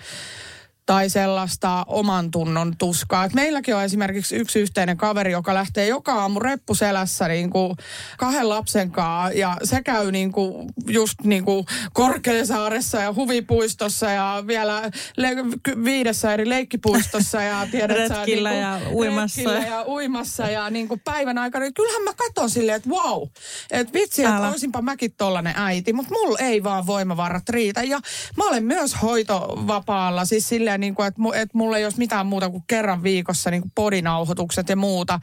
tai 0.86 1.10
sellaista 1.10 1.84
oman 1.86 2.30
tunnon 2.30 2.74
tuskaa. 2.78 3.24
Et 3.24 3.34
meilläkin 3.34 3.76
on 3.76 3.82
esimerkiksi 3.82 4.36
yksi 4.36 4.60
yhteinen 4.60 4.96
kaveri, 4.96 5.32
joka 5.32 5.54
lähtee 5.54 5.86
joka 5.86 6.12
aamu 6.12 6.40
reppuselässä 6.40 7.28
niin 7.28 7.50
kuin 7.50 7.76
kahden 8.18 8.48
lapsen 8.48 8.90
kanssa 8.90 9.38
ja 9.38 9.56
se 9.64 9.82
käy 9.82 10.12
niin 10.12 10.32
kuin 10.32 10.68
just 10.86 11.14
niin 11.24 11.44
kuin 11.44 11.66
Korkeasaaressa 11.92 12.98
ja 12.98 13.14
huvipuistossa 13.14 14.10
ja 14.10 14.44
vielä 14.46 14.90
le- 15.16 15.36
viidessä 15.84 16.34
eri 16.34 16.48
leikkipuistossa 16.48 17.42
ja 17.42 17.66
tiedät 17.70 17.96
retkillä 17.96 18.50
niin 18.50 18.62
kuin, 18.62 18.82
ja 18.82 18.94
uimassa. 18.94 19.52
ja 19.52 19.84
uimassa 19.88 20.46
ja 20.46 20.70
niin 20.70 20.88
kuin 20.88 21.00
päivän 21.04 21.38
aikana. 21.38 21.64
Niin 21.64 21.74
kyllähän 21.74 22.02
mä 22.02 22.14
katson 22.14 22.50
silleen, 22.50 22.76
että 22.76 22.90
wow, 22.90 23.22
että 23.70 23.92
vitsi, 23.92 24.24
että 24.24 24.48
olisinpa 24.48 24.82
mäkin 24.82 25.14
tollanen 25.16 25.54
äiti, 25.56 25.92
mutta 25.92 26.14
mulla 26.14 26.38
ei 26.38 26.62
vaan 26.62 26.86
voimavarat 26.86 27.48
riitä. 27.48 27.82
Ja 27.82 28.00
mä 28.36 28.48
olen 28.48 28.64
myös 28.64 29.02
hoitovapaalla, 29.02 30.24
siis 30.24 30.48
silleen 30.48 30.71
niin 30.78 30.94
kuin, 30.94 31.06
että, 31.06 31.22
että 31.34 31.58
mulla 31.58 31.78
ei 31.78 31.84
olisi 31.84 31.98
mitään 31.98 32.26
muuta 32.26 32.50
kuin 32.50 32.64
kerran 32.66 33.02
viikossa 33.02 33.50
niin 33.50 33.62
kuin 33.62 33.72
podinauhoitukset 33.74 34.68
ja 34.68 34.76
muuta. 34.76 35.20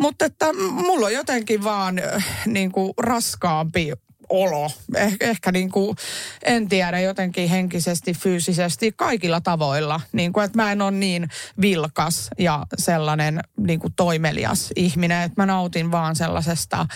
Mutta 0.00 0.24
että 0.24 0.52
mulla 0.52 1.06
on 1.06 1.12
jotenkin 1.12 1.64
vaan 1.64 2.00
niin 2.46 2.72
kuin 2.72 2.92
raskaampi 2.98 3.92
olo. 4.32 4.70
Eh, 4.96 5.16
ehkä 5.20 5.52
niin 5.52 5.70
kuin, 5.70 5.96
en 6.42 6.68
tiedä, 6.68 7.00
jotenkin 7.00 7.48
henkisesti, 7.48 8.14
fyysisesti, 8.14 8.92
kaikilla 8.96 9.40
tavoilla. 9.40 10.00
Niin 10.12 10.32
kuin, 10.32 10.44
että 10.44 10.58
mä 10.58 10.72
en 10.72 10.82
ole 10.82 10.90
niin 10.90 11.28
vilkas 11.60 12.30
ja 12.38 12.66
sellainen 12.78 13.40
niin 13.56 13.80
kuin 13.80 13.92
toimelias 13.96 14.72
ihminen, 14.76 15.22
että 15.22 15.42
mä 15.42 15.46
nautin 15.46 15.90
vaan 15.90 16.16
sellaisesta 16.16 16.86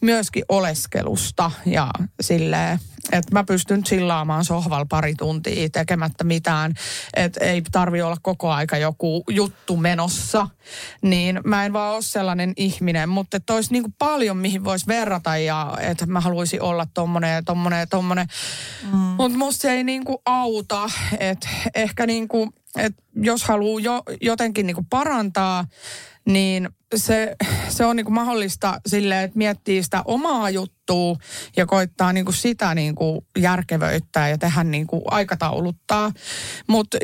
myöskin 0.00 0.44
oleskelusta 0.48 1.50
ja 1.66 1.90
silleen, 2.20 2.78
että 3.12 3.32
mä 3.32 3.44
pystyn 3.44 3.84
chillaamaan 3.84 4.44
sohval 4.44 4.86
pari 4.88 5.14
tuntia 5.14 5.68
tekemättä 5.68 6.24
mitään, 6.24 6.74
että 7.14 7.44
ei 7.44 7.62
tarvi 7.72 8.02
olla 8.02 8.16
koko 8.22 8.50
aika 8.50 8.76
joku 8.76 9.24
juttu 9.30 9.76
menossa, 9.76 10.48
niin 11.02 11.40
mä 11.44 11.64
en 11.64 11.72
vaan 11.72 11.94
ole 11.94 12.02
sellainen 12.02 12.52
ihminen, 12.56 13.08
mutta 13.08 13.36
että 13.36 13.54
olisi 13.54 13.72
niin 13.72 13.82
kuin 13.82 13.94
paljon 13.98 14.36
mihin 14.36 14.64
voisi 14.64 14.86
verrata 14.86 15.36
ja 15.36 15.76
että 15.80 16.06
mä 16.06 16.20
haluaisin 16.20 16.62
olla 16.62 16.86
tommonen 16.94 17.34
ja 17.34 17.42
tommonen 17.42 17.80
ja 17.80 17.86
tommonen, 17.86 18.26
mm. 18.92 18.98
mutta 18.98 19.38
musta 19.38 19.62
se 19.62 19.72
ei 19.72 19.84
niin 19.84 20.04
kuin 20.04 20.18
auta, 20.24 20.90
että 21.18 21.48
ehkä 21.74 22.06
niin 22.06 22.28
kuin, 22.28 22.50
että 22.76 23.02
jos 23.16 23.44
haluaa 23.44 23.80
jo, 23.80 24.02
jotenkin 24.20 24.66
niin 24.66 24.74
kuin 24.74 24.86
parantaa, 24.90 25.64
niin 26.24 26.68
se, 26.96 27.36
se 27.68 27.84
on 27.84 27.96
niinku 27.96 28.12
mahdollista 28.12 28.80
sille, 28.86 29.22
että 29.22 29.38
miettii 29.38 29.82
sitä 29.82 30.02
omaa 30.04 30.50
juttua 30.50 30.79
ja 31.56 31.66
koittaa 31.66 32.12
niinku 32.12 32.32
sitä 32.32 32.74
niinku 32.74 33.26
järkevöittää 33.38 34.28
ja 34.28 34.38
tehdä 34.38 34.64
niinku 34.64 35.02
aikatauluttaa. 35.10 36.12
Mutta 36.66 36.98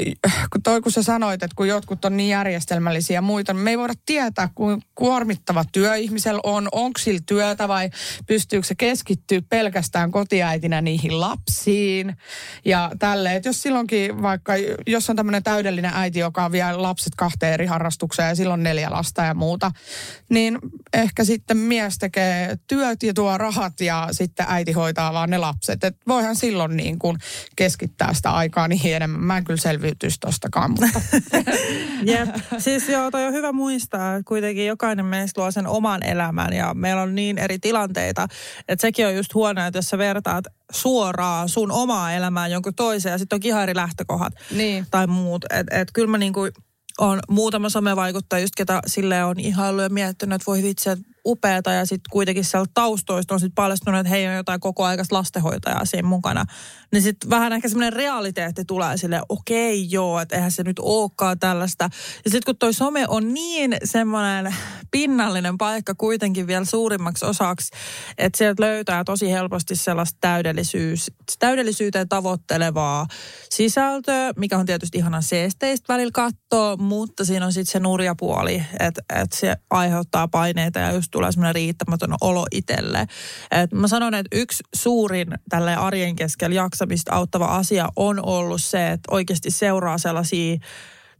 toi 0.64 0.80
kun 0.80 0.92
sä 0.92 1.02
sanoit, 1.02 1.42
että 1.42 1.54
kun 1.56 1.68
jotkut 1.68 2.04
on 2.04 2.16
niin 2.16 2.30
järjestelmällisiä 2.30 3.14
ja 3.14 3.22
muita, 3.22 3.52
niin 3.52 3.62
me 3.62 3.70
ei 3.70 3.78
voida 3.78 3.94
tietää, 4.06 4.48
kuin 4.54 4.82
kuormittava 4.94 5.64
työ 5.72 5.96
ihmisellä 5.96 6.40
on, 6.44 6.68
onko 6.72 6.98
sillä 6.98 7.20
työtä 7.26 7.68
vai 7.68 7.90
pystyykö 8.26 8.66
se 8.66 8.74
keskittyä 8.74 9.42
pelkästään 9.48 10.10
kotiäitinä 10.10 10.80
niihin 10.80 11.20
lapsiin 11.20 12.16
ja 12.64 12.90
tälle. 12.98 13.36
Että 13.36 13.48
jos 13.48 13.62
silloinkin 13.62 14.22
vaikka, 14.22 14.52
jos 14.86 15.10
on 15.10 15.16
tämmöinen 15.16 15.42
täydellinen 15.42 15.92
äiti, 15.94 16.18
joka 16.18 16.52
vie 16.52 16.72
lapset 16.72 17.12
kahteen 17.16 17.52
eri 17.52 17.66
harrastukseen 17.66 18.28
ja 18.28 18.34
silloin 18.34 18.62
neljä 18.62 18.90
lasta 18.90 19.22
ja 19.22 19.34
muuta. 19.34 19.70
Niin 20.30 20.58
ehkä 20.92 21.24
sitten 21.24 21.56
mies 21.56 21.98
tekee 21.98 22.58
työt 22.66 23.02
ja 23.02 23.14
tuo 23.14 23.38
rahat 23.38 23.75
ja 23.80 24.08
sitten 24.10 24.46
äiti 24.48 24.72
hoitaa 24.72 25.12
vaan 25.12 25.30
ne 25.30 25.38
lapset. 25.38 25.84
Et 25.84 25.96
voihan 26.08 26.36
silloin 26.36 26.76
niin 26.76 26.98
kuin 26.98 27.18
keskittää 27.56 28.14
sitä 28.14 28.30
aikaa 28.30 28.68
niin 28.68 28.94
enemmän. 28.94 29.20
Mä 29.20 29.36
en 29.36 29.44
kyllä 29.44 29.60
selviytyisi 29.60 30.16
tostakaan, 30.20 30.70
mutta... 30.70 31.00
Jep. 32.02 32.28
Siis 32.58 32.88
joo, 32.88 33.10
toi 33.10 33.26
on 33.26 33.32
hyvä 33.32 33.52
muistaa, 33.52 34.14
että 34.14 34.28
kuitenkin 34.28 34.66
jokainen 34.66 35.06
meistä 35.06 35.40
luo 35.40 35.50
sen 35.50 35.66
oman 35.66 36.02
elämän 36.02 36.52
ja 36.52 36.74
meillä 36.74 37.02
on 37.02 37.14
niin 37.14 37.38
eri 37.38 37.58
tilanteita, 37.58 38.28
että 38.68 38.82
sekin 38.82 39.06
on 39.06 39.16
just 39.16 39.34
huono, 39.34 39.66
että 39.66 39.78
jos 39.78 39.88
sä 39.88 39.98
vertaat 39.98 40.44
suoraan 40.72 41.48
sun 41.48 41.70
omaa 41.72 42.12
elämää 42.12 42.48
jonkun 42.48 42.74
toiseen 42.74 43.12
ja 43.12 43.18
sitten 43.18 43.36
on 43.36 43.40
ihan 43.44 43.62
eri 43.62 43.74
lähtökohdat 43.74 44.32
Niin. 44.50 44.86
tai 44.90 45.06
muut. 45.06 45.44
Että 45.50 45.80
et 45.80 45.88
kyllä 45.92 46.08
mä 46.10 46.18
niinku 46.18 46.48
on 46.98 47.20
muutama 47.28 47.68
somevaikuttaja 47.68 48.40
just 48.40 48.54
ketä 48.56 48.80
sille 48.86 49.24
on 49.24 49.40
ihailu 49.40 49.80
ja 49.80 49.88
miettinyt, 49.88 50.34
että 50.34 50.46
voi 50.46 50.62
vitsi, 50.62 50.90
että 50.90 51.04
upeata 51.26 51.72
ja 51.72 51.86
sitten 51.86 52.10
kuitenkin 52.10 52.44
sieltä 52.44 52.70
taustoista 52.74 53.34
on 53.34 53.40
sitten 53.40 53.54
paljastunut, 53.54 54.00
että 54.00 54.10
hei 54.10 54.26
on 54.26 54.34
jotain 54.34 54.60
kokoaikaista 54.60 55.16
lastenhoitajaa 55.16 55.84
siinä 55.84 56.08
mukana. 56.08 56.44
Niin 56.92 57.02
sitten 57.02 57.30
vähän 57.30 57.52
ehkä 57.52 57.68
semmoinen 57.68 57.92
realiteetti 57.92 58.64
tulee 58.64 58.96
sille, 58.96 59.20
okei 59.28 59.86
joo, 59.90 60.20
että 60.20 60.36
eihän 60.36 60.50
se 60.50 60.62
nyt 60.62 60.78
olekaan 60.78 61.38
tällaista. 61.38 61.84
Ja 62.24 62.30
sitten 62.30 62.42
kun 62.46 62.58
toi 62.58 62.74
some 62.74 63.04
on 63.08 63.34
niin 63.34 63.76
semmoinen 63.84 64.54
pinnallinen 64.90 65.58
paikka 65.58 65.94
kuitenkin 65.94 66.46
vielä 66.46 66.64
suurimmaksi 66.64 67.24
osaksi, 67.24 67.72
että 68.18 68.38
sieltä 68.38 68.62
löytää 68.62 69.04
tosi 69.04 69.32
helposti 69.32 69.76
sellaista 69.76 70.18
täydellisyys, 70.20 71.10
täydellisyyteen 71.38 72.08
tavoittelevaa 72.08 73.06
sisältöä, 73.50 74.32
mikä 74.36 74.58
on 74.58 74.66
tietysti 74.66 74.98
ihanan 74.98 75.22
seesteistä 75.22 75.92
välillä 75.92 76.10
katsoa, 76.12 76.76
mutta 76.76 77.24
siinä 77.24 77.46
on 77.46 77.52
sitten 77.52 77.72
se 77.72 77.80
nurja 77.80 78.14
puoli, 78.14 78.62
että, 78.80 79.02
että 79.22 79.36
se 79.36 79.56
aiheuttaa 79.70 80.28
paineita 80.28 80.78
ja 80.78 80.92
just 80.92 81.14
tulee 81.16 81.32
semmoinen 81.32 81.54
riittämätön 81.54 82.14
olo 82.20 82.46
itselle. 82.50 83.06
Et 83.50 83.72
mä 83.72 83.88
sanon, 83.88 84.14
että 84.14 84.36
yksi 84.36 84.64
suurin 84.74 85.28
tälle 85.48 85.74
arjen 85.74 86.16
keskellä 86.16 86.54
jaksamista 86.54 87.12
auttava 87.12 87.46
asia 87.46 87.88
on 87.96 88.26
ollut 88.26 88.62
se, 88.62 88.90
että 88.90 89.14
oikeasti 89.14 89.50
seuraa 89.50 89.98
sellaisia 89.98 90.56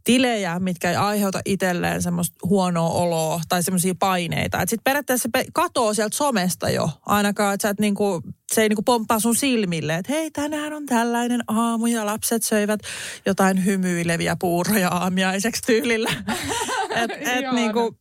tilejä, 0.05 0.59
mitkä 0.59 0.90
ei 0.90 0.97
aiheuta 0.97 1.40
itselleen 1.44 2.03
semmoista 2.03 2.36
huonoa 2.44 2.90
oloa 2.90 3.40
tai 3.49 3.62
semmoisia 3.62 3.94
paineita. 3.99 4.57
Että 4.57 4.70
sitten 4.70 4.84
periaatteessa 4.84 5.28
se 5.34 5.44
katoo 5.53 5.94
sieltä 5.94 6.16
somesta 6.16 6.70
jo, 6.70 6.90
ainakaan, 7.07 7.55
että 7.55 7.62
sä 7.62 7.70
et 7.70 7.80
niinku, 7.80 8.22
se 8.53 8.62
ei 8.62 8.68
niinku 8.68 8.82
pomppaa 8.82 9.20
sun 9.20 9.36
silmille, 9.36 9.94
että 9.94 10.12
hei, 10.12 10.30
tänään 10.30 10.72
on 10.72 10.86
tällainen 10.86 11.40
aamu 11.49 11.86
ja 11.86 12.07
lapset 12.07 12.42
söivät 12.42 12.80
jotain 13.26 13.64
hymyileviä 13.64 14.36
puuroja 14.40 14.88
aamiaiseksi 14.88 15.62
tyylillä. 15.62 16.11
et, 17.03 17.11
et 17.11 17.53
niinku, 17.53 17.99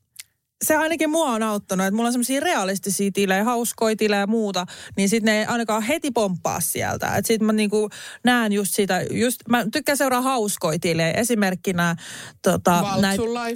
se 0.64 0.76
ainakin 0.76 1.10
mua 1.10 1.30
on 1.30 1.43
auttanut, 1.43 1.86
että 1.86 1.95
mulla 1.95 2.08
on 2.08 2.14
semmoisia 2.14 2.39
realistisia 2.39 3.12
tilejä, 3.14 3.43
hauskoja 3.43 3.95
tilejä 3.95 4.20
ja 4.20 4.28
muuta, 4.28 4.66
niin 4.97 5.10
sitten 5.10 5.26
ne 5.26 5.39
ei 5.39 5.45
ainakaan 5.45 5.82
heti 5.82 6.12
pomppaa 6.12 6.60
sieltä. 6.60 7.16
Että 7.16 7.28
sitten 7.28 7.45
mä 7.45 7.53
niinku 7.53 7.89
näen 8.24 8.53
just 8.53 8.76
sitä, 8.76 9.01
just, 9.12 9.38
mä 9.49 9.66
tykkään 9.72 9.97
seuraa 9.97 10.22
hauskoja 10.22 10.80
tilejä. 10.80 11.12
Esimerkkinä 11.12 11.95
tota, 12.41 12.86
mä 13.01 13.14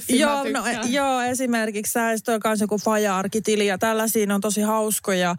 joo, 0.09 0.43
no, 0.43 0.63
joo, 0.89 1.21
esimerkiksi 1.21 1.91
sä 1.91 2.01
on 2.27 2.39
myös 2.45 2.61
joku 2.61 2.77
faja-arkitili 2.77 3.67
ja 3.67 3.77
tällaisia 3.77 4.35
on 4.35 4.41
tosi 4.41 4.61
hauskoja 4.61 5.35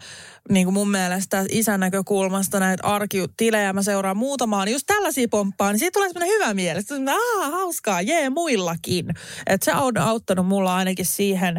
niin 0.49 0.65
kuin 0.65 0.73
mun 0.73 0.91
mielestä 0.91 1.45
isän 1.51 1.79
näkökulmasta 1.79 2.59
näitä 2.59 2.87
arkitilejä. 2.87 3.73
Mä 3.73 3.83
seuraan 3.83 4.17
muutamaan, 4.17 4.65
niin 4.65 4.73
just 4.73 4.87
tällaisia 4.87 5.27
pomppaa, 5.31 5.71
niin 5.71 5.79
siitä 5.79 5.93
tulee 5.93 6.09
semmoinen 6.09 6.35
hyvä. 6.35 6.79
Sitten 6.81 7.09
aah, 7.09 7.51
hauskaa, 7.51 8.01
jee, 8.01 8.29
muillakin. 8.29 9.05
Että 9.47 9.65
se 9.65 9.73
on 9.73 9.97
auttanut 9.97 10.47
mulla 10.47 10.75
ainakin 10.75 11.05
siihen 11.05 11.50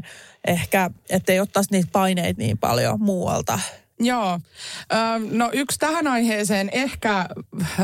ehkä, 0.46 0.90
ettei 1.10 1.40
ottaisi 1.40 1.72
niitä 1.72 1.88
paineita 1.92 2.38
niin 2.42 2.58
paljon 2.58 3.00
muualta. 3.00 3.58
Joo. 4.02 4.40
No 5.30 5.50
yksi 5.52 5.78
tähän 5.78 6.06
aiheeseen 6.06 6.68
ehkä 6.72 7.26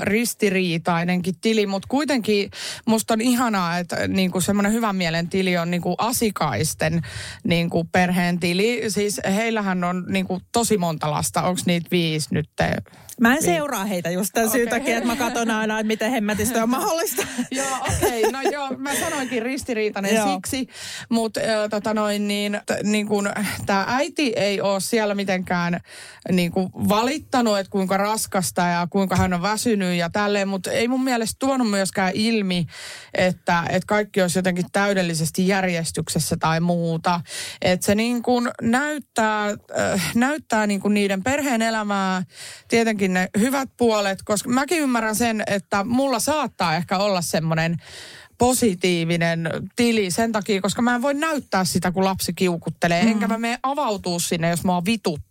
ristiriitainenkin 0.00 1.34
tili, 1.40 1.66
mutta 1.66 1.88
kuitenkin 1.88 2.50
musta 2.86 3.14
on 3.14 3.20
ihanaa, 3.20 3.78
että 3.78 4.08
niinku 4.08 4.40
semmoinen 4.40 4.72
hyvän 4.72 4.96
mielen 4.96 5.28
tili 5.28 5.56
on 5.56 5.70
niinku 5.70 5.94
asikaisten 5.98 7.02
niinku 7.44 7.84
perheen 7.84 8.40
tili. 8.40 8.82
Siis 8.88 9.20
heillähän 9.34 9.84
on 9.84 10.04
niinku 10.08 10.40
tosi 10.52 10.78
monta 10.78 11.10
lasta. 11.10 11.42
Onko 11.42 11.60
niitä 11.66 11.88
viisi 11.90 12.28
nyt? 12.30 12.50
Mä 13.20 13.34
en 13.34 13.42
seuraa 13.42 13.84
heitä 13.84 14.10
just 14.10 14.30
tämän 14.34 14.50
syyn 14.50 14.68
Okei. 14.68 14.78
takia, 14.80 14.96
että 14.96 15.06
mä 15.06 15.16
katson 15.16 15.50
aina, 15.50 15.80
että 15.80 15.86
miten 15.86 16.10
hemmetistä 16.10 16.62
on 16.62 16.68
mahdollista. 16.68 17.22
Joo, 17.50 17.78
okei. 17.80 18.24
Okay. 18.24 18.32
No 18.32 18.50
joo, 18.50 18.68
mä 18.76 18.94
sanoinkin 18.94 19.42
ristiriitainen 19.42 20.14
Joo. 20.14 20.34
siksi, 20.34 20.68
mutta 21.08 21.40
tota 21.70 21.94
noin 21.94 22.28
niin, 22.28 22.60
t- 22.66 22.82
niin 22.82 23.06
kun, 23.06 23.30
tämä 23.66 23.84
äiti 23.88 24.32
ei 24.36 24.60
ole 24.60 24.80
siellä 24.80 25.14
mitenkään 25.14 25.80
niin 26.32 26.52
kuin 26.52 26.70
valittanut, 26.74 27.58
että 27.58 27.70
kuinka 27.70 27.96
raskasta 27.96 28.62
ja 28.62 28.86
kuinka 28.90 29.16
hän 29.16 29.32
on 29.32 29.42
väsynyt 29.42 29.94
ja 29.94 30.10
tälleen, 30.10 30.48
mutta 30.48 30.70
ei 30.70 30.88
mun 30.88 31.04
mielestä 31.04 31.36
tuonut 31.38 31.70
myöskään 31.70 32.12
ilmi, 32.14 32.66
että, 33.14 33.64
että 33.68 33.86
kaikki 33.86 34.22
olisi 34.22 34.38
jotenkin 34.38 34.66
täydellisesti 34.72 35.48
järjestyksessä 35.48 36.36
tai 36.40 36.60
muuta. 36.60 37.20
Että 37.62 37.86
se 37.86 37.94
niin 37.94 38.22
kuin 38.22 38.50
näyttää, 38.62 39.46
äh, 39.48 40.12
näyttää 40.14 40.66
niin 40.66 40.80
kuin 40.80 40.94
niiden 40.94 41.22
perheen 41.22 41.62
elämää 41.62 42.22
tietenkin 42.68 43.12
ne 43.12 43.28
hyvät 43.38 43.68
puolet, 43.76 44.18
koska 44.24 44.48
mäkin 44.48 44.78
ymmärrän 44.78 45.16
sen, 45.16 45.42
että 45.46 45.84
mulla 45.84 46.18
saattaa 46.18 46.76
ehkä 46.76 46.98
olla 46.98 47.20
semmoinen 47.20 47.76
positiivinen 48.38 49.50
tili 49.76 50.10
sen 50.10 50.32
takia, 50.32 50.60
koska 50.60 50.82
mä 50.82 50.94
en 50.94 51.02
voi 51.02 51.14
näyttää 51.14 51.64
sitä, 51.64 51.92
kun 51.92 52.04
lapsi 52.04 52.32
kiukuttelee. 52.32 53.02
Mm. 53.02 53.08
Enkä 53.08 53.28
mä 53.28 53.38
mene 53.38 53.58
avautuu 53.62 54.20
sinne, 54.20 54.50
jos 54.50 54.64
mua 54.64 54.84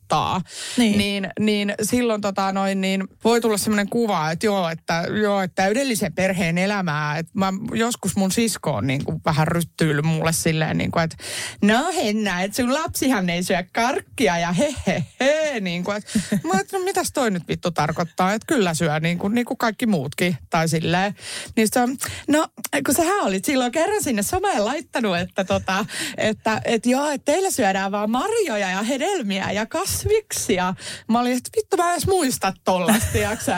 vituttaa. 0.07 0.41
Niin. 0.77 0.97
Niin, 0.97 1.29
niin 1.39 1.73
silloin 1.81 2.21
tota 2.21 2.51
noin, 2.51 2.81
niin 2.81 3.07
voi 3.23 3.41
tulla 3.41 3.57
semmoinen 3.57 3.89
kuva, 3.89 4.31
että 4.31 4.45
joo, 4.45 4.69
että, 4.69 5.03
joo, 5.21 5.41
että 5.41 5.55
täydellisen 5.63 6.13
perheen 6.13 6.57
elämää. 6.57 7.17
Että 7.17 7.31
mä 7.33 7.53
joskus 7.71 8.15
mun 8.15 8.31
sisko 8.31 8.71
on 8.71 8.87
niin 8.87 9.05
kuin 9.05 9.21
vähän 9.25 9.47
ryttyillyt 9.47 10.05
mulle 10.05 10.33
silleen, 10.33 10.77
niin 10.77 10.91
kuin, 10.91 11.03
että 11.03 11.17
no 11.61 11.91
Henna, 11.95 12.41
että 12.41 12.57
sun 12.57 12.73
lapsihan 12.73 13.29
ei 13.29 13.43
syö 13.43 13.63
karkkia 13.73 14.37
ja 14.37 14.51
he 14.51 14.75
he 14.87 15.05
he. 15.19 15.59
Niin 15.59 15.83
kuin, 15.83 15.97
että, 15.97 16.19
mä 16.43 16.53
ajattelin, 16.53 16.81
no 16.81 16.85
mitäs 16.85 17.11
toi 17.13 17.31
nyt 17.31 17.47
vittu 17.47 17.71
tarkoittaa, 17.71 18.33
että 18.33 18.45
kyllä 18.47 18.73
syö 18.73 18.99
niin 18.99 19.17
kuin, 19.17 19.35
niin 19.35 19.45
kuin 19.45 19.57
kaikki 19.57 19.85
muutkin. 19.85 20.37
Tai 20.49 20.69
silleen. 20.69 21.15
Niin 21.55 21.67
se 21.73 21.79
on, 21.79 21.97
no 22.27 22.47
kun 22.85 22.95
sähän 22.95 23.21
olit 23.21 23.45
silloin 23.45 23.71
kerran 23.71 24.03
sinne 24.03 24.23
someen 24.23 24.65
laittanut, 24.65 25.17
että, 25.17 25.43
tota, 25.43 25.85
että, 26.17 26.61
että 26.65 26.89
joo, 26.89 27.09
että 27.09 27.31
teillä 27.31 27.51
syödään 27.51 27.91
vaan 27.91 28.09
marjoja 28.09 28.69
ja 28.69 28.83
hedelmiä 28.83 29.51
ja 29.51 29.65
kasviksia. 29.97 30.73
Mä 31.07 31.19
olin, 31.19 31.37
että 31.37 31.49
vittu 31.57 31.77
mä 31.77 31.85
en 31.85 31.91
edes 31.91 32.07
muista 32.07 32.53
tollasta. 32.65 33.07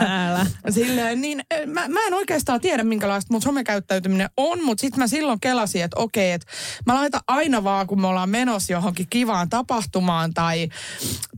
Älä. 0.00 0.46
Silleen, 0.70 1.20
niin 1.20 1.44
mä, 1.66 1.88
mä 1.88 2.06
en 2.06 2.14
oikeastaan 2.14 2.60
tiedä, 2.60 2.84
minkälaista 2.84 3.34
mun 3.34 3.42
somekäyttäytyminen 3.42 4.30
on, 4.36 4.64
mutta 4.64 4.80
sitten 4.80 4.98
mä 5.00 5.06
silloin 5.06 5.40
kelasin, 5.40 5.84
että 5.84 6.00
okei, 6.00 6.32
että 6.32 6.46
mä 6.86 6.94
laitan 6.94 7.20
aina 7.28 7.64
vaan, 7.64 7.86
kun 7.86 8.00
me 8.00 8.06
ollaan 8.06 8.30
menossa 8.30 8.72
johonkin 8.72 9.06
kivaan 9.10 9.48
tapahtumaan 9.48 10.34
tai, 10.34 10.68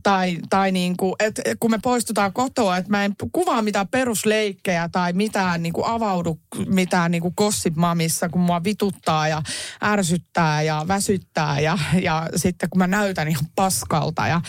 tai, 0.03 0.37
tai 0.49 0.71
niin 0.71 0.97
kuin, 0.97 1.15
että 1.19 1.41
kun 1.59 1.71
me 1.71 1.79
poistutaan 1.83 2.33
kotoa, 2.33 2.77
että 2.77 2.91
mä 2.91 3.05
en 3.05 3.15
kuvaa 3.31 3.61
mitään 3.61 3.87
perusleikkejä 3.87 4.89
tai 4.91 5.13
mitään 5.13 5.63
niin 5.63 5.73
kuin 5.73 5.87
avaudu 5.87 6.39
mitään 6.67 7.11
niin 7.11 7.21
kuin 7.21 7.33
gossip-mamissa, 7.37 8.29
kun 8.29 8.41
mua 8.41 8.63
vituttaa 8.63 9.27
ja 9.27 9.41
ärsyttää 9.83 10.61
ja 10.61 10.85
väsyttää 10.87 11.59
ja, 11.59 11.77
ja 12.01 12.29
sitten 12.35 12.69
kun 12.69 12.79
mä 12.79 12.87
näytän 12.87 13.27
ihan 13.27 13.45
paskalta 13.55 14.27
ja 14.27 14.41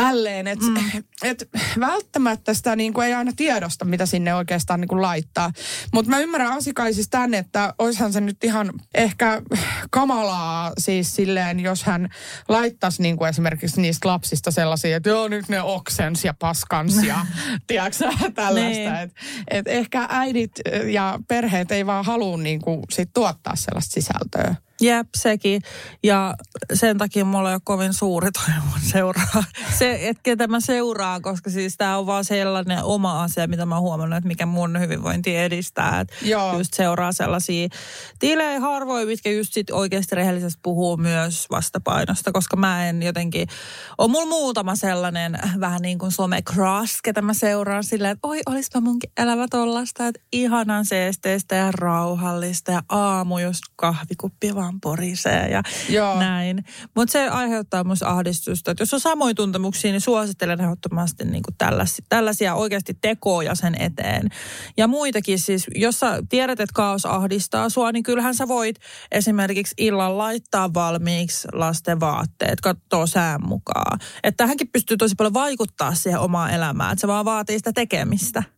tälleen, 0.00 0.46
että 0.46 0.66
mm. 0.66 1.02
et 1.22 1.48
välttämättä 1.80 2.54
sitä 2.54 2.76
niin 2.76 2.92
kuin 2.92 3.06
ei 3.06 3.14
aina 3.14 3.32
tiedosta, 3.36 3.84
mitä 3.84 4.06
sinne 4.06 4.34
oikeastaan 4.34 4.80
niin 4.80 4.88
kuin 4.88 5.02
laittaa. 5.02 5.52
Mutta 5.92 6.10
mä 6.10 6.18
ymmärrän 6.18 6.52
asikaisista 6.52 7.18
tänne, 7.18 7.38
että 7.38 7.74
oishan 7.78 8.12
se 8.12 8.20
nyt 8.20 8.44
ihan 8.44 8.72
ehkä 8.94 9.42
kamalaa 9.90 10.72
siis 10.78 11.16
silleen, 11.16 11.60
jos 11.60 11.84
hän 11.84 12.08
laittaisi 12.48 13.02
niin 13.02 13.16
kuin 13.16 13.28
esimerkiksi 13.28 13.80
niistä 13.80 14.08
lapsista 14.08 14.50
sellaisia, 14.50 14.96
että 14.96 15.08
joo 15.08 15.28
nyt 15.28 15.48
ne 15.48 15.62
oksens 15.62 16.24
ja 16.24 16.34
paskans 16.38 17.02
ja 17.02 17.26
tiedätkö 17.66 18.04
tällaista. 18.34 18.92
Niin. 18.92 18.94
Että 18.94 19.20
et 19.50 19.68
ehkä 19.68 20.06
äidit 20.10 20.52
ja 20.92 21.18
perheet 21.28 21.72
ei 21.72 21.86
vaan 21.86 22.04
halua 22.04 22.36
niin 22.36 22.60
kuin 22.60 22.82
sit 22.90 23.10
tuottaa 23.14 23.56
sellaista 23.56 23.94
sisältöä. 23.94 24.65
Jep, 24.80 25.08
sekin. 25.16 25.62
Ja 26.02 26.34
sen 26.74 26.98
takia 26.98 27.24
mulla 27.24 27.50
ole 27.50 27.60
kovin 27.64 27.92
suuri 27.92 28.30
toivon 28.32 28.80
seuraa. 28.92 29.44
Se, 29.78 30.08
että 30.08 30.20
ketä 30.22 30.46
mä 30.48 30.60
seuraan, 30.60 31.22
koska 31.22 31.50
siis 31.50 31.76
tämä 31.76 31.98
on 31.98 32.06
vaan 32.06 32.24
sellainen 32.24 32.84
oma 32.84 33.22
asia, 33.22 33.46
mitä 33.46 33.66
mä 33.66 33.74
oon 33.74 33.82
huomannut, 33.82 34.16
että 34.16 34.28
mikä 34.28 34.46
mun 34.46 34.80
hyvinvointi 34.80 35.36
edistää. 35.36 36.00
Että 36.00 36.14
Joo. 36.22 36.58
just 36.58 36.74
seuraa 36.74 37.12
sellaisia 37.12 37.68
tilejä 38.18 38.60
harvoin, 38.60 39.08
mitkä 39.08 39.30
just 39.30 39.52
sit 39.52 39.70
oikeasti 39.70 40.14
rehellisesti 40.14 40.60
puhuu 40.62 40.96
myös 40.96 41.46
vastapainosta, 41.50 42.32
koska 42.32 42.56
mä 42.56 42.88
en 42.88 43.02
jotenkin, 43.02 43.48
on 43.98 44.10
mulla 44.10 44.26
muutama 44.26 44.76
sellainen 44.76 45.38
vähän 45.60 45.82
niin 45.82 45.98
kuin 45.98 46.12
some 46.12 46.42
crush, 46.42 47.00
ketä 47.02 47.22
mä 47.22 47.34
seuraan 47.34 47.84
silleen, 47.84 48.12
että 48.12 48.28
oi, 48.28 48.40
olispa 48.46 48.80
munkin 48.80 49.10
elämä 49.16 49.46
tollasta, 49.50 50.06
että 50.06 50.20
ihanan 50.32 50.84
seesteistä 50.84 51.54
ja 51.54 51.72
rauhallista 51.72 52.72
ja 52.72 52.82
aamu 52.88 53.38
just 53.38 53.62
kahvikuppi 53.76 54.54
vaan 54.54 54.65
porisee 54.82 55.48
ja 55.48 55.62
Joo. 55.88 56.18
näin. 56.18 56.64
Mutta 56.96 57.12
se 57.12 57.28
aiheuttaa 57.28 57.84
myös 57.84 58.02
ahdistusta, 58.02 58.70
että 58.70 58.82
jos 58.82 58.94
on 58.94 59.00
samoin 59.00 59.36
tuntemuksia, 59.36 59.90
niin 59.90 60.00
suosittelen 60.00 60.60
ehdottomasti 60.60 61.24
niin 61.24 61.42
tällaisia, 61.58 62.04
tällaisia 62.08 62.54
oikeasti 62.54 62.98
tekoja 63.00 63.54
sen 63.54 63.74
eteen. 63.80 64.28
Ja 64.76 64.88
muitakin 64.88 65.38
siis, 65.38 65.66
jos 65.74 66.00
sä 66.00 66.22
tiedät, 66.28 66.60
että 66.60 66.74
kaos 66.74 67.06
ahdistaa 67.06 67.68
sua, 67.68 67.92
niin 67.92 68.02
kyllähän 68.02 68.34
sä 68.34 68.48
voit 68.48 68.76
esimerkiksi 69.12 69.74
illan 69.78 70.18
laittaa 70.18 70.74
valmiiksi 70.74 71.48
lasten 71.52 72.00
vaatteet, 72.00 72.60
katsoa 72.60 73.06
sään 73.06 73.46
mukaan. 73.46 73.98
Että 74.22 74.44
tähänkin 74.44 74.68
pystyy 74.72 74.96
tosi 74.96 75.14
paljon 75.14 75.34
vaikuttaa 75.34 75.94
siihen 75.94 76.20
omaan 76.20 76.50
elämään, 76.50 76.92
että 76.92 77.00
se 77.00 77.08
vaan 77.08 77.24
vaatii 77.24 77.58
sitä 77.58 77.72
tekemistä. 77.72 78.55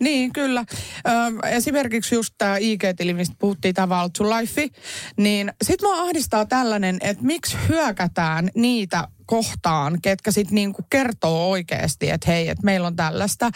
Niin, 0.00 0.32
kyllä. 0.32 0.64
Ö, 1.08 1.48
esimerkiksi 1.48 2.14
just 2.14 2.34
tämä 2.38 2.56
IG-tili, 2.56 3.14
mistä 3.14 3.36
puhuttiin, 3.38 3.74
tämä 3.74 3.88
Valtsu 3.88 4.24
Life, 4.24 4.68
niin 5.16 5.52
sit 5.62 5.82
mua 5.82 6.00
ahdistaa 6.00 6.46
tällainen, 6.46 6.98
että 7.00 7.24
miksi 7.24 7.56
hyökätään 7.68 8.50
niitä 8.54 9.08
kohtaan, 9.26 9.98
ketkä 10.02 10.30
sitten 10.30 10.54
niinku 10.54 10.82
kertoo 10.90 11.50
oikeasti, 11.50 12.10
että 12.10 12.30
hei, 12.30 12.48
että 12.48 12.64
meillä 12.64 12.86
on 12.86 12.96
tällaista. 12.96 13.50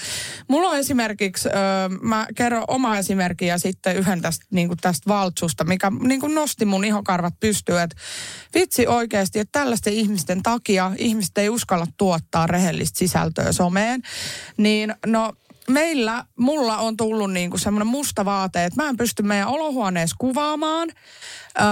Mulla 0.48 0.68
on 0.68 0.78
esimerkiksi, 0.78 1.48
ö, 1.48 1.52
mä 2.02 2.26
kerron 2.34 2.64
oma 2.68 2.96
esimerkin 2.98 3.48
ja 3.48 3.58
sitten 3.58 3.96
yhden 3.96 4.22
tästä, 4.22 4.46
niinku 4.50 4.76
tästä 4.76 5.08
valtsusta, 5.08 5.64
mikä 5.64 5.92
niinku 6.00 6.28
nosti 6.28 6.64
mun 6.64 6.84
ihokarvat 6.84 7.34
pystyyn, 7.40 7.82
että 7.82 7.96
vitsi 8.54 8.86
oikeasti, 8.86 9.38
että 9.38 9.58
tällaisten 9.60 9.92
ihmisten 9.92 10.42
takia 10.42 10.92
ihmiset 10.98 11.38
ei 11.38 11.48
uskalla 11.48 11.86
tuottaa 11.96 12.46
rehellistä 12.46 12.98
sisältöä 12.98 13.52
someen. 13.52 14.02
Niin 14.56 14.94
no 15.06 15.32
meillä, 15.70 16.24
mulla 16.38 16.78
on 16.78 16.96
tullut 16.96 17.32
niinku 17.32 17.58
semmoinen 17.58 17.86
musta 17.86 18.24
vaate, 18.24 18.64
että 18.64 18.82
mä 18.82 18.88
en 18.88 18.96
pysty 18.96 19.22
meidän 19.22 19.48
olohuoneessa 19.48 20.16
kuvaamaan, 20.18 20.88
äh, 21.60 21.64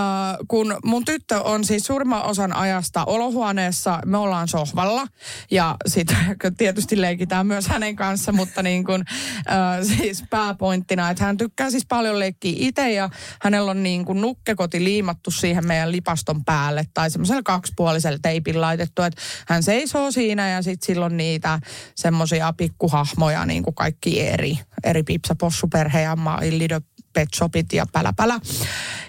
kun 0.48 0.76
mun 0.84 1.04
tyttö 1.04 1.40
on 1.40 1.64
siis 1.64 1.82
suurimman 1.82 2.24
osan 2.24 2.52
ajasta 2.52 3.04
olohuoneessa, 3.04 3.98
me 4.04 4.18
ollaan 4.18 4.48
sohvalla. 4.48 5.06
Ja 5.50 5.76
sitten 5.86 6.16
tietysti 6.58 7.00
leikitään 7.00 7.46
myös 7.46 7.68
hänen 7.68 7.96
kanssa, 7.96 8.32
mutta 8.32 8.62
niin 8.62 8.84
kuin, 8.84 9.04
äh, 9.50 9.86
siis 9.96 10.24
pääpointtina, 10.30 11.10
että 11.10 11.24
hän 11.24 11.36
tykkää 11.36 11.70
siis 11.70 11.86
paljon 11.88 12.18
leikkiä 12.18 12.54
itse 12.56 12.92
ja 12.92 13.10
hänellä 13.42 13.70
on 13.70 13.82
niin 13.82 14.04
kuin 14.04 14.20
nukkekoti 14.20 14.84
liimattu 14.84 15.30
siihen 15.30 15.66
meidän 15.66 15.92
lipaston 15.92 16.44
päälle 16.44 16.84
tai 16.94 17.10
semmoisella 17.10 17.42
kaksipuolisella 17.42 18.18
teipin 18.22 18.60
laitettu, 18.60 19.02
että 19.02 19.22
hän 19.48 19.62
seisoo 19.62 20.10
siinä 20.10 20.48
ja 20.48 20.62
sitten 20.62 20.86
silloin 20.86 21.16
niitä 21.16 21.60
semmoisia 21.94 22.52
pikkuhahmoja 22.56 23.44
niin 23.46 23.62
kuin 23.62 23.74
kaikki 23.88 24.20
eri, 24.20 24.58
eri 24.84 25.02
pipsapossuperhe 25.02 26.00
ja 26.02 26.16
My 26.16 26.58
Little 26.58 26.80
Pet 27.12 27.28
Shopit 27.36 27.72
ja 27.72 27.86
pälä 27.92 28.12
pälä. 28.16 28.40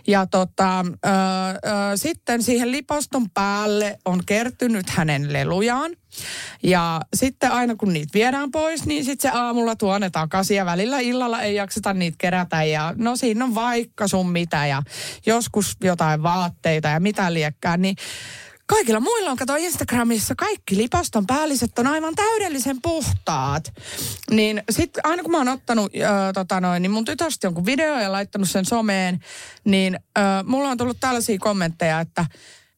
Ja 0.07 0.25
tota, 0.25 0.79
ö, 0.79 1.09
ö, 1.09 1.97
sitten 1.97 2.43
siihen 2.43 2.71
lipaston 2.71 3.29
päälle 3.29 3.99
on 4.05 4.21
kertynyt 4.25 4.89
hänen 4.89 5.33
lelujaan. 5.33 5.91
Ja 6.63 7.01
sitten 7.15 7.51
aina 7.51 7.75
kun 7.75 7.93
niitä 7.93 8.13
viedään 8.13 8.51
pois, 8.51 8.85
niin 8.85 9.05
sitten 9.05 9.31
se 9.31 9.37
aamulla 9.37 9.75
tuo 9.75 9.99
ne 9.99 10.09
takaisin 10.09 10.57
ja 10.57 10.65
välillä 10.65 10.99
illalla 10.99 11.41
ei 11.41 11.55
jakseta 11.55 11.93
niitä 11.93 12.15
kerätä. 12.17 12.63
Ja 12.63 12.93
no 12.97 13.15
siinä 13.15 13.45
on 13.45 13.55
vaikka 13.55 14.07
sun 14.07 14.31
mitä 14.31 14.65
ja 14.65 14.83
joskus 15.25 15.77
jotain 15.83 16.23
vaatteita 16.23 16.87
ja 16.87 16.99
mitä 16.99 17.33
liekkää, 17.33 17.77
niin 17.77 17.95
Kaikilla 18.69 18.99
muilla 18.99 19.31
on, 19.31 19.37
kato 19.37 19.55
Instagramissa, 19.55 20.35
kaikki 20.35 20.77
lipaston 20.77 21.27
päälliset 21.27 21.79
on 21.79 21.87
aivan 21.87 22.15
täydellisen 22.15 22.81
puhtaat. 22.81 23.73
Niin 24.31 24.63
sitten 24.71 25.05
aina 25.05 25.23
kun 25.23 25.31
mä 25.31 25.37
oon 25.37 25.47
ottanut, 25.47 25.91
äh, 25.95 26.33
tota 26.33 26.61
noin, 26.61 26.81
niin 26.81 26.91
mun 26.91 27.05
tytöstä 27.05 27.47
jonkun 27.47 27.65
video 27.65 27.99
ja 27.99 28.11
laittanut 28.11 28.49
sen 28.49 28.65
someen, 28.65 29.19
niin 29.63 29.99
äh, 30.17 30.23
mulla 30.45 30.69
on 30.69 30.77
tullut 30.77 30.97
tällaisia 30.99 31.37
kommentteja, 31.39 31.99
että 31.99 32.25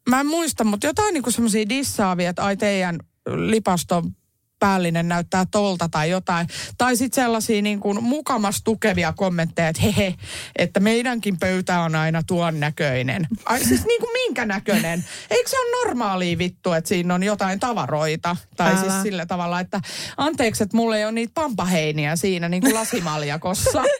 mä 0.10 0.20
en 0.20 0.28
muista, 0.28 0.64
mutta 0.64 0.88
jotain 0.88 1.14
niinku 1.14 1.32
semmoisia 1.32 1.70
dissaavia, 1.70 2.30
että 2.30 2.44
ai 2.44 2.58
teidän 2.58 3.00
lipaston 3.26 4.16
päällinen 4.62 5.08
näyttää 5.08 5.46
tolta 5.52 5.90
tai 5.90 6.10
jotain. 6.10 6.48
Tai 6.78 6.96
sitten 6.96 7.24
sellaisia 7.24 7.62
niin 7.62 7.80
kuin 7.80 8.04
mukamas 8.04 8.62
tukevia 8.64 9.14
kommentteja, 9.14 9.68
että 9.68 9.82
hehe, 9.82 10.16
että 10.56 10.80
meidänkin 10.80 11.40
pöytä 11.40 11.80
on 11.80 11.96
aina 11.96 12.24
tuon 12.24 12.60
näköinen. 12.60 13.28
Ai 13.46 13.66
siis 13.66 13.86
niin 13.86 14.02
kuin 14.02 14.12
minkä 14.14 14.46
näköinen? 14.46 15.06
Eikö 15.30 15.50
se 15.50 15.60
ole 15.60 15.86
normaalia 15.86 16.38
vittu, 16.38 16.74
että 16.74 16.88
siinä 16.88 17.14
on 17.14 17.24
jotain 17.24 17.60
tavaroita? 17.60 18.36
Tai 18.58 18.72
Älä. 18.72 18.80
siis 18.80 18.94
sillä 19.04 19.26
tavalla, 19.26 19.60
että 19.60 19.82
anteeksi, 20.18 20.64
että 20.64 20.78
mulla 20.78 20.98
ei 20.98 21.04
ole 21.04 21.12
niitä 21.12 21.32
pampaheiniä 21.34 22.16
siinä 22.16 22.50
niin 22.50 22.62
kuin 22.62 22.74
lasimaljakossa. 22.74 23.84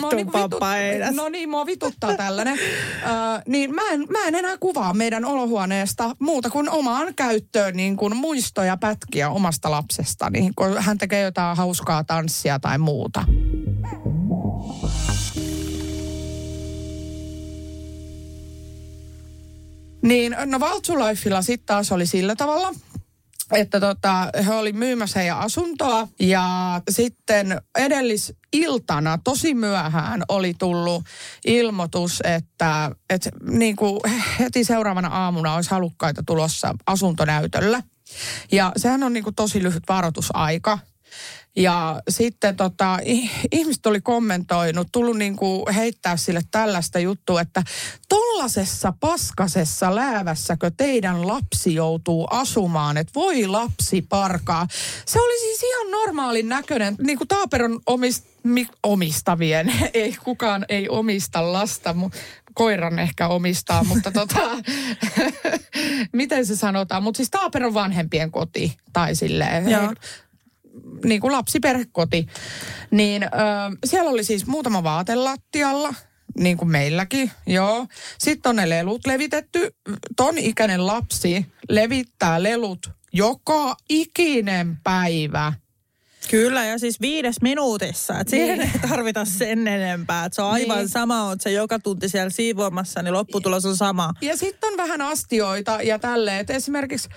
Mua 0.00 0.10
vittu 0.10 0.16
niinku 0.16 0.38
vitut-. 0.38 0.60
No 1.14 1.28
niin, 1.28 1.48
mua 1.48 1.66
vituttaa 1.66 2.16
tällainen. 2.16 2.58
Ö, 2.58 3.42
niin 3.46 3.74
mä 3.74 3.82
en, 3.90 4.06
mä 4.10 4.18
en 4.26 4.34
enää 4.34 4.56
kuvaa 4.60 4.94
meidän 4.94 5.24
olohuoneesta 5.24 6.16
muuta 6.18 6.50
kuin 6.50 6.70
omaan 6.70 7.14
käyttöön 7.14 7.76
niin 7.76 7.96
kuin 7.96 8.16
muistoja 8.16 8.76
pätkiä 8.76 9.31
omasta 9.32 9.70
lapsestani, 9.70 10.50
kun 10.56 10.76
hän 10.78 10.98
tekee 10.98 11.22
jotain 11.22 11.56
hauskaa 11.56 12.04
tanssia 12.04 12.58
tai 12.58 12.78
muuta. 12.78 13.24
Niin, 20.02 20.36
no 20.46 20.60
Valtsulifilla 20.60 21.42
sitten 21.42 21.66
taas 21.66 21.92
oli 21.92 22.06
sillä 22.06 22.36
tavalla, 22.36 22.74
että 23.52 23.80
tota, 23.80 24.30
he 24.46 24.54
oli 24.54 24.72
myymässä 24.72 25.18
heidän 25.20 25.38
asuntoa 25.38 26.08
ja 26.20 26.80
sitten 26.90 27.60
edellisiltana 27.78 29.18
tosi 29.24 29.54
myöhään 29.54 30.22
oli 30.28 30.54
tullut 30.58 31.04
ilmoitus, 31.44 32.22
että, 32.24 32.90
että 33.10 33.30
niin 33.50 33.76
kuin 33.76 34.00
heti 34.38 34.64
seuraavana 34.64 35.08
aamuna 35.08 35.54
olisi 35.54 35.70
halukkaita 35.70 36.22
tulossa 36.26 36.74
asuntonäytöllä. 36.86 37.82
Ja 38.52 38.72
sehän 38.76 39.02
on 39.02 39.12
niin 39.12 39.24
kuin 39.24 39.34
tosi 39.34 39.62
lyhyt 39.62 39.82
varoitusaika. 39.88 40.78
Ja 41.56 42.02
sitten 42.08 42.56
tota, 42.56 42.96
ih- 42.96 43.30
ihmiset 43.52 43.86
oli 43.86 44.00
kommentoinut, 44.00 44.88
tullut 44.92 45.16
niin 45.16 45.36
kuin 45.36 45.74
heittää 45.74 46.16
sille 46.16 46.40
tällaista 46.50 46.98
juttua, 46.98 47.40
että 47.40 47.62
tollasessa 48.08 48.92
paskasessa 49.00 49.94
läävässäkö 49.94 50.70
teidän 50.76 51.28
lapsi 51.28 51.74
joutuu 51.74 52.28
asumaan, 52.30 52.96
että 52.96 53.12
voi 53.14 53.46
lapsi 53.46 54.02
parkaa. 54.02 54.66
Se 55.06 55.20
oli 55.20 55.40
siis 55.40 55.62
ihan 55.62 55.90
normaalin 55.90 56.48
näköinen, 56.48 56.94
niin 57.02 57.18
kuin 57.18 57.28
Taaperon 57.28 57.80
omist, 57.86 58.24
mi, 58.42 58.66
omistavien, 58.82 59.72
ei 59.94 60.16
kukaan 60.24 60.64
ei 60.68 60.88
omista 60.88 61.52
lasta, 61.52 61.94
mu, 61.94 62.10
koiran 62.54 62.98
ehkä 62.98 63.28
omistaa, 63.28 63.84
mutta 63.90 64.12
tota, 64.12 64.40
miten 66.12 66.46
se 66.46 66.56
sanotaan, 66.56 67.02
mutta 67.02 67.16
siis 67.16 67.30
Taaperon 67.30 67.74
vanhempien 67.74 68.30
koti 68.30 68.76
tai 68.92 69.14
silleen 69.14 69.70
Joo. 69.70 69.94
niin 71.04 71.20
kuin 71.20 71.32
lapsiperhekoti, 71.32 72.26
niin 72.90 73.22
ö, 73.22 73.28
siellä 73.84 74.10
oli 74.10 74.24
siis 74.24 74.46
muutama 74.46 74.82
vaate 74.82 75.14
lattialla, 75.14 75.94
niin 76.38 76.56
kuin 76.56 76.70
meilläkin, 76.70 77.30
joo. 77.46 77.86
Sitten 78.18 78.50
on 78.50 78.56
ne 78.56 78.68
lelut 78.68 79.06
levitetty. 79.06 79.74
Ton 80.16 80.38
ikäinen 80.38 80.86
lapsi 80.86 81.46
levittää 81.68 82.42
lelut 82.42 82.90
joka 83.12 83.76
ikinen 83.88 84.78
päivä. 84.84 85.52
Kyllä, 86.32 86.64
ja 86.64 86.78
siis 86.78 87.00
viides 87.00 87.36
minuutissa. 87.42 88.18
Et 88.20 88.28
siihen 88.28 88.58
Niin. 88.58 88.70
ei 88.82 88.88
tarvita 88.88 89.24
sen 89.24 89.68
enempää. 89.68 90.24
Et 90.24 90.32
se 90.32 90.42
on 90.42 90.50
aivan 90.50 90.76
Niin. 90.78 90.88
sama, 90.88 91.24
oot 91.24 91.40
se 91.40 91.50
joka 91.52 91.78
tunti 91.78 92.08
siellä 92.08 92.30
siivoamassa, 92.30 93.02
niin 93.02 93.12
lopputulos 93.12 93.64
on 93.64 93.76
sama. 93.76 94.12
Ja 94.20 94.36
sitten 94.36 94.70
on 94.70 94.76
vähän 94.76 95.00
astioita 95.00 95.78
ja 95.82 95.98
tälleen, 95.98 96.40
että 96.40 96.52
esimerkiksi 96.52 97.08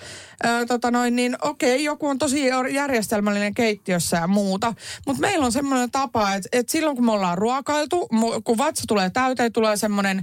ö, 0.44 0.66
tota 0.66 0.90
noin, 0.90 1.16
niin 1.16 1.36
okei, 1.42 1.84
joku 1.84 2.06
on 2.08 2.18
tosi 2.18 2.46
järjestelmällinen 2.72 3.54
keittiössä 3.54 4.16
ja 4.16 4.26
muuta, 4.26 4.74
mutta 5.06 5.20
meillä 5.20 5.46
on 5.46 5.52
semmoinen 5.52 5.90
tapa, 5.90 6.34
että, 6.34 6.48
että 6.52 6.72
silloin 6.72 6.96
kun 6.96 7.04
me 7.04 7.12
ollaan 7.12 7.38
ruokailtu, 7.38 8.08
kun 8.44 8.58
vatsa 8.58 8.84
tulee 8.88 9.10
täyteen, 9.10 9.52
tulee 9.52 9.76
semmoinen 9.76 10.22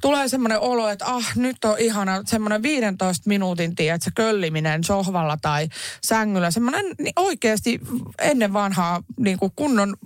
tulee 0.00 0.28
semmoinen 0.28 0.60
olo, 0.60 0.88
että 0.88 1.04
ah, 1.06 1.36
nyt 1.36 1.64
on 1.64 1.78
ihana 1.78 2.22
semmoinen 2.26 2.62
15 2.62 3.28
minuutin, 3.28 3.74
tiedätkö, 3.74 4.10
kölliminen 4.14 4.84
sohvalla 4.84 5.36
tai 5.42 5.68
sängyllä. 6.04 6.50
Semmoinen 6.50 6.84
niin 6.98 7.12
oikeasti 7.16 7.80
ennen 8.18 8.52
vanhaa 8.52 9.02
niin 9.18 9.38
kuin 9.38 9.52
kunnon 9.56 9.96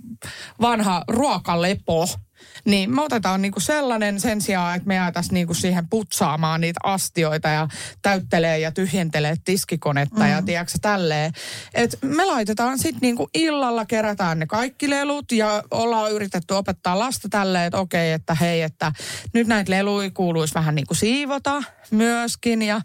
vanha 0.61 1.03
ruokalepo. 1.07 2.07
Niin 2.65 2.95
me 2.95 3.01
otetaan 3.01 3.41
niinku 3.41 3.59
sellainen 3.59 4.19
sen 4.19 4.41
sijaan, 4.41 4.75
että 4.75 4.87
me 4.87 4.95
jäätäisiin 4.95 5.33
niinku 5.33 5.53
siihen 5.53 5.89
putsaamaan 5.89 6.61
niitä 6.61 6.79
astioita 6.83 7.47
ja 7.47 7.67
täyttelee 8.01 8.59
ja 8.59 8.71
tyhjentelee 8.71 9.35
tiskikonetta 9.45 10.19
mm. 10.19 10.29
ja 10.29 10.41
tiedätkö 10.41 10.77
tälleen. 10.81 11.33
Et 11.73 11.97
me 12.01 12.25
laitetaan 12.25 12.77
sitten 12.79 13.01
niinku 13.01 13.29
illalla, 13.33 13.85
kerätään 13.85 14.39
ne 14.39 14.47
kaikki 14.47 14.89
lelut 14.89 15.31
ja 15.31 15.63
ollaan 15.71 16.11
yritetty 16.11 16.53
opettaa 16.53 16.99
lasta 16.99 17.27
tälleen, 17.29 17.65
että 17.65 17.79
okei, 17.79 18.11
että 18.11 18.35
hei, 18.35 18.61
että 18.61 18.91
nyt 19.33 19.47
näitä 19.47 19.71
leluja 19.71 20.11
kuuluisi 20.13 20.53
vähän 20.53 20.75
niinku 20.75 20.93
siivota 20.93 21.63
myöskin 21.91 22.61
ja 22.61 22.81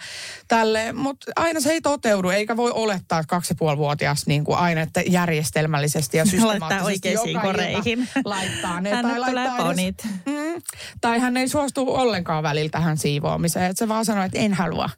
tälleen. 0.49 0.97
Mutta 0.97 1.33
aina 1.37 1.61
se 1.61 1.71
ei 1.71 1.81
toteudu, 1.81 2.31
eikä 2.31 2.57
voi 2.57 2.71
olettaa, 2.75 3.19
että 3.19 3.31
kaksi 3.31 3.53
ja 3.53 3.57
puoli 3.59 3.77
vuotias 3.77 4.27
niinku 4.27 4.53
aina, 4.53 4.81
että 4.81 5.01
järjestelmällisesti 5.07 6.17
ja 6.17 6.25
systemaattisesti 6.25 6.85
oikeisiin 6.85 7.41
koreihin. 7.41 8.09
laittaa 8.25 8.81
ne. 8.81 8.91
Hän 8.91 9.05
tai 9.05 9.31
tulee 9.31 9.51
laittaa 9.67 10.11
edes- 10.11 10.27
ponit. 10.27 10.27
Mm, 10.27 10.63
tai 11.01 11.19
hän 11.19 11.37
ei 11.37 11.49
suostu 11.49 11.95
ollenkaan 11.95 12.43
välillä 12.43 12.71
tähän 12.71 12.97
siivoamiseen. 12.97 13.71
Että 13.71 13.79
se 13.79 13.89
vaan 13.89 14.05
sanoo, 14.05 14.25
että 14.25 14.39
en 14.39 14.55
halua. 14.55 14.91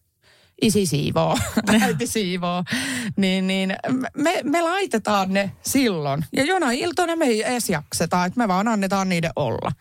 Isi 0.63 0.87
siivoo, 0.87 1.39
äiti 1.83 2.07
siivoo. 2.07 2.65
Niin, 3.17 3.47
niin 3.47 3.77
me, 4.17 4.41
me 4.45 4.63
laitetaan 4.63 5.33
ne 5.33 5.53
silloin. 5.63 6.25
Ja 6.33 6.45
jonain 6.45 6.79
iltana 6.79 7.17
me 7.17 7.25
ei 7.25 7.43
edes 7.43 7.71
jakseta, 7.71 8.25
että 8.25 8.39
me 8.39 8.49
vaan 8.49 8.69
annetaan 8.69 9.09
niiden 9.09 9.31
olla. 9.37 9.73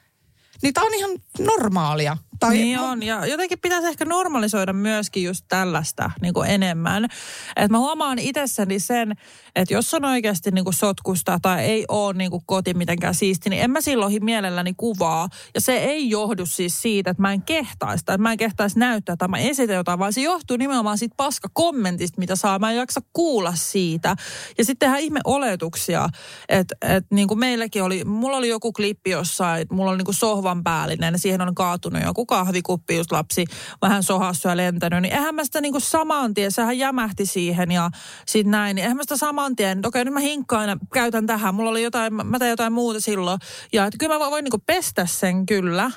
Niin 0.62 0.74
tää 0.74 0.84
on 0.84 0.94
ihan 0.94 1.12
normaalia. 1.40 2.18
Tai 2.40 2.54
Niin 2.54 2.80
on, 2.80 3.04
ja 3.04 3.26
jotenkin 3.26 3.60
pitäisi 3.60 3.88
ehkä 3.88 4.06
normalisoida 4.06 4.74
myöskin 4.74 5.24
just 5.24 5.46
tällaista 5.48 6.12
niin 6.22 6.34
kuin 6.34 6.50
enemmän. 6.50 7.08
Et 7.56 7.72
mä 7.72 7.80
huomaan 7.80 8.20
itsessäni 8.20 8.80
sen, 8.80 9.12
että 9.56 9.74
jos 9.74 9.94
on 9.94 10.06
oikeasti 10.06 10.52
niin 10.52 10.64
kuin 10.64 10.74
sotkusta 10.74 11.40
tai 11.42 11.64
ei 11.64 11.86
ole 11.88 12.14
niin 12.14 12.32
kuin 12.32 12.44
koti 12.46 12.74
mitenkään 12.74 13.16
siisti, 13.16 13.50
niin 13.50 13.64
en 13.64 13.72
mä 13.72 13.82
silloin 13.82 14.26
mielelläni 14.26 14.74
kuvaa. 14.78 15.30
Ja 15.56 15.62
se 15.62 15.78
ei 15.78 16.10
johdu 16.10 16.46
siis 16.46 16.82
siitä, 16.82 17.10
että 17.10 17.22
mä 17.22 17.34
en 17.34 17.42
kehtaisi 17.42 18.06
tai 18.06 18.16
että 18.16 18.24
mä 18.24 18.32
en 18.32 18.38
kehtaisi 18.38 18.80
näyttää 18.80 19.16
tai 19.18 19.28
mä 19.28 19.38
esitän 19.38 19.76
jotain, 19.76 20.00
vaan 20.00 20.14
se 20.14 20.22
johtuu 20.22 20.58
nimenomaan 20.58 20.98
siitä 20.98 21.16
paska 21.18 21.50
kommentista, 21.54 22.20
mitä 22.20 22.36
saa. 22.36 22.60
Mä 22.60 22.72
en 22.72 22.78
jaksa 22.78 23.02
kuulla 23.14 23.54
siitä. 23.56 24.16
Ja 24.58 24.66
sitten 24.66 24.80
tehdään 24.80 25.04
ihme 25.04 25.20
oletuksia, 25.24 26.10
että 26.50 26.76
et, 26.82 27.06
niin 27.12 27.28
kuin 27.28 27.40
meilläkin 27.40 27.84
oli, 27.84 28.04
mulla 28.04 28.38
oli 28.38 28.50
joku 28.50 28.72
klippi 28.72 29.10
jossain, 29.10 29.62
että 29.62 29.74
mulla 29.74 29.92
oli 29.92 29.98
niin 29.98 30.06
kuin 30.06 30.16
sohvan 30.16 30.64
päällinen 30.64 31.14
ja 31.14 31.18
siihen 31.18 31.42
on 31.42 31.56
kaatunut 31.56 32.04
joku 32.04 32.26
kahvikuppi, 32.28 32.97
just 32.97 33.11
lapsi 33.11 33.45
vähän 33.82 34.03
sohassa 34.03 34.49
ja 34.49 34.57
lentänyt, 34.57 35.01
niin 35.01 35.13
eihän 35.13 35.36
mä 35.36 35.43
sitä 35.43 35.61
niin 35.61 35.71
kuin 35.71 35.82
saman 35.82 36.34
tien, 36.34 36.51
sehän 36.51 36.78
jämähti 36.78 37.25
siihen 37.25 37.71
ja 37.71 37.89
sit 38.28 38.47
näin, 38.47 38.75
niin 38.75 38.84
eihän 38.84 38.97
mä 38.97 39.03
sitä 39.03 39.17
saman 39.17 39.55
tien, 39.55 39.80
okei 39.86 40.05
nyt 40.05 40.13
mä 40.13 40.19
hinkkaan 40.19 40.80
käytän 40.93 41.28
tähän, 41.28 41.55
mulla 41.55 41.69
oli 41.69 41.84
jotain, 41.84 42.13
mä- 42.13 42.39
tein 42.39 42.49
jotain 42.49 42.73
muuta 42.73 42.99
silloin, 42.99 43.39
ja 43.73 43.86
että 43.86 43.97
kyllä 43.97 44.15
mä 44.15 44.19
voin, 44.19 44.32
voin 44.32 44.43
niin 44.43 44.51
kuin 44.51 44.63
pestä 44.65 45.05
sen 45.05 45.45
kyllä, 45.45 45.91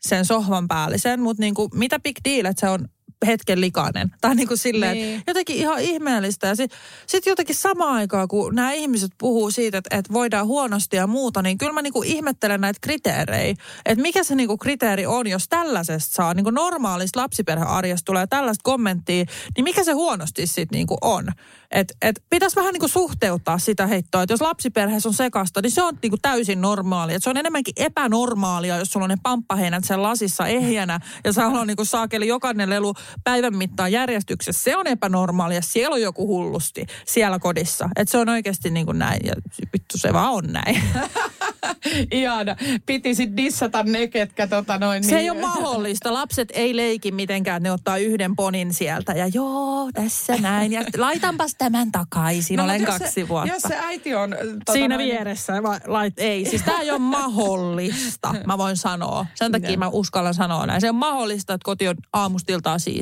sen 0.00 0.24
sohvan 0.24 0.68
päällisen, 0.68 1.20
mutta 1.20 1.40
niin 1.40 1.54
kuin, 1.54 1.68
mitä 1.74 2.00
big 2.00 2.16
deal, 2.24 2.44
että 2.44 2.60
se 2.60 2.68
on 2.68 2.88
hetken 3.26 3.60
likainen. 3.60 4.10
Tai 4.20 4.34
niin 4.34 4.48
kuin 4.48 4.58
silleen, 4.58 4.96
Niin. 4.96 5.22
jotenkin 5.26 5.56
ihan 5.56 5.80
ihmeellistä. 5.80 6.46
Ja 6.46 6.56
sitten 6.56 6.78
sit 7.06 7.26
jotenkin 7.26 7.56
samaan 7.56 7.94
aikaan, 7.94 8.28
kun 8.28 8.54
nämä 8.54 8.72
ihmiset 8.72 9.10
puhuu 9.18 9.50
siitä, 9.50 9.78
että, 9.78 9.96
että 9.96 10.12
voidaan 10.12 10.46
huonosti 10.46 10.96
ja 10.96 11.06
muuta, 11.06 11.42
niin 11.42 11.58
kyllä 11.58 11.72
mä 11.72 11.82
niin 11.82 11.92
kuin 11.92 12.08
ihmettelen 12.08 12.60
näitä 12.60 12.78
kriteerejä. 12.80 13.54
Että 13.86 14.02
mikä 14.02 14.24
se 14.24 14.34
niin 14.34 14.48
kuin 14.48 14.58
kriteeri 14.58 15.06
on, 15.06 15.26
jos 15.26 15.48
tällaisesta 15.48 16.14
saa, 16.14 16.34
niin 16.34 16.44
kuin 16.44 16.54
normaalista 16.54 17.20
lapsiperhearjesta 17.20 18.04
tulee 18.04 18.26
tällaista 18.26 18.62
kommenttia, 18.62 19.24
niin 19.56 19.64
mikä 19.64 19.84
se 19.84 19.92
huonosti 19.92 20.46
sitten 20.46 20.76
niin 20.76 20.86
kuin 20.86 20.98
on? 21.02 21.28
Että 21.70 21.94
et 22.02 22.22
pitäisi 22.30 22.56
vähän 22.56 22.72
niin 22.72 22.80
kuin 22.80 22.90
suhteuttaa 22.90 23.58
sitä 23.58 23.86
heittoa, 23.86 24.22
että 24.22 24.32
jos 24.32 24.40
lapsiperheessä 24.40 25.08
on 25.08 25.14
sekasta, 25.14 25.62
niin 25.62 25.70
se 25.70 25.82
on 25.82 25.98
niin 26.02 26.10
kuin 26.10 26.20
täysin 26.22 26.60
normaali. 26.60 27.14
Että 27.14 27.24
se 27.24 27.30
on 27.30 27.36
enemmänkin 27.36 27.74
epänormaalia, 27.76 28.78
jos 28.78 28.90
sulla 28.90 29.04
on 29.04 29.10
ne 29.10 29.16
pamppaheinät 29.22 29.84
sen 29.84 30.02
lasissa 30.02 30.46
ehjänä 30.46 31.00
ja 31.24 31.32
sä 31.32 31.46
on 31.46 31.66
niin 31.66 31.76
kuin 31.76 31.86
saakeli 31.86 32.26
jokainen 32.28 32.70
lelu 32.70 32.94
päivän 33.24 33.56
mittaan 33.56 33.92
järjestyksessä. 33.92 34.62
Se 34.62 34.76
on 34.76 34.86
epänormaalia. 34.86 35.62
Siellä 35.62 35.94
on 35.94 36.02
joku 36.02 36.26
hullusti 36.26 36.86
siellä 37.06 37.38
kodissa. 37.38 37.88
Että 37.96 38.12
se 38.12 38.18
on 38.18 38.28
oikeasti 38.28 38.70
niin 38.70 38.86
kuin 38.86 38.98
näin 38.98 39.20
ja 39.26 39.32
vittu 39.72 39.98
se 39.98 40.12
vaan 40.12 40.32
on 40.32 40.44
näin. 40.52 40.82
Ihana. 42.12 42.56
Piti 42.86 43.14
sit 43.14 43.36
dissata 43.36 43.82
ne, 43.82 44.06
ketkä 44.06 44.46
tota 44.46 44.78
noin. 44.78 45.04
Se 45.04 45.10
niin, 45.10 45.18
ei 45.18 45.30
ole 45.30 45.40
mahdollista. 45.40 46.14
Lapset 46.14 46.48
ei 46.54 46.76
leiki 46.76 47.12
mitenkään, 47.12 47.62
ne 47.62 47.72
ottaa 47.72 47.96
yhden 47.96 48.36
ponin 48.36 48.74
sieltä 48.74 49.12
ja 49.12 49.26
joo, 49.26 49.90
tässä 49.94 50.36
näin. 50.36 50.72
Ja 50.72 50.82
laitanpas 50.96 51.54
tämän 51.58 51.92
takaisin, 51.92 52.56
No, 52.56 52.64
olen 52.64 52.84
kaksi 52.84 53.12
se, 53.12 53.28
vuotta. 53.28 53.52
Jos 53.54 53.62
se 53.62 53.76
äiti 53.76 54.14
on... 54.14 54.32
äh, 54.32 54.38
Tota 54.38 54.72
Siinä 54.72 54.96
noin, 54.96 55.08
vieressä, 55.08 55.62
va- 55.62 55.80
lait, 55.86 56.14
ei. 56.16 56.44
Siis 56.44 56.62
tämä 56.62 56.80
ei 56.80 56.90
ole 56.90 56.98
mahdollista, 56.98 58.34
mä 58.46 58.58
voin 58.58 58.76
sanoa. 58.76 59.26
Sen 59.34 59.52
takia 59.52 59.70
Joo. 59.70 59.76
mä 59.78 59.88
uskallan 59.88 60.34
sanoa 60.34 60.66
näin. 60.66 60.80
Se 60.80 60.88
on 60.88 60.94
mahdollista, 60.94 61.54
että 61.54 61.64
koti 61.64 61.88
on 61.88 61.96
aamustiltaan 62.12 62.80
siisti. 62.80 63.01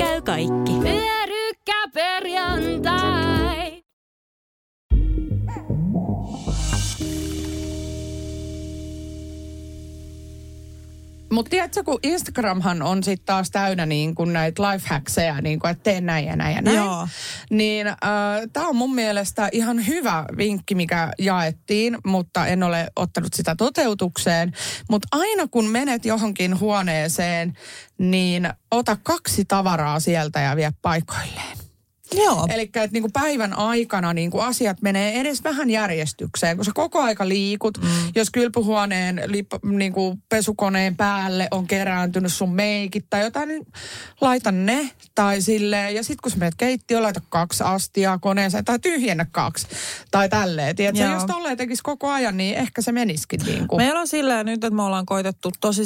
Käy 0.00 0.22
kaikki. 0.22 0.72
Pyörykkäperjantai! 0.82 3.29
Mutta 11.32 11.50
tiedätkö, 11.50 11.84
kun 11.84 11.98
Instagramhan 12.02 12.82
on 12.82 13.02
sitten 13.02 13.26
taas 13.26 13.50
täynnä 13.50 13.86
niin 13.86 14.14
kuin 14.14 14.32
näitä 14.32 14.62
lifehackseja, 14.62 15.40
niin 15.40 15.58
kuin, 15.58 15.70
että 15.70 15.82
tee 15.82 16.00
näin 16.00 16.26
ja 16.26 16.36
näin 16.36 16.56
ja 16.56 16.62
näin. 16.62 16.76
Joo. 16.76 17.08
Niin 17.50 17.86
äh, 17.86 17.96
tämä 18.52 18.68
on 18.68 18.76
mun 18.76 18.94
mielestä 18.94 19.48
ihan 19.52 19.86
hyvä 19.86 20.24
vinkki, 20.36 20.74
mikä 20.74 21.12
jaettiin, 21.18 21.98
mutta 22.06 22.46
en 22.46 22.62
ole 22.62 22.86
ottanut 22.96 23.34
sitä 23.34 23.54
toteutukseen. 23.56 24.52
Mutta 24.90 25.08
aina 25.12 25.48
kun 25.48 25.68
menet 25.68 26.04
johonkin 26.04 26.60
huoneeseen, 26.60 27.52
niin 27.98 28.48
ota 28.70 28.96
kaksi 29.02 29.44
tavaraa 29.44 30.00
sieltä 30.00 30.40
ja 30.40 30.56
vie 30.56 30.70
paikoilleen. 30.82 31.69
Joo. 32.14 32.46
Eli 32.50 32.62
että 32.62 32.88
niinku 32.92 33.10
päivän 33.12 33.58
aikana 33.58 34.12
niinku 34.12 34.38
asiat 34.38 34.82
menee 34.82 35.20
edes 35.20 35.44
vähän 35.44 35.70
järjestykseen, 35.70 36.56
kun 36.56 36.64
sä 36.64 36.70
koko 36.74 37.00
aika 37.00 37.28
liikut. 37.28 37.78
Mm. 37.78 37.88
Jos 38.14 38.30
kylpyhuoneen 38.30 39.22
lip, 39.26 39.46
niinku 39.62 40.18
pesukoneen 40.28 40.96
päälle 40.96 41.48
on 41.50 41.66
kerääntynyt 41.66 42.32
sun 42.32 42.54
meikit 42.54 43.06
tai 43.10 43.22
jotain, 43.22 43.48
niin 43.48 43.66
laita 44.20 44.52
ne. 44.52 44.90
Tai 45.14 45.42
silleen, 45.42 45.94
ja 45.94 46.02
sitten 46.02 46.18
kun 46.22 46.30
sä 46.30 46.38
menet 46.38 46.54
keittiöön, 46.54 47.02
laita 47.02 47.20
kaksi 47.28 47.64
astiaa 47.64 48.18
koneeseen 48.18 48.64
tai 48.64 48.78
tyhjennä 48.78 49.26
kaksi. 49.32 49.66
Tai 50.10 50.28
tälleen. 50.28 50.76
Tiedätkö, 50.76 51.02
jos 51.02 51.24
tolleen 51.24 51.56
tekisi 51.56 51.82
koko 51.82 52.10
ajan, 52.10 52.36
niin 52.36 52.54
ehkä 52.54 52.82
se 52.82 52.92
menisikin 52.92 53.40
niin 53.46 53.68
kuin. 53.68 53.82
Meillä 53.82 54.00
on 54.00 54.08
silleen 54.08 54.46
nyt, 54.46 54.64
että 54.64 54.76
me 54.76 54.82
ollaan 54.82 55.06
koitettu 55.06 55.52
tosi 55.60 55.82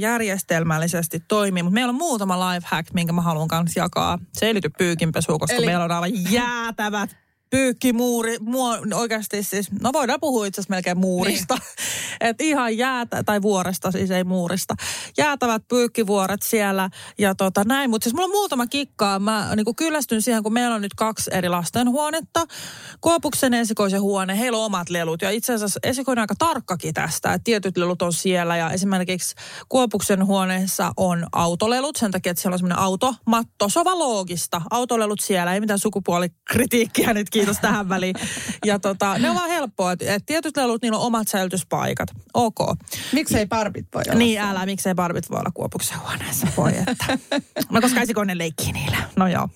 järjestelmällisesti 0.00 1.22
toimia, 1.28 1.64
mutta 1.64 1.74
meillä 1.74 1.90
on 1.90 1.94
muutama 1.94 2.54
lifehack, 2.54 2.92
minkä 2.94 3.12
mä 3.12 3.22
haluan 3.22 3.48
kanssa 3.48 3.80
jakaa. 3.80 4.18
Se 4.32 4.46
ei 4.46 4.54
liity 4.54 4.70
pyykinpesuun, 4.78 5.38
koska 5.38 5.56
Eli... 5.56 5.67
meillä 5.68 5.84
on 5.84 5.92
aivan 5.92 6.32
jäätävät 6.32 7.16
pyykkimuuri, 7.50 8.36
muo, 8.40 8.78
oikeasti 8.94 9.42
siis, 9.42 9.70
no 9.80 9.90
voidaan 9.92 10.20
puhua 10.20 10.46
itse 10.46 10.60
asiassa 10.60 10.74
melkein 10.74 10.98
muurista. 10.98 11.54
Niin. 11.54 11.68
Et 12.30 12.40
ihan 12.40 12.78
jäätä, 12.78 13.24
tai 13.24 13.42
vuoresta 13.42 13.90
siis 13.90 14.10
ei 14.10 14.24
muurista. 14.24 14.74
Jäätävät 15.18 15.62
pyykkivuoret 15.68 16.42
siellä 16.42 16.90
ja 17.18 17.34
tota 17.34 17.64
näin. 17.64 17.90
Mutta 17.90 18.04
siis 18.04 18.14
mulla 18.14 18.24
on 18.24 18.30
muutama 18.30 18.66
kikkaa. 18.66 19.18
Mä 19.18 19.52
niin 19.56 19.76
kyllästyn 19.76 20.22
siihen, 20.22 20.42
kun 20.42 20.52
meillä 20.52 20.74
on 20.74 20.82
nyt 20.82 20.94
kaksi 20.94 21.30
eri 21.34 21.48
lastenhuonetta. 21.48 22.46
Kuopuksen 23.00 23.54
esikoisen 23.54 24.00
huone, 24.00 24.38
heillä 24.38 24.58
on 24.58 24.64
omat 24.64 24.90
lelut. 24.90 25.22
Ja 25.22 25.30
itse 25.30 25.54
asiassa 25.54 25.80
esikoinen 25.82 26.20
on 26.20 26.22
aika 26.22 26.34
tarkkakin 26.38 26.94
tästä, 26.94 27.32
että 27.32 27.44
tietyt 27.44 27.76
lelut 27.76 28.02
on 28.02 28.12
siellä. 28.12 28.56
Ja 28.56 28.70
esimerkiksi 28.70 29.34
Kuopuksen 29.68 30.26
huoneessa 30.26 30.92
on 30.96 31.26
autolelut 31.32 31.96
sen 31.96 32.10
takia, 32.10 32.30
että 32.30 32.42
siellä 32.42 32.54
on 32.54 32.58
semmoinen 32.58 32.78
automatto. 32.78 33.68
Se 33.68 33.78
on 33.78 33.84
vaan 33.84 33.98
loogista. 33.98 34.62
Autolelut 34.70 35.20
siellä, 35.20 35.54
ei 35.54 35.60
mitään 35.60 35.78
sukupuolikritiikkiä 35.78 37.14
nyt, 37.14 37.30
kiitos 37.38 37.60
tähän 37.60 37.88
väliin. 37.88 38.14
Ja 38.64 38.78
tota, 38.78 39.18
ne 39.18 39.30
on 39.30 39.36
vaan 39.36 39.50
helppoa, 39.50 39.92
että 39.92 40.14
et 40.14 40.26
tietyt 40.26 40.56
lelut, 40.56 40.82
niillä 40.82 40.98
on 40.98 41.06
omat 41.06 41.28
säilytyspaikat. 41.28 42.08
Ok. 42.34 42.58
Miksei 43.12 43.46
parpit 43.46 43.86
voi 43.94 44.02
olla? 44.06 44.18
Niin, 44.18 44.40
älä, 44.40 44.66
miksei 44.66 44.94
barbit 44.94 45.30
voi 45.30 45.38
olla 45.38 45.50
Kuopuksen 45.54 46.00
huoneessa, 46.00 46.46
voi 46.56 46.72
että. 46.86 47.18
No 47.72 47.80
koska 47.80 48.00
esikoinen 48.00 48.38
leikkii 48.38 48.72
niillä. 48.72 48.96
No 49.16 49.28
joo. 49.28 49.48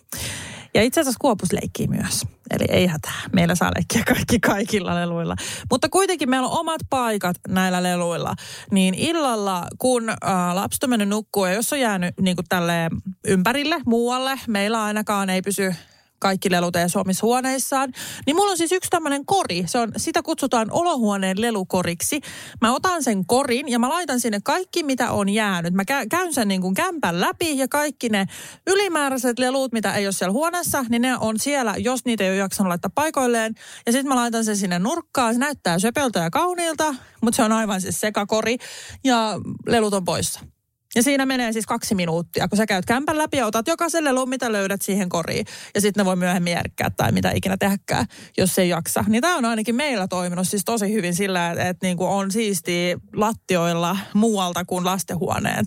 Ja 0.75 0.83
itse 0.83 1.01
asiassa 1.01 1.19
Kuopus 1.21 1.53
leikkii 1.53 1.89
myös. 1.89 2.27
Eli 2.51 2.65
ei 2.69 2.87
hätää. 2.87 3.21
Meillä 3.33 3.55
saa 3.55 3.71
leikkiä 3.75 4.03
kaikki 4.15 4.41
kaikilla 4.41 4.95
leluilla. 4.95 5.37
Mutta 5.71 5.89
kuitenkin 5.89 6.31
meillä 6.31 6.49
on 6.49 6.61
omat 6.61 6.81
paikat 6.91 7.37
näillä 7.49 7.83
leluilla. 7.83 8.35
Niin 8.71 8.95
illalla, 8.95 9.67
kun 9.79 10.09
äh, 10.09 10.17
lapset 10.55 10.85
on 10.85 10.91
mennyt 10.91 11.09
nukkua 11.09 11.49
ja 11.49 11.55
jos 11.55 11.73
on 11.73 11.81
jäänyt 11.81 12.15
niin 12.21 12.37
kuin 12.37 12.47
tälle 12.49 12.91
ympärille, 13.27 13.81
muualle, 13.87 14.41
meillä 14.47 14.83
ainakaan 14.83 15.31
ei 15.31 15.43
pysy 15.43 15.75
kaikki 16.23 16.51
lelut 16.51 16.77
edes 16.77 16.97
omissa 16.97 17.27
huoneissaan. 17.27 17.93
Niin 18.27 18.37
mulla 18.37 18.51
on 18.51 18.57
siis 18.57 18.73
yksi 18.73 18.91
tämmöinen 18.91 19.27
kori. 19.27 19.65
Se 19.67 19.79
on, 19.79 19.93
sitä 19.97 20.23
kutsutaan 20.23 20.69
olohuoneen 20.71 21.41
lelukoriksi. 21.41 22.21
Mä 22.61 22.75
otan 22.75 23.03
sen 23.03 23.27
korin 23.27 23.69
ja 23.69 23.79
mä 23.79 23.89
laitan 23.89 24.21
sinne 24.21 24.41
kaikki, 24.45 24.83
mitä 24.83 25.11
on 25.11 25.29
jäänyt. 25.29 25.75
Mä 25.75 25.85
käyn 26.11 26.33
sen 26.33 26.49
niin 26.49 26.61
kuin 26.61 26.75
kämpän 26.75 27.21
läpi 27.21 27.59
ja 27.59 27.69
kaikki 27.69 28.09
ne 28.09 28.27
ylimääräiset 28.67 29.39
lelut, 29.39 29.73
mitä 29.73 29.95
ei 29.95 30.07
ole 30.07 30.13
siellä 30.13 30.33
huoneessa, 30.33 30.85
niin 30.89 31.03
ne 31.03 31.17
on 31.17 31.39
siellä, 31.39 31.75
jos 31.79 32.05
niitä 32.05 32.25
ei 32.25 32.31
ole 32.31 32.37
jaksanut 32.37 32.69
laittaa 32.69 32.91
paikoilleen. 32.95 33.55
Ja 33.87 33.93
sitten 33.93 34.09
mä 34.09 34.17
laitan 34.17 34.45
sen 34.45 34.57
sinne 34.57 34.79
nurkkaan. 34.79 35.35
Se 35.35 35.41
näyttää 35.41 35.79
söpöltä 35.79 36.19
ja 36.19 36.31
kauniilta, 36.31 36.95
mutta 37.23 37.37
se 37.37 37.43
on 37.43 37.53
aivan 37.53 37.81
siis 37.81 38.01
sekakori 38.01 38.57
ja 39.05 39.41
lelut 39.67 39.95
on 39.95 40.05
poissa. 40.05 40.52
Ja 40.95 41.03
siinä 41.03 41.27
menee 41.27 41.53
siis 41.53 41.67
kaksi 41.67 41.95
minuuttia, 41.95 42.49
kun 42.49 42.57
sä 42.57 42.67
käyt 42.67 42.87
kämpän 42.87 43.19
läpi 43.19 43.37
ja 43.37 43.47
otat 43.47 43.69
jokaisen 43.69 44.05
lelun, 44.05 44.29
mitä 44.29 44.53
löydät 44.53 44.83
siihen 44.83 45.09
koriin. 45.09 45.47
Ja 45.75 45.81
sitten 45.81 46.01
ne 46.01 46.05
voi 46.05 46.17
myöhemmin 46.17 46.53
järkkää 46.53 46.91
tai 46.91 47.13
mitä 47.13 47.31
ikinä 47.35 47.57
tehdäkään, 47.57 48.07
jos 48.39 48.59
ei 48.59 48.69
jaksa. 48.69 49.05
Niin 49.09 49.23
tämä 49.23 49.37
on 49.37 49.45
ainakin 49.45 49.75
meillä 49.75 50.09
toiminut 50.09 50.49
siis 50.49 50.65
tosi 50.65 50.93
hyvin 50.93 51.15
sillä, 51.15 51.51
että, 51.51 51.69
että 51.69 51.87
niin 51.87 51.97
kuin 51.97 52.11
on 52.11 52.31
siisti 52.31 52.97
lattioilla 53.13 53.97
muualta 54.15 54.65
kuin 54.65 54.85
lastenhuoneet. 54.85 55.67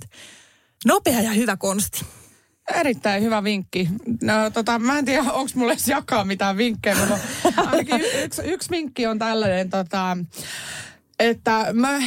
Nopea 0.86 1.22
ja 1.22 1.32
hyvä 1.32 1.58
konsti. 1.58 2.06
Erittäin 2.76 3.24
hyvä 3.24 3.44
vinkki. 3.44 3.90
No, 4.22 4.50
tota, 4.54 4.80
mä 4.80 5.00
en 5.00 5.06
tiedä, 5.06 5.22
onko 5.22 5.52
mulle 5.56 5.74
edes 5.74 5.88
jakaa 5.88 6.24
mitään 6.24 6.58
vinkkejä, 6.58 6.96
mutta 6.96 7.20
ainakin 7.68 8.02
yksi, 8.24 8.42
yksi 8.42 8.70
vinkki 8.70 9.08
on 9.08 9.20
tällainen, 9.20 9.70
tota, 9.70 10.18
että 11.20 11.68
mä, 11.74 12.00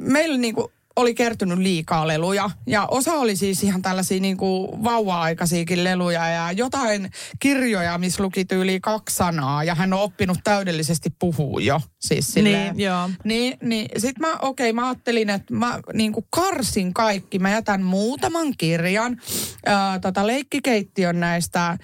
meillä 0.00 0.38
niinku 0.38 0.72
oli 0.96 1.14
kertynyt 1.14 1.58
liikaa 1.58 2.06
leluja. 2.06 2.50
Ja 2.66 2.86
osa 2.86 3.12
oli 3.12 3.36
siis 3.36 3.62
ihan 3.62 3.82
tällaisia 3.82 4.20
niin 4.20 4.36
kuin 4.36 4.84
vauva-aikaisiakin 4.84 5.84
leluja 5.84 6.28
ja 6.28 6.52
jotain 6.52 7.10
kirjoja, 7.38 7.98
missä 7.98 8.22
luki 8.22 8.46
yli 8.52 8.80
kaksi 8.80 9.16
sanaa. 9.16 9.64
Ja 9.64 9.74
hän 9.74 9.92
on 9.92 10.00
oppinut 10.00 10.38
täydellisesti 10.44 11.10
puhua 11.18 11.60
jo. 11.60 11.80
Siis 12.00 12.32
silleen. 12.32 12.76
Niin, 12.76 12.86
joo. 12.86 13.10
Niin, 13.24 13.58
niin 13.62 13.88
sit 14.00 14.18
mä, 14.18 14.32
okei, 14.32 14.70
okay, 14.70 14.72
mä 14.72 14.88
ajattelin, 14.88 15.30
että 15.30 15.54
mä 15.54 15.80
niin 15.92 16.12
kuin 16.12 16.26
karsin 16.30 16.94
kaikki. 16.94 17.38
Mä 17.38 17.50
jätän 17.50 17.82
muutaman 17.82 18.54
kirjan 18.58 19.20
ää, 19.66 19.98
tota 19.98 20.26
leikkikeittiön 20.26 21.20
näistä 21.20 21.78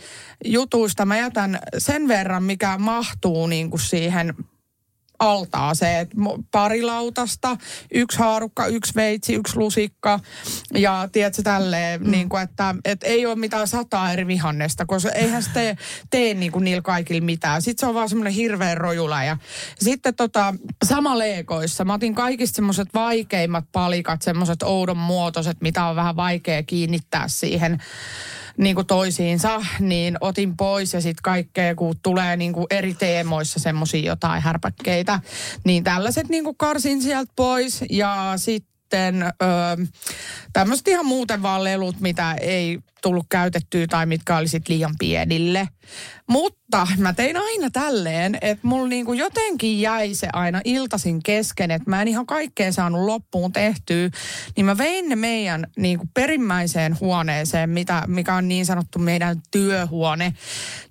jutuista. 0.45 1.07
Mä 1.07 1.19
jätän 1.19 1.59
sen 1.79 2.09
verran, 2.09 2.43
mikä 2.43 2.79
mahtuu 2.79 3.47
niin 3.47 3.71
kuin 3.71 3.81
siihen 3.81 4.35
altaaseen. 5.21 6.09
Pari 6.51 6.83
lautasta, 6.83 7.57
yksi 7.95 8.19
haarukka, 8.19 8.67
yksi 8.67 8.95
veitsi, 8.95 9.35
yksi 9.35 9.57
lusikka 9.57 10.21
ja 10.75 11.09
tiedätkö 11.13 11.43
tälleen, 11.43 12.03
mm. 12.03 12.11
niin 12.11 12.29
kuin, 12.29 12.43
että, 12.43 12.75
että 12.85 13.07
ei 13.07 13.27
ole 13.27 13.35
mitään 13.35 13.69
sataa 13.69 14.13
eri 14.13 14.27
vihannesta, 14.27 14.87
koska 14.87 15.11
eihän 15.11 15.43
se 15.43 15.51
tee, 15.55 15.77
tee 16.11 16.35
niin 16.35 16.53
kuin 16.53 16.65
niillä 16.65 16.83
kaikilla 16.83 17.25
mitään. 17.25 17.63
Sitten 17.63 17.81
se 17.81 17.87
on 17.87 17.95
vaan 17.95 18.09
semmoinen 18.09 18.33
hirveä 18.33 18.75
rojula. 18.75 19.25
Ja 19.25 19.37
sitten 19.79 20.15
tota, 20.15 20.55
sama 20.85 21.19
leekoissa, 21.19 21.85
mä 21.85 21.95
otin 21.95 22.15
kaikista 22.15 22.57
semmoiset 22.57 22.89
vaikeimmat 22.95 23.65
palikat, 23.73 24.23
semmoiset 24.23 24.63
oudon 24.63 24.99
muotoiset, 24.99 25.61
mitä 25.61 25.85
on 25.85 25.97
vähän 25.97 26.17
vaikea 26.17 26.63
kiinnittää 26.63 27.29
siihen 27.29 27.83
niin 28.57 28.75
kuin 28.75 28.87
toisiinsa, 28.87 29.63
niin 29.81 30.17
otin 30.21 30.57
pois 30.57 30.93
ja 30.93 31.01
sitten 31.01 31.23
kaikkea, 31.23 31.75
kun 31.75 31.95
tulee 32.03 32.37
niin 32.37 32.53
kuin 32.53 32.67
eri 32.71 32.95
teemoissa 32.95 33.61
semmoisia 33.61 34.07
jotain 34.07 34.43
härpäkkeitä, 34.43 35.21
niin 35.65 35.85
tällaiset 35.85 36.29
niin 36.29 36.45
kuin 36.45 36.57
karsin 36.57 37.03
sieltä 37.03 37.33
pois 37.37 37.85
ja 37.91 38.33
sitten 38.37 38.70
sitten 38.91 39.25
tämmöiset 40.53 40.89
ihan 40.89 41.07
muuten 41.07 41.43
vaan 41.43 41.65
lelut, 41.65 42.01
mitä 42.01 42.35
ei 42.35 42.79
tullut 43.03 43.27
käytettyä 43.29 43.87
tai 43.87 44.07
mitkä 44.07 44.37
olisit 44.37 44.69
liian 44.69 44.95
pienille. 44.99 45.69
Mutta 46.27 46.87
mä 46.99 47.13
tein 47.13 47.37
aina 47.37 47.71
tälleen, 47.71 48.39
että 48.41 48.67
mulla 48.67 48.89
niinku 48.89 49.13
jotenkin 49.13 49.81
jäi 49.81 50.15
se 50.15 50.29
aina 50.33 50.61
iltasin 50.65 51.23
kesken, 51.23 51.71
että 51.71 51.91
mä 51.91 52.03
en 52.03 52.09
ihan 52.09 52.27
kaikkea 52.27 52.73
saanut 52.73 53.05
loppuun 53.05 53.53
tehtyä. 53.53 54.11
Niin 54.57 54.67
mä 54.67 54.79
vein 54.79 55.09
ne 55.09 55.17
meidän 55.17 55.67
niinku 55.77 56.07
perimmäiseen 56.15 57.01
huoneeseen, 57.01 57.71
mitä, 57.71 58.03
mikä 58.07 58.35
on 58.35 58.49
niin 58.49 58.67
sanottu 58.67 58.99
meidän 58.99 59.43
työhuone. 59.51 60.35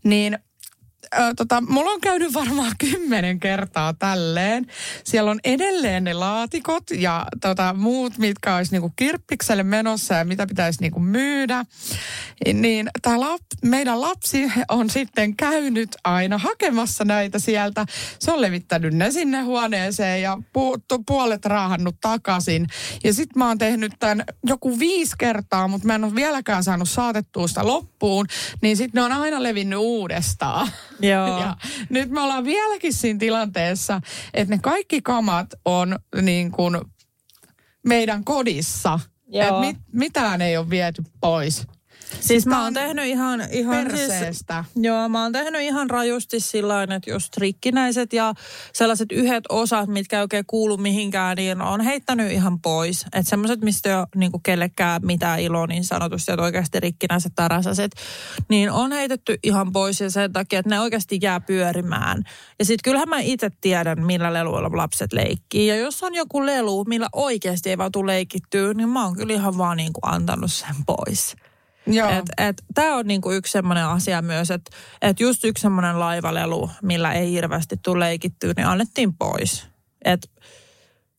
Niin 0.03 0.39
äh, 1.15 1.33
tota, 1.37 1.61
mulla 1.61 1.91
on 1.91 2.01
käynyt 2.01 2.33
varmaan 2.33 2.71
kymmenen 2.91 3.39
kertaa 3.39 3.93
tälleen. 3.93 4.65
Siellä 5.03 5.31
on 5.31 5.39
edelleen 5.43 6.03
ne 6.03 6.13
laatikot 6.13 6.83
ja 6.91 7.25
tota, 7.41 7.73
muut, 7.73 8.17
mitkä 8.17 8.55
olisi 8.55 8.71
niinku 8.71 8.93
kirppikselle 8.95 9.63
menossa 9.63 10.13
ja 10.13 10.25
mitä 10.25 10.47
pitäisi 10.47 10.81
niinku 10.81 10.99
myydä. 10.99 11.65
Niin 12.53 12.89
tää 13.01 13.19
lap, 13.19 13.41
meidän 13.63 14.01
lapsi 14.01 14.51
on 14.69 14.89
sitten 14.89 15.35
käynyt 15.35 15.95
aina 16.03 16.37
hakemassa 16.37 17.05
näitä 17.05 17.39
sieltä. 17.39 17.85
Se 18.19 18.31
on 18.31 18.41
levittänyt 18.41 18.93
ne 18.93 19.11
sinne 19.11 19.41
huoneeseen 19.41 20.21
ja 20.21 20.37
pu, 20.53 20.75
puolet 21.05 21.45
raahannut 21.45 21.95
takaisin. 22.01 22.67
Ja 23.03 23.13
sitten 23.13 23.39
mä 23.39 23.47
oon 23.47 23.57
tehnyt 23.57 23.91
tämän 23.99 24.23
joku 24.43 24.79
viisi 24.79 25.15
kertaa, 25.17 25.67
mutta 25.67 25.87
mä 25.87 25.95
en 25.95 26.03
ole 26.03 26.15
vieläkään 26.15 26.63
saanut 26.63 26.89
saatettua 26.89 27.47
sitä 27.47 27.67
loppuun. 27.67 28.25
Niin 28.61 28.77
sitten 28.77 28.99
ne 28.99 29.05
on 29.05 29.21
aina 29.21 29.43
levinnyt 29.43 29.79
uudestaan. 29.79 30.67
Joo. 31.01 31.39
Ja 31.39 31.57
nyt 31.89 32.09
me 32.09 32.21
ollaan 32.21 32.43
vieläkin 32.43 32.93
siinä 32.93 33.19
tilanteessa, 33.19 34.01
että 34.33 34.55
ne 34.55 34.59
kaikki 34.63 35.01
kamat 35.01 35.53
on 35.65 35.99
niin 36.21 36.51
kuin 36.51 36.77
meidän 37.87 38.23
kodissa. 38.23 38.99
Että 39.33 39.59
mit, 39.59 39.77
mitään 39.93 40.41
ei 40.41 40.57
ole 40.57 40.69
viety 40.69 41.03
pois. 41.21 41.67
Siis 42.19 42.45
mä 42.45 42.63
oon 42.63 42.73
tehnyt 42.73 43.05
ihan, 43.05 43.41
ihan 43.51 43.75
perseestä. 43.75 44.63
Siis, 44.63 44.85
joo, 44.85 45.09
mä 45.09 45.23
oon 45.23 45.31
tehnyt 45.31 45.61
ihan 45.61 45.89
rajusti 45.89 46.39
sillä 46.39 46.83
että 46.83 47.09
just 47.09 47.37
rikkinäiset 47.37 48.13
ja 48.13 48.33
sellaiset 48.73 49.11
yhdet 49.11 49.43
osat, 49.49 49.89
mitkä 49.89 50.17
ei 50.17 50.21
oikein 50.21 50.45
kuulu 50.47 50.77
mihinkään, 50.77 51.37
niin 51.37 51.61
on 51.61 51.81
heittänyt 51.81 52.31
ihan 52.31 52.61
pois. 52.61 53.05
Että 53.05 53.29
semmoiset, 53.29 53.61
mistä 53.61 53.89
ei 53.89 53.95
ole 53.95 54.07
niin 54.15 54.31
kellekään 54.43 55.01
mitään 55.05 55.39
iloa 55.39 55.67
niin 55.67 55.83
sanotusti, 55.83 56.31
että 56.31 56.43
oikeasti 56.43 56.79
rikkinäiset 56.79 57.31
tarasaset, 57.35 57.91
niin 58.49 58.71
on 58.71 58.91
heitetty 58.91 59.39
ihan 59.43 59.71
pois 59.71 60.01
ja 60.01 60.09
sen 60.09 60.33
takia, 60.33 60.59
että 60.59 60.69
ne 60.69 60.79
oikeasti 60.79 61.19
jää 61.21 61.39
pyörimään. 61.39 62.23
Ja 62.59 62.65
sitten 62.65 62.83
kyllähän 62.83 63.09
mä 63.09 63.19
itse 63.19 63.49
tiedän, 63.61 64.05
millä 64.05 64.33
leluilla 64.33 64.69
lapset 64.77 65.13
leikkii. 65.13 65.67
Ja 65.67 65.75
jos 65.75 66.03
on 66.03 66.15
joku 66.15 66.45
lelu, 66.45 66.85
millä 66.85 67.07
oikeasti 67.13 67.69
ei 67.69 67.77
vaan 67.77 67.91
tule 67.91 68.11
leikittyä, 68.11 68.73
niin 68.73 68.89
mä 68.89 69.05
oon 69.05 69.15
kyllä 69.15 69.33
ihan 69.33 69.57
vaan 69.57 69.77
niin 69.77 69.93
kuin 69.93 70.13
antanut 70.13 70.51
sen 70.51 70.75
pois. 70.85 71.35
Tämä 72.73 72.95
on 72.95 73.07
niinku 73.07 73.31
yksi 73.31 73.51
semmoinen 73.51 73.85
asia 73.85 74.21
myös, 74.21 74.51
että 74.51 74.71
et 75.01 75.19
just 75.19 75.43
yksi 75.43 75.61
semmoinen 75.61 75.99
laivalelu, 75.99 76.69
millä 76.81 77.13
ei 77.13 77.31
hirveästi 77.31 77.77
tule 77.83 77.99
leikittyä, 77.99 78.53
niin 78.57 78.67
annettiin 78.67 79.13
pois. 79.13 79.67
Et, 80.05 80.31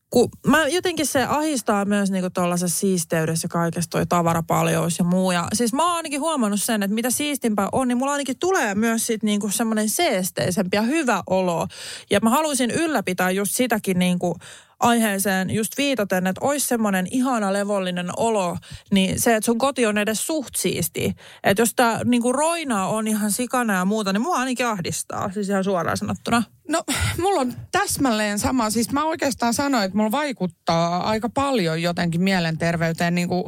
kun 0.09 0.29
mä 0.47 0.67
jotenkin 0.67 1.05
se 1.05 1.23
ahistaa 1.23 1.85
myös 1.85 2.11
niinku 2.11 2.29
tuollaisessa 2.29 2.79
siisteydessä 2.79 3.47
kaikessa 3.47 3.89
toi 3.89 4.05
tavarapaljous 4.05 4.99
ja 4.99 5.05
muu. 5.05 5.31
Ja 5.31 5.47
siis 5.53 5.73
mä 5.73 5.85
oon 5.85 5.95
ainakin 5.95 6.21
huomannut 6.21 6.61
sen, 6.61 6.83
että 6.83 6.95
mitä 6.95 7.09
siistimpää 7.09 7.69
on, 7.71 7.87
niin 7.87 7.97
mulla 7.97 8.11
ainakin 8.11 8.39
tulee 8.39 8.75
myös 8.75 9.07
sit 9.07 9.23
niinku 9.23 9.49
semmoinen 9.49 9.89
seesteisempi 9.89 10.77
ja 10.77 10.81
hyvä 10.81 11.23
olo. 11.27 11.67
Ja 12.09 12.19
mä 12.23 12.29
haluaisin 12.29 12.71
ylläpitää 12.71 13.31
just 13.31 13.55
sitäkin 13.55 13.99
niinku 13.99 14.35
aiheeseen 14.81 15.49
just 15.49 15.77
viitaten, 15.77 16.27
että 16.27 16.45
olisi 16.45 16.67
semmoinen 16.67 17.07
ihana 17.11 17.53
levollinen 17.53 18.09
olo, 18.17 18.57
niin 18.91 19.19
se, 19.19 19.35
että 19.35 19.45
sun 19.45 19.57
koti 19.57 19.85
on 19.85 19.97
edes 19.97 20.27
suht 20.27 20.55
siisti. 20.57 21.15
Että 21.43 21.61
jos 21.61 21.73
tämä 21.75 21.99
niinku 22.05 22.31
roina 22.31 22.87
on 22.87 23.07
ihan 23.07 23.31
sikana 23.31 23.73
ja 23.73 23.85
muuta, 23.85 24.13
niin 24.13 24.21
mua 24.21 24.35
ainakin 24.35 24.67
ahdistaa, 24.67 25.31
siis 25.31 25.49
ihan 25.49 25.63
suoraan 25.63 25.97
sanottuna. 25.97 26.43
No, 26.69 26.83
mulla 27.21 27.41
on 27.41 27.53
täsmälleen 27.71 28.39
sama. 28.39 28.69
Siis 28.69 28.91
mä 28.91 29.03
oikeastaan 29.03 29.53
sanoin, 29.53 29.83
että 29.83 29.97
mulla 29.97 30.11
vaikuttaa 30.11 31.09
aika 31.09 31.29
paljon 31.29 31.81
jotenkin 31.81 32.21
mielenterveyteen 32.21 33.15
niin 33.15 33.27
kuin 33.27 33.43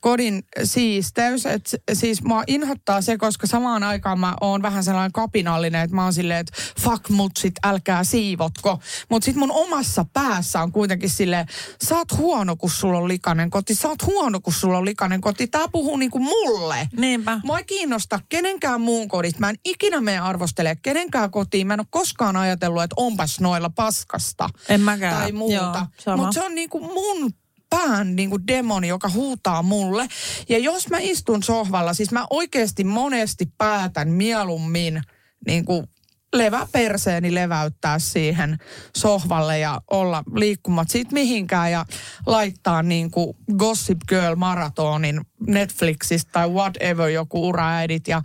kodin 0.00 0.42
siisteys. 0.64 1.46
Et, 1.46 1.74
siis 1.92 2.22
mua 2.22 2.44
inhottaa 2.46 3.02
se, 3.02 3.18
koska 3.18 3.46
samaan 3.46 3.82
aikaan 3.82 4.20
mä 4.20 4.34
oon 4.40 4.62
vähän 4.62 4.84
sellainen 4.84 5.12
kapinallinen, 5.12 5.80
että 5.80 5.96
mä 5.96 6.02
oon 6.02 6.12
silleen, 6.12 6.40
että 6.40 6.52
fuck 6.80 7.08
mutsit, 7.08 7.54
älkää 7.64 8.04
siivotko. 8.04 8.80
Mutta 9.10 9.24
sit 9.24 9.36
mun 9.36 9.52
omassa 9.52 10.04
päässä 10.12 10.62
on 10.62 10.72
kuitenkin 10.78 11.10
silleen, 11.10 11.46
sä 11.84 11.96
oot 11.96 12.12
huono, 12.16 12.56
kun 12.56 12.70
sulla 12.70 12.98
on 12.98 13.08
likainen 13.08 13.50
koti. 13.50 13.74
Sä 13.74 13.88
oot 13.88 14.06
huono, 14.06 14.40
kun 14.40 14.52
sulla 14.52 14.78
on 14.78 14.84
likainen 14.84 15.20
koti. 15.20 15.46
Tää 15.46 15.68
puhuu 15.72 15.96
niin 15.96 16.10
kuin 16.10 16.22
mulle. 16.22 16.88
Niinpä. 16.96 17.40
Mua 17.44 17.58
ei 17.58 17.64
kiinnosta 17.64 18.20
kenenkään 18.28 18.80
muun 18.80 19.08
kodit. 19.08 19.38
Mä 19.38 19.50
en 19.50 19.56
ikinä 19.64 20.00
mene 20.00 20.18
arvostele 20.18 20.76
kenenkään 20.76 21.30
kotiin. 21.30 21.66
Mä 21.66 21.74
en 21.74 21.80
ole 21.80 21.86
koskaan 21.90 22.36
ajatellut 22.36 22.82
että 22.82 22.94
onpas 22.96 23.40
noilla 23.40 23.70
paskasta. 23.70 24.48
En 24.68 24.80
mäkään. 24.80 25.22
Tai 25.22 25.32
muuta. 25.32 25.86
Mutta 26.16 26.32
se 26.32 26.42
on 26.42 26.54
niinku 26.54 26.80
mun 26.80 27.32
pään 27.70 28.16
niin 28.16 28.30
kuin 28.30 28.46
demoni, 28.46 28.88
joka 28.88 29.08
huutaa 29.08 29.62
mulle. 29.62 30.08
Ja 30.48 30.58
jos 30.58 30.88
mä 30.88 30.98
istun 31.00 31.42
sohvalla, 31.42 31.94
siis 31.94 32.12
mä 32.12 32.26
oikeasti 32.30 32.84
monesti 32.84 33.52
päätän 33.58 34.08
mieluummin 34.08 35.02
niin 35.46 35.64
kuin 35.64 35.86
levä 36.32 36.66
perseeni 36.72 37.34
leväyttää 37.34 37.98
siihen 37.98 38.58
sohvalle 38.96 39.58
ja 39.58 39.80
olla 39.90 40.22
liikkumat 40.34 40.90
siitä 40.90 41.12
mihinkään 41.12 41.72
ja 41.72 41.86
laittaa 42.26 42.82
niin 42.82 43.10
kuin 43.10 43.36
Gossip 43.56 43.98
Girl 44.08 44.36
maratonin 44.36 45.20
Netflixistä 45.46 46.32
tai 46.32 46.48
whatever 46.48 47.08
joku 47.08 47.48
uraäidit 47.48 48.08
ja 48.08 48.22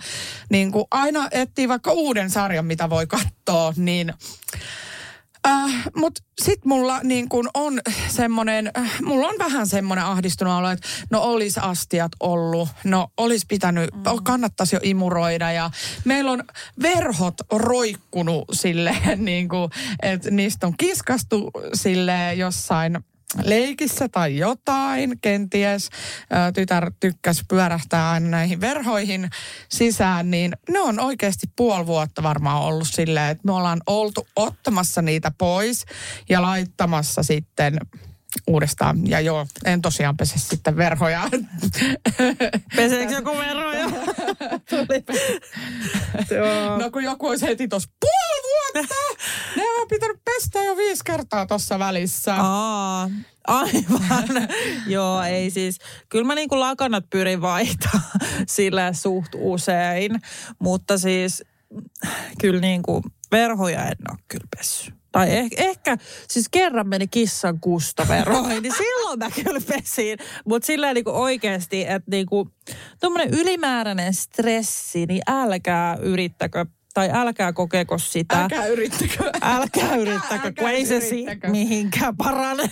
niin 0.49 0.71
kuin 0.71 0.85
aina 0.91 1.27
etsii 1.31 1.67
vaikka 1.67 1.91
uuden 1.91 2.29
sarjan, 2.29 2.65
mitä 2.65 2.89
voi 2.89 3.07
katsoa, 3.07 3.73
niin 3.75 4.13
Äh, 5.47 5.83
Mutta 5.95 6.23
sitten 6.41 6.69
mulla 6.69 6.99
niin 7.03 7.29
kun 7.29 7.49
on 7.53 7.79
semmoinen, 8.07 8.71
äh, 8.77 9.01
mulla 9.01 9.27
on 9.27 9.35
vähän 9.39 9.67
semmoinen 9.67 10.05
ahdistunut 10.05 10.53
olo, 10.53 10.69
että 10.69 10.87
no 11.09 11.21
olisi 11.21 11.59
astiat 11.59 12.11
ollut, 12.19 12.69
no 12.83 13.07
olisi 13.17 13.45
pitänyt, 13.49 13.89
mm. 13.93 14.03
kannattaisi 14.23 14.75
jo 14.75 14.79
imuroida 14.83 15.51
ja 15.51 15.71
meillä 16.05 16.31
on 16.31 16.43
verhot 16.81 17.35
roikkunut 17.51 18.45
silleen, 18.51 19.25
niin 19.25 19.49
kuin, 19.49 19.71
että 20.01 20.31
niistä 20.31 20.67
on 20.67 20.73
kiskastu 20.77 21.51
sille 21.73 22.33
jossain 22.33 23.03
leikissä 23.43 24.09
tai 24.09 24.37
jotain, 24.37 25.19
kenties 25.21 25.89
tytär 26.53 26.91
tykkäsi 26.99 27.43
pyörähtää 27.49 28.11
aina 28.11 28.29
näihin 28.29 28.61
verhoihin 28.61 29.29
sisään, 29.69 30.31
niin 30.31 30.53
ne 30.69 30.79
on 30.79 30.99
oikeasti 30.99 31.47
puoli 31.55 31.87
vuotta 31.87 32.23
varmaan 32.23 32.61
ollut 32.61 32.87
silleen, 32.87 33.31
että 33.31 33.45
me 33.45 33.51
ollaan 33.51 33.81
oltu 33.87 34.27
ottamassa 34.35 35.01
niitä 35.01 35.31
pois 35.37 35.85
ja 36.29 36.41
laittamassa 36.41 37.23
sitten 37.23 37.77
uudestaan. 38.47 39.07
Ja 39.07 39.19
joo, 39.19 39.45
en 39.65 39.81
tosiaan 39.81 40.17
pese 40.17 40.39
sitten 40.39 40.77
verhoja. 40.77 41.29
Peseekö 42.75 43.13
joku 43.13 43.37
verhoja? 43.37 43.89
no 46.79 46.91
kun 46.91 47.03
joku 47.03 47.27
olisi 47.27 47.45
heti 47.45 47.67
tuossa 47.67 47.89
puoli 47.99 48.43
vuotta! 48.43 48.95
Ne 49.55 49.63
on 49.81 49.87
pitänyt 49.87 50.17
pestä 50.25 50.63
jo 50.63 50.77
viisi 50.77 51.03
kertaa 51.05 51.45
tuossa 51.45 51.79
välissä. 51.79 52.35
Aa, 52.35 53.09
aivan. 53.47 54.47
joo, 54.87 55.23
ei 55.23 55.49
siis. 55.51 55.79
Kyllä 56.09 56.25
mä 56.25 56.35
niinku 56.35 56.59
lakanat 56.59 57.05
pyrin 57.09 57.41
vaihtaa 57.41 58.01
sillä 58.47 58.93
suht 58.93 59.31
usein. 59.35 60.21
Mutta 60.59 60.97
siis 60.97 61.43
kyllä 62.39 62.61
niinku 62.61 63.01
verhoja 63.31 63.83
en 63.83 63.97
ole 64.11 64.19
kyllä 64.27 64.47
pessy. 64.57 65.02
Tai 65.13 65.31
ehkä, 65.31 65.63
ehkä, 65.63 65.97
siis 66.27 66.49
kerran 66.51 66.87
meni 66.87 67.07
kissan 67.07 67.59
kustaveroihin, 67.59 68.61
niin 68.63 68.73
silloin 68.77 69.19
mä 69.19 69.31
kyllä 69.31 69.59
pesin. 69.67 70.17
Mutta 70.45 70.65
silleen 70.65 70.95
niinku 70.95 71.11
oikeasti, 71.11 71.81
että 71.81 72.11
niinku, 72.11 72.51
tuommoinen 72.99 73.33
ylimääräinen 73.33 74.13
stressi, 74.13 75.05
niin 75.05 75.21
älkää 75.27 75.97
yrittäkö 76.01 76.65
tai 76.93 77.09
älkää 77.13 77.53
kokeeko 77.53 77.97
sitä. 77.97 78.41
Älkää 78.41 78.65
yrittäkö. 78.65 79.31
Älkää 79.41 79.95
yrittäkö, 79.95 80.53
kun 80.59 80.69
ei 80.69 80.85
se 80.85 80.99
mihinkään 81.47 82.17
parane. 82.17 82.69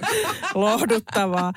Lohduttavaa. 0.54 1.52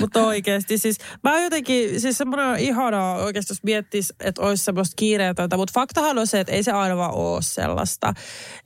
Mutta 0.00 0.26
oikeasti 0.26 0.78
siis, 0.78 0.96
mä 1.24 1.40
jotenkin, 1.40 2.00
siis 2.00 2.18
semmoinen 2.18 2.56
ihanaa 2.56 3.16
oikeasti, 3.16 3.52
jos 3.52 3.62
miettis, 3.62 4.12
että 4.20 4.42
olisi 4.42 4.64
semmoista 4.64 4.94
kiireetöntä, 4.96 5.56
mutta 5.56 5.72
faktahan 5.74 6.18
on 6.18 6.26
se, 6.26 6.40
että 6.40 6.52
ei 6.52 6.62
se 6.62 6.72
aina 6.72 6.96
vaan 6.96 7.14
ole 7.14 7.42
sellaista. 7.42 8.14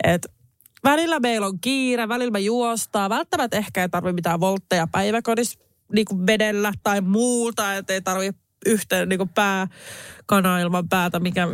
Että 0.05 0.29
välillä 0.85 1.21
meillä 1.21 1.47
on 1.47 1.61
kiire, 1.61 2.09
välillä 2.09 2.31
me 2.31 2.41
juostaa. 2.41 3.11
Välttämättä 3.11 3.57
ehkä 3.57 3.83
ei 3.83 3.89
tarvitse 3.89 4.15
mitään 4.15 4.41
voltteja 4.41 4.87
päiväkodissa 4.93 5.59
niin 5.93 6.05
kuin 6.05 6.27
vedellä 6.27 6.73
tai 6.83 7.01
muuta, 7.01 7.75
että 7.75 7.93
ei 7.93 8.01
tarvitse 8.01 8.41
yhteen 8.67 9.09
niin 9.09 9.29
pää 9.29 9.69
kana 10.27 10.61
ilman 10.61 10.89
päätä, 10.89 11.21
mikä, 11.21 11.47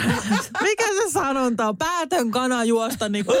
mikä 0.62 0.84
se 0.84 1.12
sanonta 1.12 1.68
on? 1.68 1.76
Päätön 1.76 2.30
kana 2.30 2.64
juosta 2.64 3.08
niin 3.08 3.24
kuin, 3.24 3.38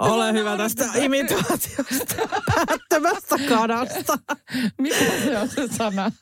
Ole 0.00 0.32
hyvä 0.32 0.56
tästä 0.56 0.84
imitaatiosta. 0.94 2.14
Päättömästä 2.54 3.36
kanasta. 3.48 4.18
Mikä 4.78 5.04
se 5.24 5.38
on 5.38 5.48
se 5.48 5.68
sana? 5.76 6.12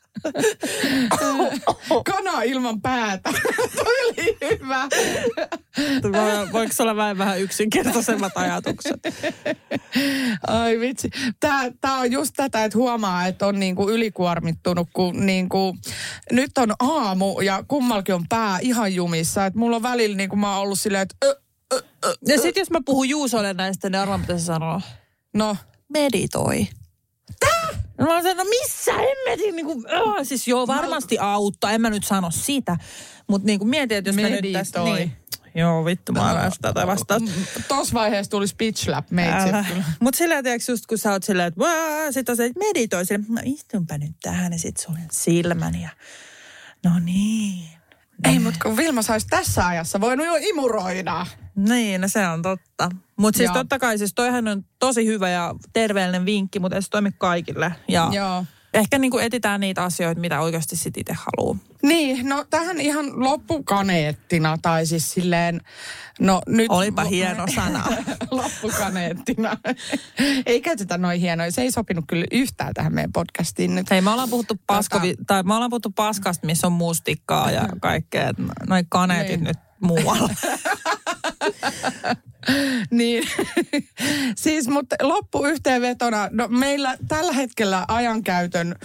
Kana 2.05 2.43
ilman 2.43 2.81
päätä. 2.81 3.31
Toi 3.77 4.05
oli 4.05 4.37
hyvä. 4.51 4.89
Voiko 6.53 6.73
olla 6.81 6.97
vähän, 6.97 7.19
vähän 7.19 7.41
yksinkertaisemmat 7.41 8.33
ajatukset? 8.37 9.01
Ai 10.47 10.81
vitsi. 10.81 11.11
Tää, 11.41 11.71
tää 11.81 11.97
on 11.97 12.13
just 12.13 12.33
tätä, 12.37 12.65
että 12.65 12.79
huomaa, 12.79 13.27
että 13.27 13.47
on 13.47 13.61
niinku 13.61 13.91
ylikuormittunut, 13.91 14.89
kun 14.93 15.27
niinku, 15.27 15.77
nyt 16.33 16.59
on 16.59 16.73
aamu 16.79 17.41
ja 17.41 17.65
kummalkin 17.69 18.15
on 18.15 18.25
pää 18.29 18.59
ihan 18.63 18.95
jumissa. 18.95 19.47
Et 19.47 19.55
mulla 19.55 19.77
on 19.77 19.83
välillä, 19.83 20.17
niinku 20.17 20.37
mä 20.37 20.53
oon 20.53 20.63
ollut 20.63 20.81
silleen, 20.81 21.03
että 21.03 21.46
ja 22.29 22.41
sitten 22.41 22.61
jos 22.61 22.71
mä 22.71 22.81
puhun 22.85 23.09
Juusolle 23.09 23.55
näistä, 23.55 23.91
niin 23.91 24.01
arvaa 24.01 24.19
mitä 24.19 24.39
se 24.39 24.45
sanoo. 24.45 24.81
No. 25.35 25.57
Meditoi. 25.89 26.69
Tää? 27.41 27.69
No 27.99 28.07
mä 28.07 28.23
sanoin, 28.23 28.37
no 28.37 28.45
missä 28.45 28.93
hemmetin, 28.93 29.57
niin 29.57 29.67
kuin, 29.67 29.85
oh, 30.01 30.17
siis 30.23 30.49
joo, 30.49 30.67
varmasti 30.67 31.19
auttaa, 31.19 31.71
en 31.73 31.81
mä 31.81 31.91
nyt 31.91 32.05
sano 32.05 32.31
sitä. 32.31 32.77
Mutta 33.27 33.47
niin 33.47 33.59
kuin 33.59 33.69
mietin, 33.69 33.97
että 33.97 34.09
jos 34.09 34.17
Meditoi. 34.17 34.37
mä 34.37 34.41
nyt 34.43 34.53
tästä, 34.53 34.85
niin, 34.85 35.13
Joo, 35.57 35.85
vittu, 35.85 36.13
mä 36.13 36.45
no, 36.45 36.51
tätä 36.61 36.87
vastaan. 36.87 37.21
Tuossa 37.69 37.95
vaiheessa 37.95 38.31
tuli 38.31 38.49
speech 38.49 38.89
lab 38.89 39.11
meitsi. 39.11 39.49
Mutta 40.01 40.19
silleen, 40.19 40.45
tiedätkö, 40.45 40.73
just 40.73 40.87
kun 40.87 40.99
sä 40.99 41.13
oot 41.13 41.23
silleen, 41.23 41.49
että 41.49 41.65
sit 42.11 42.29
on 42.29 42.37
se, 42.37 42.45
että 42.45 42.59
meditoi 42.59 43.07
silleen, 43.07 43.27
no 43.29 43.41
istunpä 43.45 43.99
nyt 43.99 44.17
tähän 44.23 44.53
ja 44.53 44.59
sit 44.59 44.77
suljen 44.77 45.09
silmäni 45.13 45.83
ja 45.83 45.91
no 46.85 46.99
niin. 46.99 47.76
Ei, 48.25 48.39
mutta 48.39 48.61
kun 48.63 48.77
Vilma 48.77 49.03
saisi 49.03 49.27
tässä 49.27 49.67
ajassa 49.67 50.01
voinut 50.01 50.27
jo 50.27 50.35
imuroida. 50.41 51.27
Niin, 51.57 52.01
no 52.01 52.09
se 52.09 52.27
on 52.27 52.43
totta. 52.43 52.91
Mutta 53.17 53.39
siis 53.39 53.49
Joo. 53.49 53.55
totta 53.55 53.79
kai, 53.79 53.99
siis 53.99 54.15
toihan 54.15 54.49
on 54.49 54.65
tosi 54.79 55.07
hyvä 55.07 55.29
ja 55.29 55.55
terveellinen 55.73 56.27
vinkki, 56.27 56.59
mutta 56.59 56.77
ei 56.77 56.83
se 56.83 56.91
toimi 56.91 57.13
kaikille. 57.19 57.73
Ja 57.89 58.09
Joo. 58.13 58.45
Ehkä 58.77 58.99
niin 58.99 59.11
kuin 59.11 59.25
etitään 59.25 59.61
niitä 59.61 59.85
asioita, 59.85 60.21
mitä 60.21 60.41
oikeasti 60.41 60.77
sitten 60.77 61.01
itse 61.01 61.15
haluaa. 61.15 61.57
Niin, 61.83 62.29
no 62.29 62.45
tähän 62.51 62.81
ihan 62.81 63.25
loppukaneettina 63.25 64.59
tai 64.63 64.87
siis 64.87 65.13
silleen, 65.13 65.61
no 66.21 66.41
nyt... 66.47 66.71
Olipa 66.71 67.05
hieno 67.05 67.47
sana. 67.55 67.85
loppukaneettina. 68.31 69.57
ei 70.47 70.61
käytetä 70.61 70.99
noin 70.99 71.21
hienoja. 71.21 71.53
Se 71.53 71.63
ei 71.63 71.71
sopinut 71.71 72.05
kyllä 72.09 72.27
yhtään 72.31 72.75
tähän 72.75 72.95
meidän 72.95 73.13
podcastiin 73.13 73.75
nyt. 73.75 73.91
Hei, 73.91 74.01
me 74.01 74.11
ollaan 74.11 74.31
puhuttu, 74.31 74.55
paskovi, 74.67 75.15
tota... 75.15 75.25
tai 75.27 75.43
me 75.43 75.55
ollaan 75.55 75.71
puhuttu 75.71 75.91
paskasta, 75.91 76.47
missä 76.47 76.67
on 76.67 76.73
mustikkaa 76.73 77.51
ja 77.51 77.69
kaikkea. 77.81 78.33
Noin 78.69 78.87
kaneetit 78.89 79.41
niin. 79.41 79.45
nyt 79.45 79.59
muualla. 79.81 80.31
niin, 82.91 83.25
siis 84.37 84.69
mutta 84.69 84.97
loppuyhteenvetona, 85.03 86.29
no 86.33 86.49
meillä 86.49 86.97
tällä 87.09 87.33
hetkellä 87.33 87.85
ajankäytön 87.89 88.77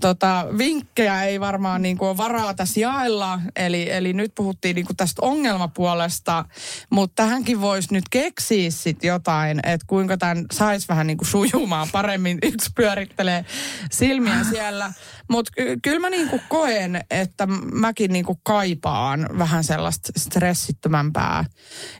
tota, 0.00 0.46
vinkkejä 0.58 1.22
ei 1.22 1.40
varmaan 1.40 1.82
niin 1.82 1.98
kuin 1.98 2.08
ole 2.08 2.16
varaa 2.16 2.54
tässä 2.54 2.80
jaella. 2.80 3.40
Eli, 3.56 3.90
eli 3.90 4.12
nyt 4.12 4.34
puhuttiin 4.34 4.74
niin 4.74 4.86
kuin 4.86 4.96
tästä 4.96 5.22
ongelmapuolesta, 5.22 6.44
mutta 6.90 7.22
tähänkin 7.22 7.60
voisi 7.60 7.88
nyt 7.92 8.04
keksiä 8.10 8.70
sit 8.70 9.04
jotain, 9.04 9.58
että 9.58 9.86
kuinka 9.86 10.16
tämän 10.16 10.44
saisi 10.52 10.88
vähän 10.88 11.06
niin 11.06 11.16
kuin 11.16 11.28
sujumaan 11.28 11.88
paremmin. 11.92 12.38
Yksi 12.52 12.70
pyörittelee 12.76 13.44
silmiä 13.90 14.44
siellä. 14.44 14.92
Mutta 15.30 15.52
kyllä 15.82 16.00
mä 16.00 16.10
niin 16.10 16.28
kuin 16.28 16.42
koen, 16.48 17.04
että 17.10 17.46
mäkin 17.72 18.12
niin 18.12 18.24
kuin 18.24 18.38
kaipaan 18.42 19.28
vähän 19.38 19.64
sellaista 19.64 20.12
stressittömämpää 20.16 21.44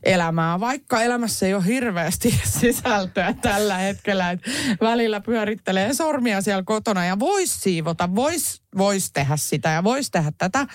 elämää, 0.02 0.60
vaikka 0.60 1.02
elämässä 1.02 1.46
ei 1.46 1.54
ole 1.54 1.66
hirveästi 1.66 2.40
sisältöä 2.60 3.34
tällä 3.40 3.76
hetkellä. 3.76 4.30
Että 4.30 4.50
välillä 4.80 5.20
pyörittelee 5.20 5.94
sormia 5.94 6.42
siellä 6.42 6.62
kotona 6.62 7.06
ja 7.06 7.18
voisi 7.18 7.75
siivota, 7.76 8.08
voisi 8.14 8.62
vois 8.78 9.12
tehdä 9.12 9.36
sitä 9.36 9.68
ja 9.68 9.84
voisi 9.84 10.10
tehdä 10.10 10.32
tätä, 10.38 10.66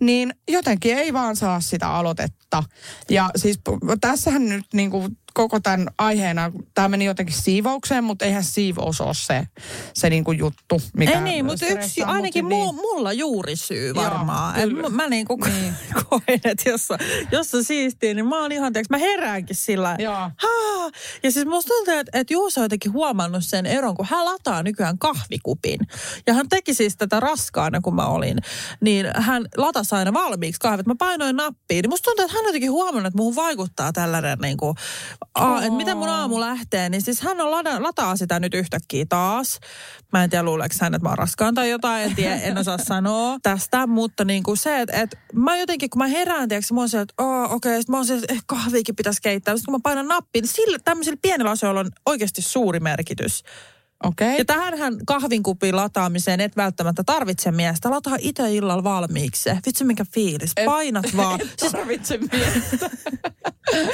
niin 0.00 0.34
jotenkin 0.48 0.98
ei 0.98 1.12
vaan 1.12 1.36
saa 1.36 1.60
sitä 1.60 1.88
aloitetta. 1.88 2.62
Ja 3.10 3.30
siis 3.36 3.60
tässähän 4.00 4.48
nyt 4.48 4.66
niin 4.72 4.90
kuin 4.90 5.16
koko 5.34 5.60
tämän 5.60 5.88
aiheena, 5.98 6.52
tämä 6.74 6.88
meni 6.88 7.04
jotenkin 7.04 7.36
siivoukseen, 7.36 8.04
mutta 8.04 8.24
eihän 8.24 8.44
siivous 8.44 9.00
ole 9.00 9.14
se, 9.14 9.46
se 9.94 10.10
niin 10.10 10.24
kuin 10.24 10.38
juttu, 10.38 10.82
mikä 10.96 11.12
Ei 11.12 11.20
niin, 11.20 11.44
mutta 11.44 11.66
yksi, 11.66 12.02
ainakin 12.02 12.48
niin. 12.48 12.74
mulla 12.74 13.12
juuri 13.12 13.56
syy 13.56 13.94
varmaan. 13.94 14.60
Joo, 14.60 14.90
mä 14.90 15.08
niin 15.08 15.26
kuin 15.26 15.40
niin. 15.60 15.74
koen, 16.08 16.40
että 16.44 16.70
jos, 16.70 16.88
jos 17.32 17.54
on 17.54 17.64
siistiä, 17.64 18.14
niin 18.14 18.26
mä 18.26 18.42
oon 18.42 18.52
ihan, 18.52 18.72
tiiäks, 18.72 18.90
mä 18.90 18.98
heräänkin 18.98 19.56
sillä. 19.56 19.96
Joo. 19.98 20.30
Ja 21.22 21.30
siis 21.30 21.46
musta 21.46 21.74
tuntuu, 21.74 21.94
että, 21.94 22.18
että 22.18 22.34
Juuso 22.34 22.60
on 22.60 22.64
jotenkin 22.64 22.92
huomannut 22.92 23.44
sen 23.44 23.66
eron, 23.66 23.94
kun 23.94 24.06
hän 24.10 24.24
lataa 24.24 24.62
nykyään 24.62 24.98
kahvikupin. 24.98 25.80
Ja 26.26 26.34
hän 26.34 26.48
teki 26.48 26.74
siis 26.74 26.96
tätä 26.96 27.20
ras 27.20 27.43
raskaana, 27.44 27.80
kun 27.80 27.94
mä 27.94 28.06
olin, 28.06 28.38
niin 28.80 29.06
hän 29.16 29.46
latasi 29.56 29.94
aina 29.94 30.12
valmiiksi 30.12 30.60
kahvit. 30.60 30.86
Mä 30.86 30.94
painoin 30.98 31.36
nappiin, 31.36 31.82
niin 31.82 31.90
musta 31.90 32.04
tuntuu, 32.04 32.24
että 32.24 32.36
hän 32.36 32.44
on 32.44 32.48
jotenkin 32.48 32.70
huomannut, 32.70 33.06
että 33.06 33.16
muuhun 33.16 33.36
vaikuttaa 33.36 33.92
tällainen, 33.92 34.38
niin 34.38 34.56
kuin, 34.56 34.76
a, 35.34 35.58
että 35.58 35.76
miten 35.76 35.96
mun 35.96 36.08
aamu 36.08 36.40
lähtee. 36.40 36.88
Niin 36.88 37.02
siis 37.02 37.20
hän 37.20 37.40
on 37.40 37.50
lada, 37.50 37.82
lataa 37.82 38.16
sitä 38.16 38.40
nyt 38.40 38.54
yhtäkkiä 38.54 39.06
taas. 39.08 39.60
Mä 40.12 40.24
en 40.24 40.30
tiedä, 40.30 40.42
luuleeko 40.42 40.74
hän, 40.80 40.94
että 40.94 41.04
mä 41.04 41.08
oon 41.08 41.18
raskaan 41.18 41.54
tai 41.54 41.70
jotain, 41.70 42.04
en 42.04 42.14
tiedä, 42.14 42.36
en 42.36 42.58
osaa 42.58 42.78
sanoa 42.92 43.38
tästä. 43.42 43.86
Mutta 43.86 44.24
niin 44.24 44.42
kuin 44.42 44.56
se, 44.56 44.80
että, 44.80 45.00
että 45.00 45.16
mä 45.34 45.56
jotenkin, 45.56 45.90
kun 45.90 45.98
mä 45.98 46.06
herään, 46.06 46.48
tiedätkö, 46.48 46.74
mä 46.74 46.80
oon 46.80 46.88
se, 46.88 47.00
että 47.00 47.14
oh, 47.18 47.52
okei, 47.52 47.78
okay, 47.78 47.82
mä 47.88 47.96
oon 47.96 48.06
se, 48.06 48.14
että 48.14 48.34
kahviikin 48.46 48.96
pitäisi 48.96 49.22
keittää. 49.22 49.56
Sitten 49.56 49.72
kun 49.72 49.80
mä 49.80 49.82
painan 49.82 50.08
nappiin, 50.08 50.42
niin 50.42 50.52
sillä 50.52 50.78
tämmöisellä 50.84 51.18
pienellä 51.22 51.50
asioilla 51.50 51.80
on 51.80 51.90
oikeasti 52.06 52.42
suuri 52.42 52.80
merkitys. 52.80 53.42
Okay. 54.04 54.36
Ja 54.38 54.44
tähänhän 54.44 54.96
kahvinkupin 55.06 55.76
lataamiseen 55.76 56.40
et 56.40 56.56
välttämättä 56.56 57.04
tarvitse 57.04 57.52
miestä. 57.52 57.90
Lataa 57.90 58.16
itse 58.18 58.54
illalla 58.54 58.84
valmiiksi. 58.84 59.50
Vitsi 59.66 59.84
mikä 59.84 60.04
fiilis. 60.14 60.52
Painat 60.64 61.16
vaan. 61.16 61.40
Siis... 61.58 61.72
Tarvitse 61.72 62.18
miestä. 62.18 62.90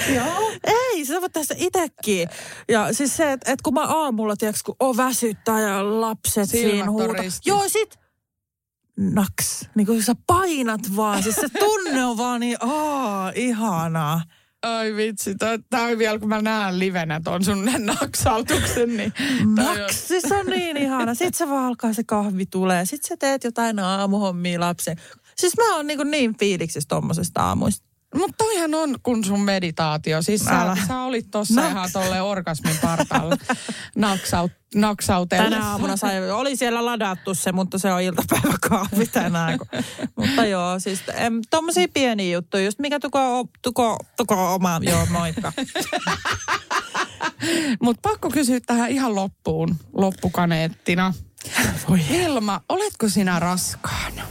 Joo. 0.16 0.50
Ei, 0.64 1.04
sä 1.04 1.20
voit 1.20 1.32
tässä 1.32 1.54
itekin. 1.58 2.28
Ja 2.68 2.92
siis 2.92 3.16
se, 3.16 3.32
että 3.32 3.52
et 3.52 3.62
kun 3.62 3.74
mä 3.74 3.86
aamulla, 3.86 4.36
tiedätkö, 4.36 4.60
kun 4.66 4.76
on 4.80 4.96
väsyttää 4.96 5.60
ja 5.60 6.00
lapset 6.00 6.48
Silmät 6.48 6.70
siinä 6.70 7.22
ristissä. 7.22 7.50
Joo, 7.50 7.68
sit 7.68 7.98
naks. 8.96 9.68
Niin 9.74 9.86
kun 9.86 10.02
sä 10.02 10.14
painat 10.26 10.96
vaan. 10.96 11.22
Siis 11.22 11.36
se 11.36 11.48
tunne 11.58 12.04
on 12.04 12.16
vaan 12.16 12.40
niin, 12.40 12.56
aah, 12.60 13.32
ihanaa. 13.34 14.22
Ai 14.62 14.96
vitsi, 14.96 15.34
tämä 15.70 15.84
on 15.86 15.98
vielä 15.98 16.18
kun 16.18 16.28
mä 16.28 16.42
näen 16.42 16.78
livenä 16.78 17.20
ton 17.24 17.44
sun 17.44 17.64
naksautuksen, 18.00 18.96
niin... 18.96 19.12
toi 19.56 19.66
on- 19.70 19.78
Naks, 19.80 20.08
siis 20.08 20.22
se 20.28 20.36
on 20.36 20.46
niin 20.46 20.76
ihana. 20.76 21.14
Sitten 21.14 21.34
se 21.34 21.48
vaan 21.48 21.64
alkaa 21.64 21.92
se 21.92 22.04
kahvi 22.04 22.46
tulee. 22.46 22.86
Sitten 22.86 23.08
sä 23.08 23.16
teet 23.16 23.44
jotain 23.44 23.78
aamuhommia 23.78 24.60
lapsen. 24.60 24.96
Siis 25.36 25.56
mä 25.56 25.76
oon 25.76 25.86
niin, 25.86 26.10
niin 26.10 26.36
fiiliksissä 26.38 26.88
tommosesta 26.88 27.42
aamuista. 27.42 27.89
Mutta 28.14 28.34
toihan 28.38 28.74
on 28.74 28.96
kun 29.02 29.24
sun 29.24 29.40
meditaatio. 29.40 30.22
Siis 30.22 30.44
sä, 30.44 30.60
Älä. 30.60 30.76
sä 30.88 31.00
olit 31.02 31.30
tossa 31.30 31.60
Naks. 31.60 31.70
ihan 31.70 31.88
tolle 31.92 32.22
orgasmin 32.22 32.76
partaalla 32.82 33.36
naksaut, 33.96 34.52
naksautellessa. 34.74 35.50
Tänä 35.50 35.70
aamuna 35.70 35.96
sai, 35.96 36.30
oli 36.30 36.56
siellä 36.56 36.84
ladattu 36.84 37.34
se, 37.34 37.52
mutta 37.52 37.78
se 37.78 37.92
on 37.92 38.02
iltapäiväkahvi 38.02 39.06
tänään. 39.06 39.58
Kun, 39.58 39.66
mutta 40.16 40.46
joo, 40.46 40.78
siis 40.78 41.02
em, 41.14 41.40
tommosia 41.50 41.88
pieniä 41.94 42.34
juttuja, 42.34 42.64
just 42.64 42.78
mikä 42.78 43.00
tuko, 43.00 43.48
tuko, 43.62 43.98
tuko 44.16 44.54
oma, 44.54 44.80
joo 44.82 45.06
moikka. 45.10 45.52
Mutta 47.82 48.08
pakko 48.08 48.30
kysyä 48.30 48.60
tähän 48.66 48.90
ihan 48.90 49.14
loppuun, 49.14 49.76
loppukaneettina. 49.92 51.14
Voi. 51.88 52.00
Vilma, 52.10 52.60
oletko 52.68 53.08
sinä 53.08 53.38
raskaana? 53.40 54.22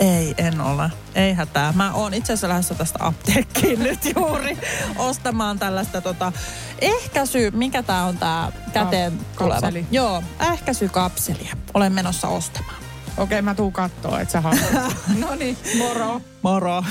Ei, 0.00 0.34
en 0.38 0.60
ole. 0.60 0.90
Ei 1.14 1.32
hätää. 1.34 1.72
Mä 1.72 1.92
oon 1.92 2.14
itse 2.14 2.32
asiassa 2.32 2.48
lähdössä 2.48 2.74
tästä 2.74 2.98
apteekkiin 3.06 3.78
nyt 3.88 3.98
juuri 4.16 4.58
ostamaan 4.98 5.58
tällaista 5.58 6.00
tota, 6.00 6.32
ehkäisy, 6.80 7.50
mikä 7.50 7.82
tää 7.82 8.04
on 8.04 8.18
tää 8.18 8.52
käteen 8.72 9.12
Kap- 9.12 9.38
tuleva. 9.38 9.54
kapseli. 9.54 9.86
Joo, 9.90 10.22
ehkäisykapselia. 10.52 11.56
Olen 11.74 11.92
menossa 11.92 12.28
ostamaan. 12.28 12.76
Okei, 13.16 13.42
mä 13.42 13.54
tuun 13.54 13.72
kattoo, 13.72 14.18
että 14.18 14.32
sä 14.32 14.40
haluat. 14.40 14.96
no 15.20 15.34
niin, 15.34 15.56
moro. 15.78 16.20
Moro. 16.42 16.84